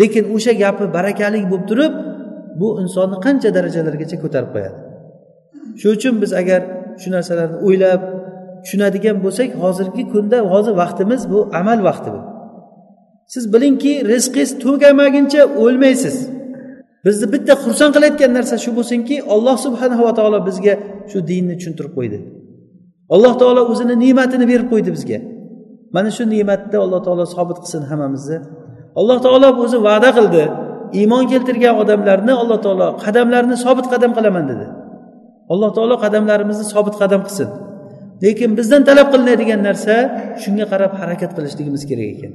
Lekin 0.00 0.24
o'sha 0.34 0.52
gapi 0.62 0.84
barakali 0.96 1.38
bo'lib 1.50 1.64
turib 1.70 1.92
bu 2.60 2.68
insonni 2.82 3.16
qancha 3.26 3.48
darajalargacha 3.56 4.16
ko'tarib 4.24 4.50
qo'yadi? 4.54 4.78
Shuning 5.80 5.96
uchun 5.98 6.14
biz 6.22 6.30
agar 6.40 6.60
shu 7.00 7.08
narsalarni 7.16 7.56
o'ylab 7.66 8.02
tushunadigan 8.62 9.16
bo'lsak 9.24 9.48
hozirgi 9.62 10.02
kunda 10.12 10.38
hozir 10.52 10.74
vaqtimiz 10.82 11.20
bu 11.32 11.38
amal 11.60 11.80
vaqti 11.88 12.08
bu 12.14 12.20
siz 13.32 13.44
bilingki 13.54 13.92
rizqingiz 14.12 14.50
tugamaguncha 14.62 15.42
o'lmaysiz. 15.62 16.16
Bizni 17.06 17.26
bitta 17.34 17.52
xursand 17.64 17.92
qilayotgan 17.96 18.30
narsa 18.38 18.56
shu 18.64 18.70
bo'lsinki 18.78 19.16
alloh 19.34 19.56
subhanava 19.64 20.12
taolo 20.18 20.38
bizga 20.48 20.74
shu 21.10 21.18
dinni 21.30 21.54
tushuntirib 21.58 21.92
qo'ydi. 21.98 22.18
Alloh 23.14 23.34
taolo 23.40 23.62
o'zini 23.72 23.94
ne'matini 24.04 24.46
berib 24.52 24.68
qo'ydi 24.72 24.90
bizga. 24.96 25.18
Mana 25.96 26.10
shu 26.16 26.24
ne'matda 26.34 26.76
alloh 26.84 27.00
taolo 27.06 27.24
sobit 27.36 27.58
qilsin 27.62 27.82
hammamizni. 27.90 28.38
Alloh 29.00 29.18
taolo 29.24 29.48
o'zi 29.64 29.78
va'da 29.88 30.10
qildi. 30.18 30.44
Iymon 31.00 31.24
keltirgan 31.32 31.74
odamlarni 31.82 32.32
alloh 32.42 32.58
taolo 32.64 32.88
qadamlarini 33.04 33.56
sobit 33.64 33.86
qadam 33.92 34.10
qilaman 34.16 34.44
dedi. 34.50 34.66
Alloh 35.52 35.70
taolo 35.76 35.94
qadamlarimizni 36.04 36.66
sobit 36.74 36.94
qadam 37.02 37.20
qilsin. 37.26 37.48
Lekin 38.24 38.50
bizdan 38.58 38.82
talab 38.88 39.08
qilinadigan 39.12 39.60
narsa 39.68 39.94
shunga 40.42 40.64
qarab 40.72 40.92
harakat 41.00 41.30
qilishligimiz 41.36 41.82
kerak 41.90 42.08
ekan. 42.14 42.32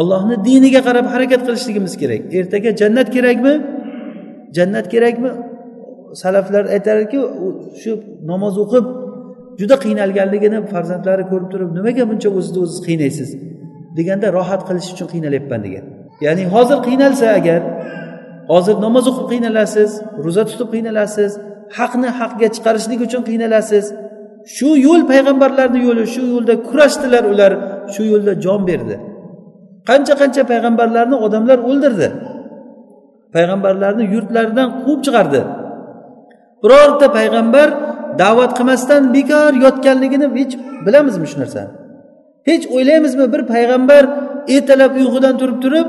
Ollohni 0.00 0.36
diniga 0.46 0.80
qarab 0.88 1.06
harakat 1.14 1.40
qilishligimiz 1.46 1.94
kerak. 2.02 2.22
Ertaga 2.38 2.70
jannat 2.80 3.08
kerakmi? 3.16 3.54
Jannat 4.56 4.86
kerakmi? 4.94 5.30
Salaflar 6.22 6.64
aytadiki 6.76 7.18
shu 7.82 7.90
namoz 8.30 8.54
o'qib 8.64 8.84
juda 9.60 9.76
qiynalganligini 9.84 10.58
farzandlari 10.72 11.24
ko'rib 11.30 11.48
turib 11.52 11.70
nimaga 11.78 12.04
buncha 12.10 12.28
o'zizni 12.38 12.60
o'ziz 12.64 12.80
qiynaysiz? 12.88 13.30
Deganda 13.96 14.28
rohat 14.38 14.62
qilish 14.68 14.88
uchun 14.94 15.08
qiynalyapman 15.12 15.60
degan. 15.66 15.84
Ya'ni 16.26 16.44
hozir 16.54 16.78
qiynalsa 16.86 17.26
agar 17.38 17.60
hozir 18.52 18.76
namoz 18.86 19.04
o'qib 19.10 19.26
qiynalasiz 19.32 19.90
ro'za 20.24 20.42
tutib 20.50 20.68
qiynalasiz 20.74 21.32
haqni 21.78 22.08
haqga 22.20 22.48
chiqarishlik 22.54 23.00
uchun 23.06 23.22
qiynalasiz 23.28 23.84
shu 24.56 24.68
yo'l 24.86 25.02
payg'ambarlarni 25.12 25.80
yo'li 25.86 26.04
shu 26.14 26.22
yo'lda 26.34 26.54
kurashdilar 26.68 27.24
ular 27.32 27.52
shu 27.94 28.02
yo'lda 28.12 28.32
jon 28.44 28.60
berdi. 28.70 28.96
Qancha 29.88 30.14
qancha 30.20 30.42
payg'ambarlarni 30.52 31.16
odamlar 31.26 31.58
o'ldirdi. 31.70 32.08
Payg'ambarlarni 33.34 34.04
yurtlaridan 34.14 34.68
quvib 34.82 35.00
chiqardi. 35.06 35.40
Birorta 36.62 37.06
payg'ambar 37.18 37.68
da'vat 38.22 38.52
qilmasdan 38.58 39.02
bekor 39.16 39.52
yotganligini 39.64 40.26
hech 40.38 40.52
bilamizmi 40.86 41.26
shu 41.32 41.38
narsani? 41.42 41.70
Hech 42.48 42.64
o'ylaymizmi 42.76 43.26
bir 43.32 43.42
payg'ambar 43.52 44.04
ertalab 44.54 44.92
uyqudan 45.00 45.34
turib 45.40 45.58
turib 45.64 45.88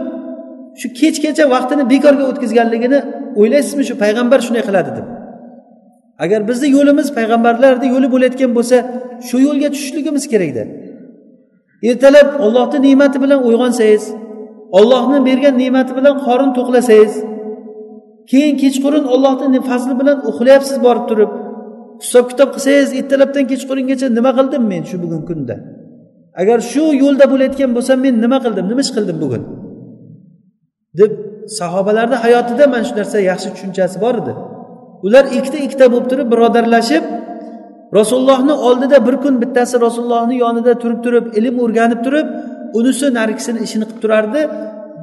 shu 0.79 0.87
kechgacha 0.99 1.43
vaqtini 1.53 1.83
bekorga 1.93 2.23
o'tkazganligini 2.31 2.99
o'ylaysizmi 3.39 3.83
shu 3.89 3.95
payg'ambar 4.03 4.39
shunday 4.45 4.63
qiladi 4.69 4.91
deb. 4.97 5.05
Agar 6.23 6.39
bizni 6.49 6.67
yo'limiz 6.77 7.07
payg'ambarlarni 7.17 7.87
yo'li 7.93 8.07
bo'layotgan 8.13 8.51
bo'lsa 8.57 8.77
shu 9.27 9.37
yo'lga 9.47 9.67
tushishligimiz 9.73 10.23
kerakda 10.33 10.63
ertalab 11.89 12.27
ollohni 12.45 12.79
ne'mati 12.87 13.17
bilan 13.23 13.39
uyg'onsangiz 13.47 14.03
ollohni 14.79 15.19
bergan 15.27 15.55
ne'mati 15.63 15.91
bilan 15.97 16.15
qorin 16.25 16.51
to'qlasangiz 16.57 17.13
keyin 18.31 18.55
kechqurun 18.63 19.05
ollohni 19.13 19.59
fazli 19.69 19.93
bilan 20.01 20.17
uxlayapsiz 20.29 20.77
borib 20.85 21.05
turib 21.09 21.31
hisob 22.03 22.25
kitob 22.31 22.49
qilsangiz 22.55 22.89
ertalabdan 22.99 23.45
kechqurungacha 23.51 24.07
nima 24.17 24.31
qildim 24.39 24.63
men 24.71 24.83
shu 24.89 24.95
bugungi 25.03 25.25
kunda? 25.29 25.55
Agar 26.41 26.59
shu 26.71 26.83
yo'lda 27.03 27.25
bo'layotgan 27.31 27.71
bo'lsam 27.77 27.97
men 28.05 28.15
nima 28.23 28.37
qildim 28.45 28.65
nima 28.71 28.81
ish 28.85 28.93
qildim 28.97 29.17
bugun? 29.23 29.43
deb 30.99 31.11
sahobalarni 31.59 32.17
hayotida 32.25 32.65
mana 32.73 32.83
shu 32.87 32.93
narsa 32.99 33.17
yaxshi 33.31 33.49
tushunchasi 33.53 33.97
bor 34.03 34.15
edi. 34.21 34.33
Ular 35.05 35.25
ikkita 35.37 35.57
ikkita 35.65 35.85
bo'lib 35.93 36.07
turib 36.11 36.27
birodarlashib 36.33 37.03
rasulullohni 37.99 38.53
oldida 38.67 38.97
bir 39.07 39.15
kun 39.23 39.33
bittasi 39.43 39.75
rasulullohni 39.85 40.35
yonida 40.43 40.73
turib 40.83 40.99
turib 41.05 41.25
ilm 41.39 41.55
o'rganib 41.65 41.99
turib 42.05 42.27
unisi 42.79 43.05
narigisini 43.17 43.59
ishini 43.67 43.85
qilib 43.89 44.01
turardi. 44.03 44.41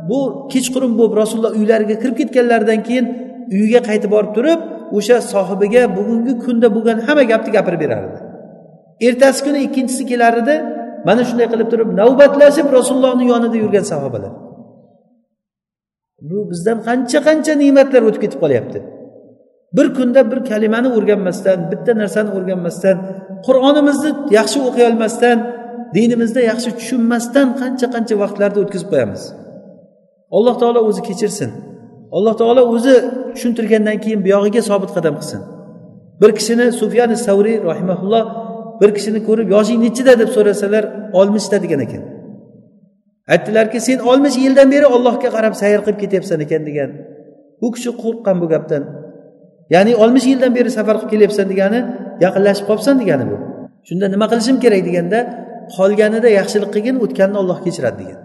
Bu 0.09 0.19
kechqurun 0.53 0.93
bo'lib 0.99 1.15
rasululloh 1.23 1.53
uylariga 1.61 1.97
kirib 2.03 2.17
ketganlaridan 2.21 2.81
keyin 2.89 3.07
uyiga 3.55 3.81
qaytib 3.89 4.11
borib 4.17 4.33
turib 4.39 4.61
o'sha 4.99 5.17
sohibiga 5.33 5.83
bugungi 5.97 6.35
kunda 6.45 6.69
bo'lgan 6.77 6.99
hamma 7.07 7.25
gapni 7.33 7.51
gapirib 7.57 7.81
berardi. 7.85 8.17
Ertasi 9.09 9.41
kuni 9.47 9.59
ikkinchisi 9.67 10.03
kelar 10.11 10.35
edi. 10.43 10.57
Mana 11.07 11.23
shunday 11.29 11.49
qilib 11.53 11.69
turib 11.73 11.89
navbatlashib 12.01 12.67
rasulullohni 12.79 13.25
yonida 13.33 13.57
yurgan 13.63 13.85
sahobalar. 13.93 14.33
Bu 16.29 16.39
bizdan 16.51 16.79
qancha 16.89 17.19
qancha 17.29 17.53
ne'matlar 17.63 18.03
o'tib 18.09 18.21
ketib 18.25 18.41
qolyapti. 18.45 18.79
Bir 19.77 19.87
kunda 19.97 20.21
bir 20.31 20.39
kalimani 20.51 20.89
o'rganmasdan 20.97 21.59
bitta 21.73 21.93
narsani 22.03 22.31
o'rganmasdan 22.39 22.97
qur'onimizni 23.47 24.11
yaxshi 24.39 24.59
o'qiy 24.69 24.85
olmasdan 24.91 25.39
dinimizda 25.97 26.41
yaxshi 26.51 26.71
tushunmasdan 26.79 27.49
qancha 27.61 27.87
qancha 27.95 28.15
vaqtlarni 28.23 28.59
o'tkazib 28.65 28.89
qo'yamiz? 28.93 29.23
Alloh 30.37 30.55
taolo 30.63 30.81
o'zi 30.89 31.03
kechirsin. 31.09 31.51
Alloh 32.17 32.35
taolo 32.41 32.63
o'zi 32.75 32.95
tushuntirgandan 33.35 33.97
keyin 34.05 34.21
buyog'iga 34.27 34.63
sobit 34.71 34.91
qadam 34.97 35.15
qilsin. 35.21 35.41
Bir 36.21 36.31
kishini 36.39 36.67
sufyan 36.81 37.11
savriy 37.27 37.57
rahimaulloh 37.71 38.25
bir 38.81 38.91
kishini 38.97 39.21
ko'rib 39.29 39.49
yoshing 39.55 39.81
nechida? 39.87 40.13
deb 40.23 40.31
so'rasalar 40.37 40.85
oltmishda 41.19 41.57
degan 41.65 41.81
ekan. 41.87 42.03
Aytdilarki 43.33 43.79
sen 43.87 43.99
oltmish 44.11 44.37
yildan 44.45 44.69
beri 44.75 44.87
ollohga 44.97 45.29
qarab 45.37 45.55
sayr 45.63 45.81
qilib 45.87 45.99
ketyapsan 46.03 46.41
ekan 46.47 46.63
degan. 46.69 46.91
Bu 47.61 47.69
kishi 47.75 47.91
qo'rqqan 48.03 48.37
bu 48.43 48.47
gapdan. 48.53 48.83
Ya'ni 49.75 49.93
oltmish 50.03 50.27
yildan 50.33 50.53
beri 50.59 50.71
safar 50.79 50.97
qilib 50.97 51.11
kelyapsan 51.13 51.47
degani 51.53 51.81
yaqinlashib 52.25 52.65
qolibsan 52.69 52.97
degani 53.03 53.25
bu. 53.31 53.37
Shunda 53.89 54.07
nima 54.15 54.27
qilishim 54.33 54.57
kerak? 54.65 54.83
deganda 54.89 55.19
qolganida 55.77 56.29
yaxshilik 56.39 56.71
qilgin 56.75 56.97
o'tganni 57.05 57.37
olloh 57.43 57.59
kechiradi 57.67 57.97
degan. 58.03 58.21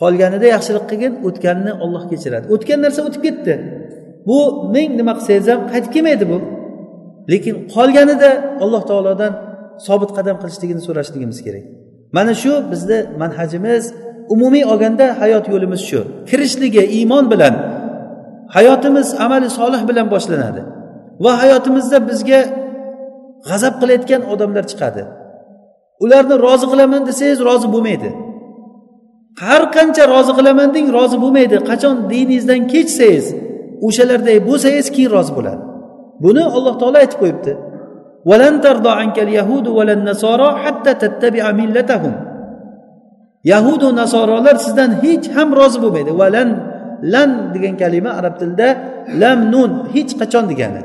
Qolganida 0.00 0.46
yaxshilik 0.54 0.84
qilgin 0.90 1.12
o'tganni 1.28 1.72
olloh 1.84 2.04
kechiradi 2.10 2.46
o'tgan 2.54 2.78
narsa 2.84 3.00
o'tib 3.08 3.22
ketdi. 3.26 3.54
Bu 4.28 4.38
ming 4.74 4.90
nima 5.00 5.12
qilsangiz 5.18 5.46
ham 5.52 5.60
qaytib 5.72 5.90
kelmaydi 5.94 6.24
bu. 6.32 6.38
Lekin 7.32 7.54
qolganida 7.74 8.30
alloh 8.64 8.82
taolodan 8.90 9.32
sobit 9.86 10.10
qadam 10.18 10.36
qilishligini 10.42 10.82
so'rashligimiz 10.86 11.38
kerak. 11.46 11.64
Mana 12.16 12.32
shu 12.42 12.52
bizni 12.72 12.98
manhajimiz 13.22 13.84
umumiy 14.34 14.64
olganda 14.72 15.06
hayot 15.20 15.44
yo'limiz 15.52 15.80
shu. 15.88 16.00
Kirishligi 16.28 16.82
iymon 16.98 17.24
bilan 17.32 17.54
hayotimiz 18.56 19.08
amali 19.24 19.48
solih 19.58 19.82
bilan 19.88 20.06
boshlanadi 20.14 20.62
va 21.24 21.32
hayotimizda 21.42 21.98
bizga 22.10 22.40
g'azab 23.48 23.74
qilayotgan 23.80 24.22
odamlar 24.32 24.64
chiqadi. 24.70 25.02
Ularni 26.04 26.36
rozi 26.46 26.66
qilaman 26.72 27.02
desangiz 27.08 27.40
rozi 27.48 27.68
bo'lmaydi. 27.74 28.10
Har 29.44 29.62
qancha 29.76 30.04
rozi 30.14 30.32
qilaman 30.38 30.68
deng 30.76 30.86
rozi 30.98 31.16
bo'lmaydi. 31.24 31.56
Qachon 31.70 31.94
diningizdan 32.10 32.60
kechsangiz 32.72 33.26
o'shalarday 33.86 34.36
bo'lsangiz 34.48 34.86
keyin 34.94 35.10
rozi 35.16 35.32
bo'ladi. 35.38 35.62
Buni 36.24 36.42
alloh 36.56 36.74
taolo 36.80 36.98
aytib 37.04 37.18
qo'yibdi. 37.22 37.52
Yahudu 43.52 43.88
nasorolar 44.00 44.56
sizdan 44.64 44.90
hech 45.02 45.26
ham 45.36 45.48
rozi 45.58 45.78
bo'lmaydi. 45.84 46.12
Valan 46.20 46.48
lan 47.12 47.30
degan 47.54 47.74
kalima 47.82 48.10
arab 48.20 48.34
tilida 48.40 48.68
lam 49.20 49.38
nun 49.52 49.70
hech 49.94 50.12
qachon 50.20 50.44
degani. 50.50 50.82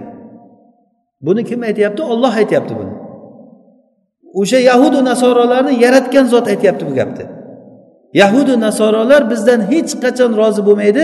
Buni 1.26 1.42
kim 1.50 1.60
aytyapti? 1.70 2.02
Olloh 2.14 2.34
aytyapti 2.42 2.74
buni. 2.80 2.94
O'sha 4.40 4.60
yahudu 4.70 5.00
nasorolarni 5.10 5.74
yaratgan 5.86 6.26
zot 6.34 6.46
aytyapti 6.54 6.84
bu 6.90 6.94
gapni. 7.00 7.26
Yahudu 8.22 8.54
nasorolar 8.66 9.22
bizdan 9.32 9.60
hech 9.72 9.92
qachon 10.04 10.32
rozi 10.42 10.62
bo'lmaydi 10.68 11.04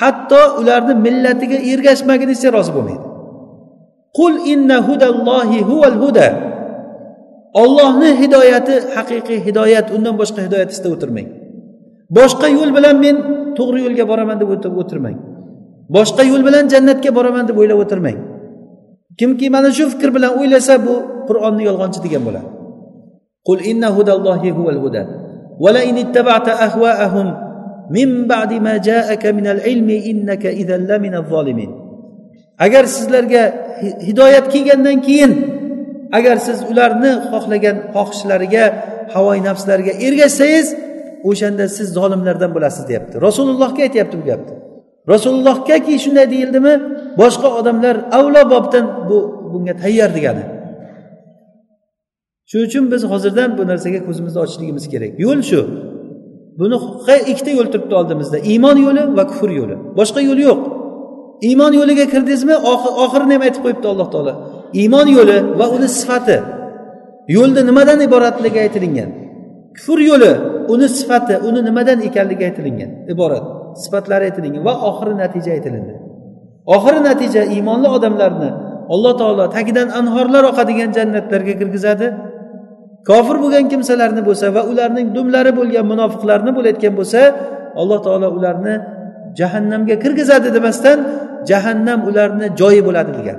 hatto 0.00 0.42
ularni 0.60 0.94
millatiga 1.06 1.58
ergashmagunizcha 1.72 2.48
rozi 2.56 2.72
bo'lmaydi. 2.76 3.13
qul 4.17 4.33
inna 4.53 4.77
hudallohi 4.87 5.59
huval 5.69 5.97
huda 6.03 6.27
ollohni 7.63 8.09
hidoyati 8.21 8.75
haqiqiy 8.95 9.39
hidoyat 9.47 9.87
undan 9.95 10.15
boshqa 10.21 10.39
hidoyat 10.47 10.69
istab 10.75 10.91
o'tirmang 10.95 11.27
boshqa 12.17 12.47
yo'l 12.57 12.71
bilan 12.77 12.95
men 13.05 13.15
to'g'ri 13.57 13.79
yo'lga 13.85 14.05
boraman 14.11 14.37
deb 14.41 14.49
o'tirmang 14.81 15.17
boshqa 15.95 16.23
yo'l 16.31 16.43
bilan 16.47 16.63
jannatga 16.73 17.09
boraman 17.17 17.43
deb 17.49 17.57
o'ylab 17.61 17.79
o'tirmang 17.83 18.17
kimki 19.19 19.47
mana 19.55 19.69
shu 19.77 19.85
fikr 19.93 20.09
bilan 20.15 20.31
o'ylasa 20.39 20.73
bu 20.85 20.95
qur'onni 21.29 21.63
yolg'onchi 21.69 21.99
degan 22.05 22.21
bo'ladi 22.27 22.49
qul 23.47 23.59
inna 23.71 23.89
hudallohi 23.97 24.49
huval 24.57 24.79
huda 24.85 25.03
ولئن 25.59 25.95
اتبعت 25.97 26.47
أهواءهم 26.49 27.27
من 27.91 28.27
بعد 28.27 28.53
ما 28.53 28.77
جاءك 28.77 29.23
من 29.25 29.47
العلم 29.47 29.89
إنك 29.89 30.45
إذا 30.45 30.77
لمن 30.77 31.13
الظالمين 31.15 31.82
agar 32.58 32.84
sizlarga 32.84 33.42
hidoyat 34.08 34.52
kelgandan 34.52 35.02
keyin 35.02 35.32
agar 36.12 36.36
siz 36.36 36.58
ularni 36.70 37.12
xohlagan 37.30 37.76
xohishlariga 37.94 38.64
havoyi 39.14 39.42
nafslariga 39.48 39.92
ergashsangiz 40.06 40.68
o'shanda 41.30 41.64
siz 41.76 41.88
zolimlardan 41.98 42.50
bo'lasiz 42.56 42.84
deyapti. 42.88 43.14
Rasulullohga 43.26 43.82
aytyapti 43.86 44.16
bu 44.20 44.24
gapni. 44.30 44.54
Rasulullohgaki 45.12 45.94
shunday 46.04 46.26
deyildimi? 46.34 46.74
Boshqa 47.20 47.48
odamlar 47.58 47.96
avlo 48.18 48.42
bobdan 48.52 48.86
bu 49.08 49.18
bunga 49.52 49.74
tayyor 49.82 50.10
degani. 50.16 50.44
Shuning 52.50 52.66
uchun 52.68 52.84
biz 52.92 53.02
hozirdan 53.12 53.50
bu 53.58 53.62
narsaga 53.70 54.00
ko'zimizni 54.06 54.38
ochishligimiz 54.44 54.84
kerak. 54.92 55.12
Yo'l 55.24 55.40
shu. 55.50 55.60
Buni 56.58 56.76
ikkita 57.32 57.50
yo'l 57.58 57.68
turibdi 57.72 57.94
oldimizda. 58.00 58.38
Iymon 58.52 58.76
yo'li 58.86 59.02
va 59.16 59.24
kufr 59.30 59.50
yo'li. 59.60 59.76
Boshqa 59.98 60.20
yo'l 60.28 60.40
yo'q. 60.48 60.60
Iymon 61.48 61.72
yo'liga 61.80 62.04
kirdingizmi 62.12 62.56
oxirini 63.04 63.32
ham 63.36 63.42
aytib 63.46 63.62
qo'yibdi 63.64 63.86
alloh 63.92 64.08
taolo. 64.14 64.32
Iymon 64.80 65.08
yo'li 65.16 65.38
va 65.58 65.66
uni 65.76 65.88
sifati. 65.98 66.38
Yo'lni 67.36 67.62
nimadan 67.68 67.98
iboratligi 68.06 68.58
aytilingan? 68.64 69.10
Kufr 69.76 69.98
yo'li 70.10 70.32
uni 70.74 70.86
sifati 70.98 71.34
uni 71.48 71.60
nimadan 71.68 71.98
ekanligi 72.08 72.44
aytilingan? 72.48 72.90
Iborat. 73.12 73.44
Sifatlari 73.82 74.24
aytilingan 74.28 74.62
va 74.68 74.74
oxiri 74.88 75.14
natija 75.22 75.50
aytilindi. 75.56 75.94
Oxiri 76.76 77.00
natija 77.08 77.42
iymonli 77.54 77.88
odamlarni 77.96 78.50
alloh 78.94 79.12
taolo 79.20 79.44
tagidan 79.56 79.88
anhorlar 80.00 80.44
oqadigan 80.52 80.90
jannatlarga 80.96 81.54
kirgizadi. 81.60 82.08
Kofir 83.08 83.36
bo'lgan 83.42 83.64
kimsalarni 83.72 84.22
bo'lsa 84.28 84.46
va 84.56 84.62
ularning 84.70 85.08
dumlari 85.16 85.52
bo'lgan 85.58 85.84
munofiqlarni 85.92 86.50
bo'layotgan 86.56 86.94
bo'lsa 86.98 87.20
alloh 87.80 87.98
taolo 88.06 88.28
ularni 88.38 88.74
jahannamga 89.38 89.96
kirgizadi 90.02 90.48
demasdan 90.56 90.98
jahannam 91.50 92.00
ularni 92.08 92.46
joyi 92.60 92.82
bo'ladi 92.88 93.12
degan. 93.18 93.38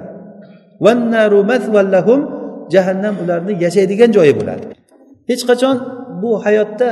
Jahannam 2.73 3.15
ularni 3.23 3.53
yashaydigan 3.65 4.09
joyi 4.17 4.33
bo'ladi. 4.39 4.65
Hech 5.29 5.43
qachon 5.49 5.75
bu 6.21 6.31
hayotda 6.45 6.89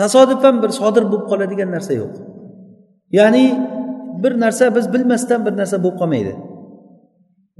tasodifan 0.00 0.54
bir 0.62 0.70
sodir 0.78 1.04
bo'lib 1.10 1.26
qoladigan 1.30 1.68
narsa 1.76 1.92
yo'q. 2.00 2.12
Ya'ni 3.18 3.44
bir 4.22 4.32
narsa 4.44 4.64
biz 4.76 4.86
bilmasdan 4.94 5.40
bir 5.46 5.54
narsa 5.60 5.76
bo'lib 5.84 5.96
qolmaydi. 6.00 6.32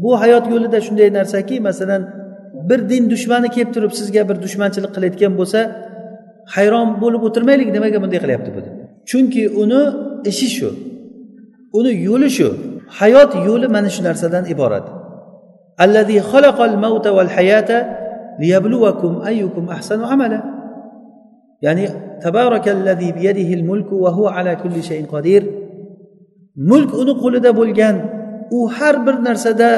Bu 0.02 0.10
hayot 0.22 0.44
yo'lida 0.52 0.78
shunday 0.86 1.08
narsaki 1.18 1.56
masalan 1.68 2.02
bir 2.68 2.80
din 2.90 3.10
dushmani 3.12 3.48
kelib 3.54 3.70
turib 3.74 3.92
sizga 4.00 4.22
bir 4.28 4.36
dushmanchilik 4.44 4.90
qilayotgan 4.96 5.32
bo'lsa 5.40 5.60
hayron 6.54 6.88
bo'lib 7.02 7.22
o'tirmaylik 7.28 7.68
nimaga 7.76 7.98
bunday 8.02 8.20
qilyapti 8.24 8.50
bu? 8.56 8.60
Chunki 9.10 9.42
uni 9.62 9.82
ishi 10.30 10.48
shu. 10.56 10.70
Uni 11.78 11.92
yo'li 12.08 12.28
shu. 12.36 12.48
Hayot 12.98 13.30
yo'li 13.46 13.66
mana 13.74 13.88
shu 13.94 14.02
narsadan 14.08 14.44
iborat. 14.52 14.86
Allazi 15.84 16.18
xalaqal 16.30 16.76
mauta 16.84 17.10
val 17.16 17.30
hayata 17.36 17.86
liyabluvakum 18.40 19.12
ayyukum 19.30 19.64
ahsanu 19.76 20.04
amala. 20.12 20.40
Ya'ni 21.64 21.84
tabarakallazi 22.24 23.08
biyadihi 23.16 23.62
mulku 23.70 23.94
va 24.04 24.10
huwa 24.16 24.30
ala 24.38 24.52
kulli 24.62 24.80
shayin 24.88 25.06
qodir 25.14 25.42
mulk 26.70 26.90
uni 27.02 27.14
qo'lida 27.22 27.50
bo'lgan 27.60 27.96
u 28.58 28.60
har 28.76 28.96
bir 29.06 29.16
narsada 29.28 29.70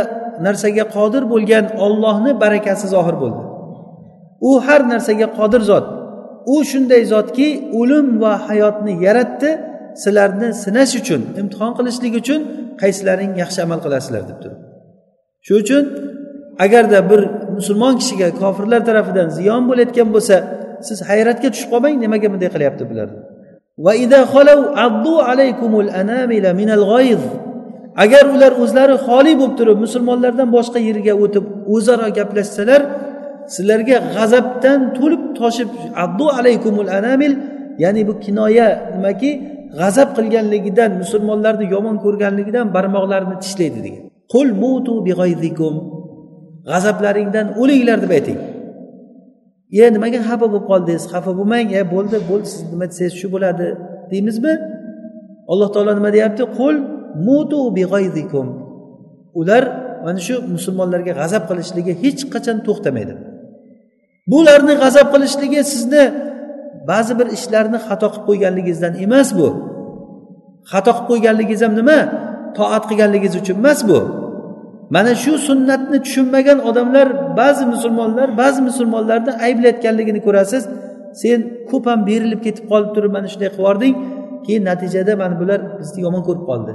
narsaga 0.47 0.85
qodir 0.97 1.23
bo'lgan 1.33 1.65
ollohni 1.85 2.33
barakasi 2.43 2.87
zohir 2.95 3.17
bo'ldi. 3.23 3.43
U 4.49 4.51
har 4.67 4.81
narsaga 4.93 5.27
qodir 5.39 5.63
zot. 5.71 5.87
U 6.55 6.57
shunday 6.71 7.03
zotki 7.13 7.49
o'lim 7.81 8.07
va 8.23 8.33
hayotni 8.47 8.93
yaratdi 9.07 9.51
sizlarni 10.03 10.49
sinash 10.65 10.95
uchun 11.01 11.21
imtihon 11.41 11.73
qilishlik 11.79 12.15
uchun 12.23 12.41
qaysilaring 12.83 13.33
yaxshi 13.43 13.61
amal 13.67 13.79
qilasizlar 13.85 14.23
deb 14.31 14.39
turib 14.43 14.61
shuning 15.47 15.63
uchun 15.65 15.85
agarda 16.65 16.99
bir 17.11 17.21
musulmon 17.57 17.95
kishiga 18.01 18.29
kofirlar 18.43 18.81
tarafidan 18.89 19.29
ziyon 19.39 19.63
bo'layotgan 19.69 20.09
bo'lsa 20.15 20.37
siz 20.89 20.99
hayratga 21.11 21.49
tushib 21.55 21.69
qolmang 21.73 21.97
nimaga 22.05 22.29
bunday 22.33 22.51
qilyapti 22.55 22.85
bular? 22.91 23.09
Agar 28.05 28.25
ular 28.35 28.53
o'zlari 28.63 28.95
xoli 29.07 29.33
bo'lib 29.41 29.55
turib 29.59 29.79
musulmonlardan 29.85 30.49
boshqa 30.57 30.79
yerga 30.89 31.15
o'tib 31.25 31.45
o'zaro 31.75 32.09
gaplashsalar 32.19 32.81
sizlarga 33.55 33.97
g'azabdan 34.15 34.81
to'lib 34.99 35.23
toshib 35.41 35.69
addu 36.05 36.27
alaykumul 36.39 36.91
anamil 36.99 37.33
ya'ni 37.83 38.03
bu 38.09 38.15
kinoya 38.25 38.69
nimaki 38.95 39.31
g'azab 39.81 40.09
qilganligidan 40.17 40.91
musulmonlarni 41.03 41.67
yomon 41.75 41.97
ko'rganligidan 42.05 42.67
barmoqlarini 42.77 43.37
tishlaydi 43.45 43.81
degan. 43.87 44.05
Qul 44.33 44.49
mutu 44.63 44.95
g'azablaringdan 46.71 47.47
o'linglar 47.61 47.99
deb 48.05 48.13
ayting. 48.19 48.39
E 49.83 49.85
nimaga 49.97 50.21
xafa 50.29 50.47
bo'lib 50.53 50.65
qoldingiz? 50.71 51.05
Xafa 51.13 51.33
bo'lmang 51.39 51.69
e 51.81 51.83
bo'ldi 51.95 52.17
bo'ldi 52.31 52.49
siz 52.53 52.63
nima 52.73 52.87
desangiz 52.91 53.15
shu 53.21 53.27
bo'ladi 53.35 53.67
deymizmi? 54.13 54.55
Alloh 55.53 55.69
taolo 55.75 55.93
nima 55.99 56.11
deyapti? 56.17 56.43
Qul 56.59 56.75
mutu 57.27 57.61
big'ayzikum 57.79 58.47
ular 59.41 59.65
mana 60.05 60.21
shu 60.27 60.35
musulmonlarga 60.55 61.13
g'azab 61.21 61.43
qilishligi 61.51 61.93
hech 62.03 62.21
qachon 62.35 62.59
to'xtamaydi. 62.67 63.15
Bularni 64.33 64.75
g'azab 64.83 65.07
qilishligi 65.15 65.61
sizni 65.73 66.05
ba'zi 66.91 67.13
bir 67.19 67.27
ishlarni 67.37 67.79
xato 67.87 68.09
qilib 68.13 68.25
qo'yganligingizdan 68.29 68.93
emas 69.05 69.29
bu. 69.39 69.49
Xato 70.73 70.91
qilib 70.97 71.09
qo'yganligingiz 71.11 71.63
ham 71.67 71.75
nima? 71.81 71.99
Toat 72.57 72.85
qilganligingiz 72.91 73.35
uchun 73.43 73.57
emas 73.63 73.81
bu. 73.91 73.99
Mana 74.95 75.13
shu 75.23 75.33
sunnatni 75.49 75.99
tushunmagan 76.05 76.59
odamlar 76.69 77.07
ba'zi 77.41 77.65
musulmonlar 77.73 78.29
ba'zi 78.43 78.61
musulmonlarni 78.69 79.33
ayblayotganligini 79.47 80.21
ko'rasiz. 80.27 80.63
Sen 81.21 81.39
ko'p 81.71 81.85
ham 81.91 82.01
berilib 82.11 82.41
ketib 82.47 82.65
qolib 82.71 82.91
turib 82.95 83.13
mana 83.17 83.27
shunday 83.33 83.49
qilib 83.49 83.63
yubording 83.63 83.95
keyin 84.47 84.63
natijada 84.71 85.13
mana 85.23 85.35
bular 85.41 85.61
bizni 85.81 86.01
yomon 86.07 86.23
ko'rib 86.29 86.45
qoldi. 86.51 86.73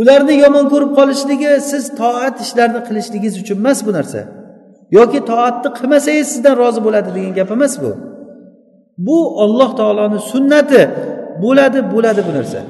Ularni 0.00 0.34
yomon 0.44 0.66
ko'rib 0.72 0.92
qolishligi 0.98 1.50
siz 1.70 1.84
toat 2.00 2.36
ishlarni 2.44 2.80
qilishligingiz 2.88 3.34
uchun 3.42 3.56
emas 3.62 3.78
bu 3.86 3.90
narsa. 3.98 4.20
Yoki 4.96 5.20
toatni 5.30 5.68
qilmasangiz 5.76 6.26
sizdan 6.34 6.54
rozi 6.62 6.80
bo'ladi 6.86 7.10
degan 7.16 7.32
gap 7.38 7.50
emas 7.56 7.74
bu. 7.82 7.90
Bu 8.98 9.42
olloh 9.42 9.76
taoloni 9.76 10.18
sunnati. 10.32 10.82
Bo'ladi 11.42 11.80
bo'ladi 11.92 12.22
bu 12.28 12.32
narsa. 12.38 12.60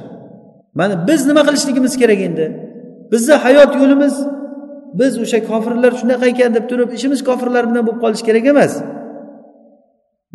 Mana 0.74 0.94
biz 1.08 1.26
nima 1.26 1.42
qilishligimiz 1.48 1.96
kerak 2.00 2.20
endi? 2.28 2.46
Bizni 3.12 3.34
hayot 3.34 3.72
yo'limiz 3.80 4.14
biz 5.00 5.12
o'sha 5.22 5.38
kofirlar 5.50 5.92
shunaqa 6.00 6.26
ekan 6.32 6.50
deb 6.56 6.64
turib 6.70 6.90
ishimiz 6.96 7.20
kofirlar 7.28 7.64
bilan 7.70 7.82
bo'lib 7.86 8.00
qolish 8.04 8.22
kerak 8.28 8.46
emas. 8.52 8.72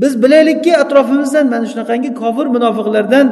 Biz 0.02 0.24
bilaylikki 0.24 0.72
atrofimizdan 0.84 1.46
mana 1.54 1.66
shunaqangi 1.72 2.10
kofir 2.22 2.46
munofiqlardan 2.56 3.26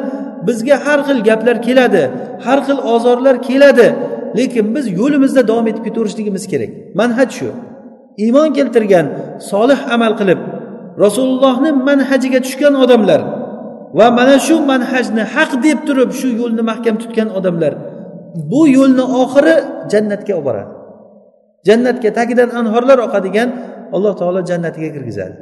bizga 0.48 0.76
har 0.86 1.00
xil 1.08 1.20
gaplar 1.30 1.58
keladi 1.68 2.04
har 2.46 2.60
xil 2.68 2.80
ozorlar 2.94 3.36
keladi. 3.50 3.88
Lekin 4.38 4.66
biz 4.76 4.86
yo'limizda 5.00 5.42
davom 5.50 5.68
etib 5.72 5.84
ketaverishligimiz 5.88 6.44
kerak. 6.52 6.72
Manhaj 7.00 7.30
shu. 7.40 7.50
Iymon 8.24 8.50
keltirgan 8.58 9.06
solih 9.52 9.80
amal 9.96 10.14
qilib 10.20 10.40
rasulullohni 11.05 11.71
manhajiga 11.89 12.41
tushgan 12.47 12.75
odamlar 12.85 13.21
va 13.99 14.07
mana 14.19 14.37
shu 14.47 14.57
manhajni 14.73 15.23
haq 15.35 15.51
deb 15.65 15.79
turib 15.89 16.11
shu 16.21 16.29
yo'lni 16.41 16.63
mahkam 16.71 16.95
tutgan 17.03 17.29
odamlar 17.39 17.73
bu 18.51 18.61
yo'lni 18.77 19.05
oxiri 19.23 19.55
jannatga 19.93 20.33
olib 20.39 20.45
boradi 20.49 20.73
jannatga 21.69 22.11
tagidan 22.19 22.51
anhorlar 22.61 22.99
oqadigan 23.07 23.49
alloh 23.97 24.13
taolo 24.21 24.41
jannatiga 24.51 24.89
kirgizadi 24.97 25.35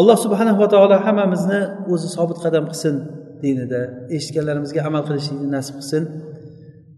alloh 0.00 0.16
subhanava 0.24 0.66
taolo 0.74 0.96
hammamizni 1.06 1.60
o'zi 1.92 2.08
sobit 2.16 2.38
qadam 2.44 2.64
qilsin 2.70 2.94
dinida 3.42 3.80
eshitganlarimizga 4.16 4.80
amal 4.88 5.02
qilishlikni 5.08 5.48
nasib 5.56 5.74
qilsin 5.80 6.02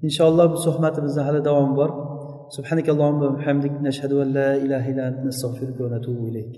inshaalloh 0.07 0.47
bu 0.53 0.59
suhbatimizda 0.67 1.23
hali 1.29 1.41
davomi 1.49 1.75
bor 1.83 1.91
سبحانك 2.57 2.89
اللهم 2.95 3.21
وبحمدك 3.23 3.75
نشهد 3.89 4.13
أن 4.13 4.29
لا 4.39 4.51
إله 4.65 4.85
إلا 4.93 5.03
أنت 5.09 5.21
نستغفرك 5.29 5.81
ونتوب 5.81 6.19
إليك 6.29 6.53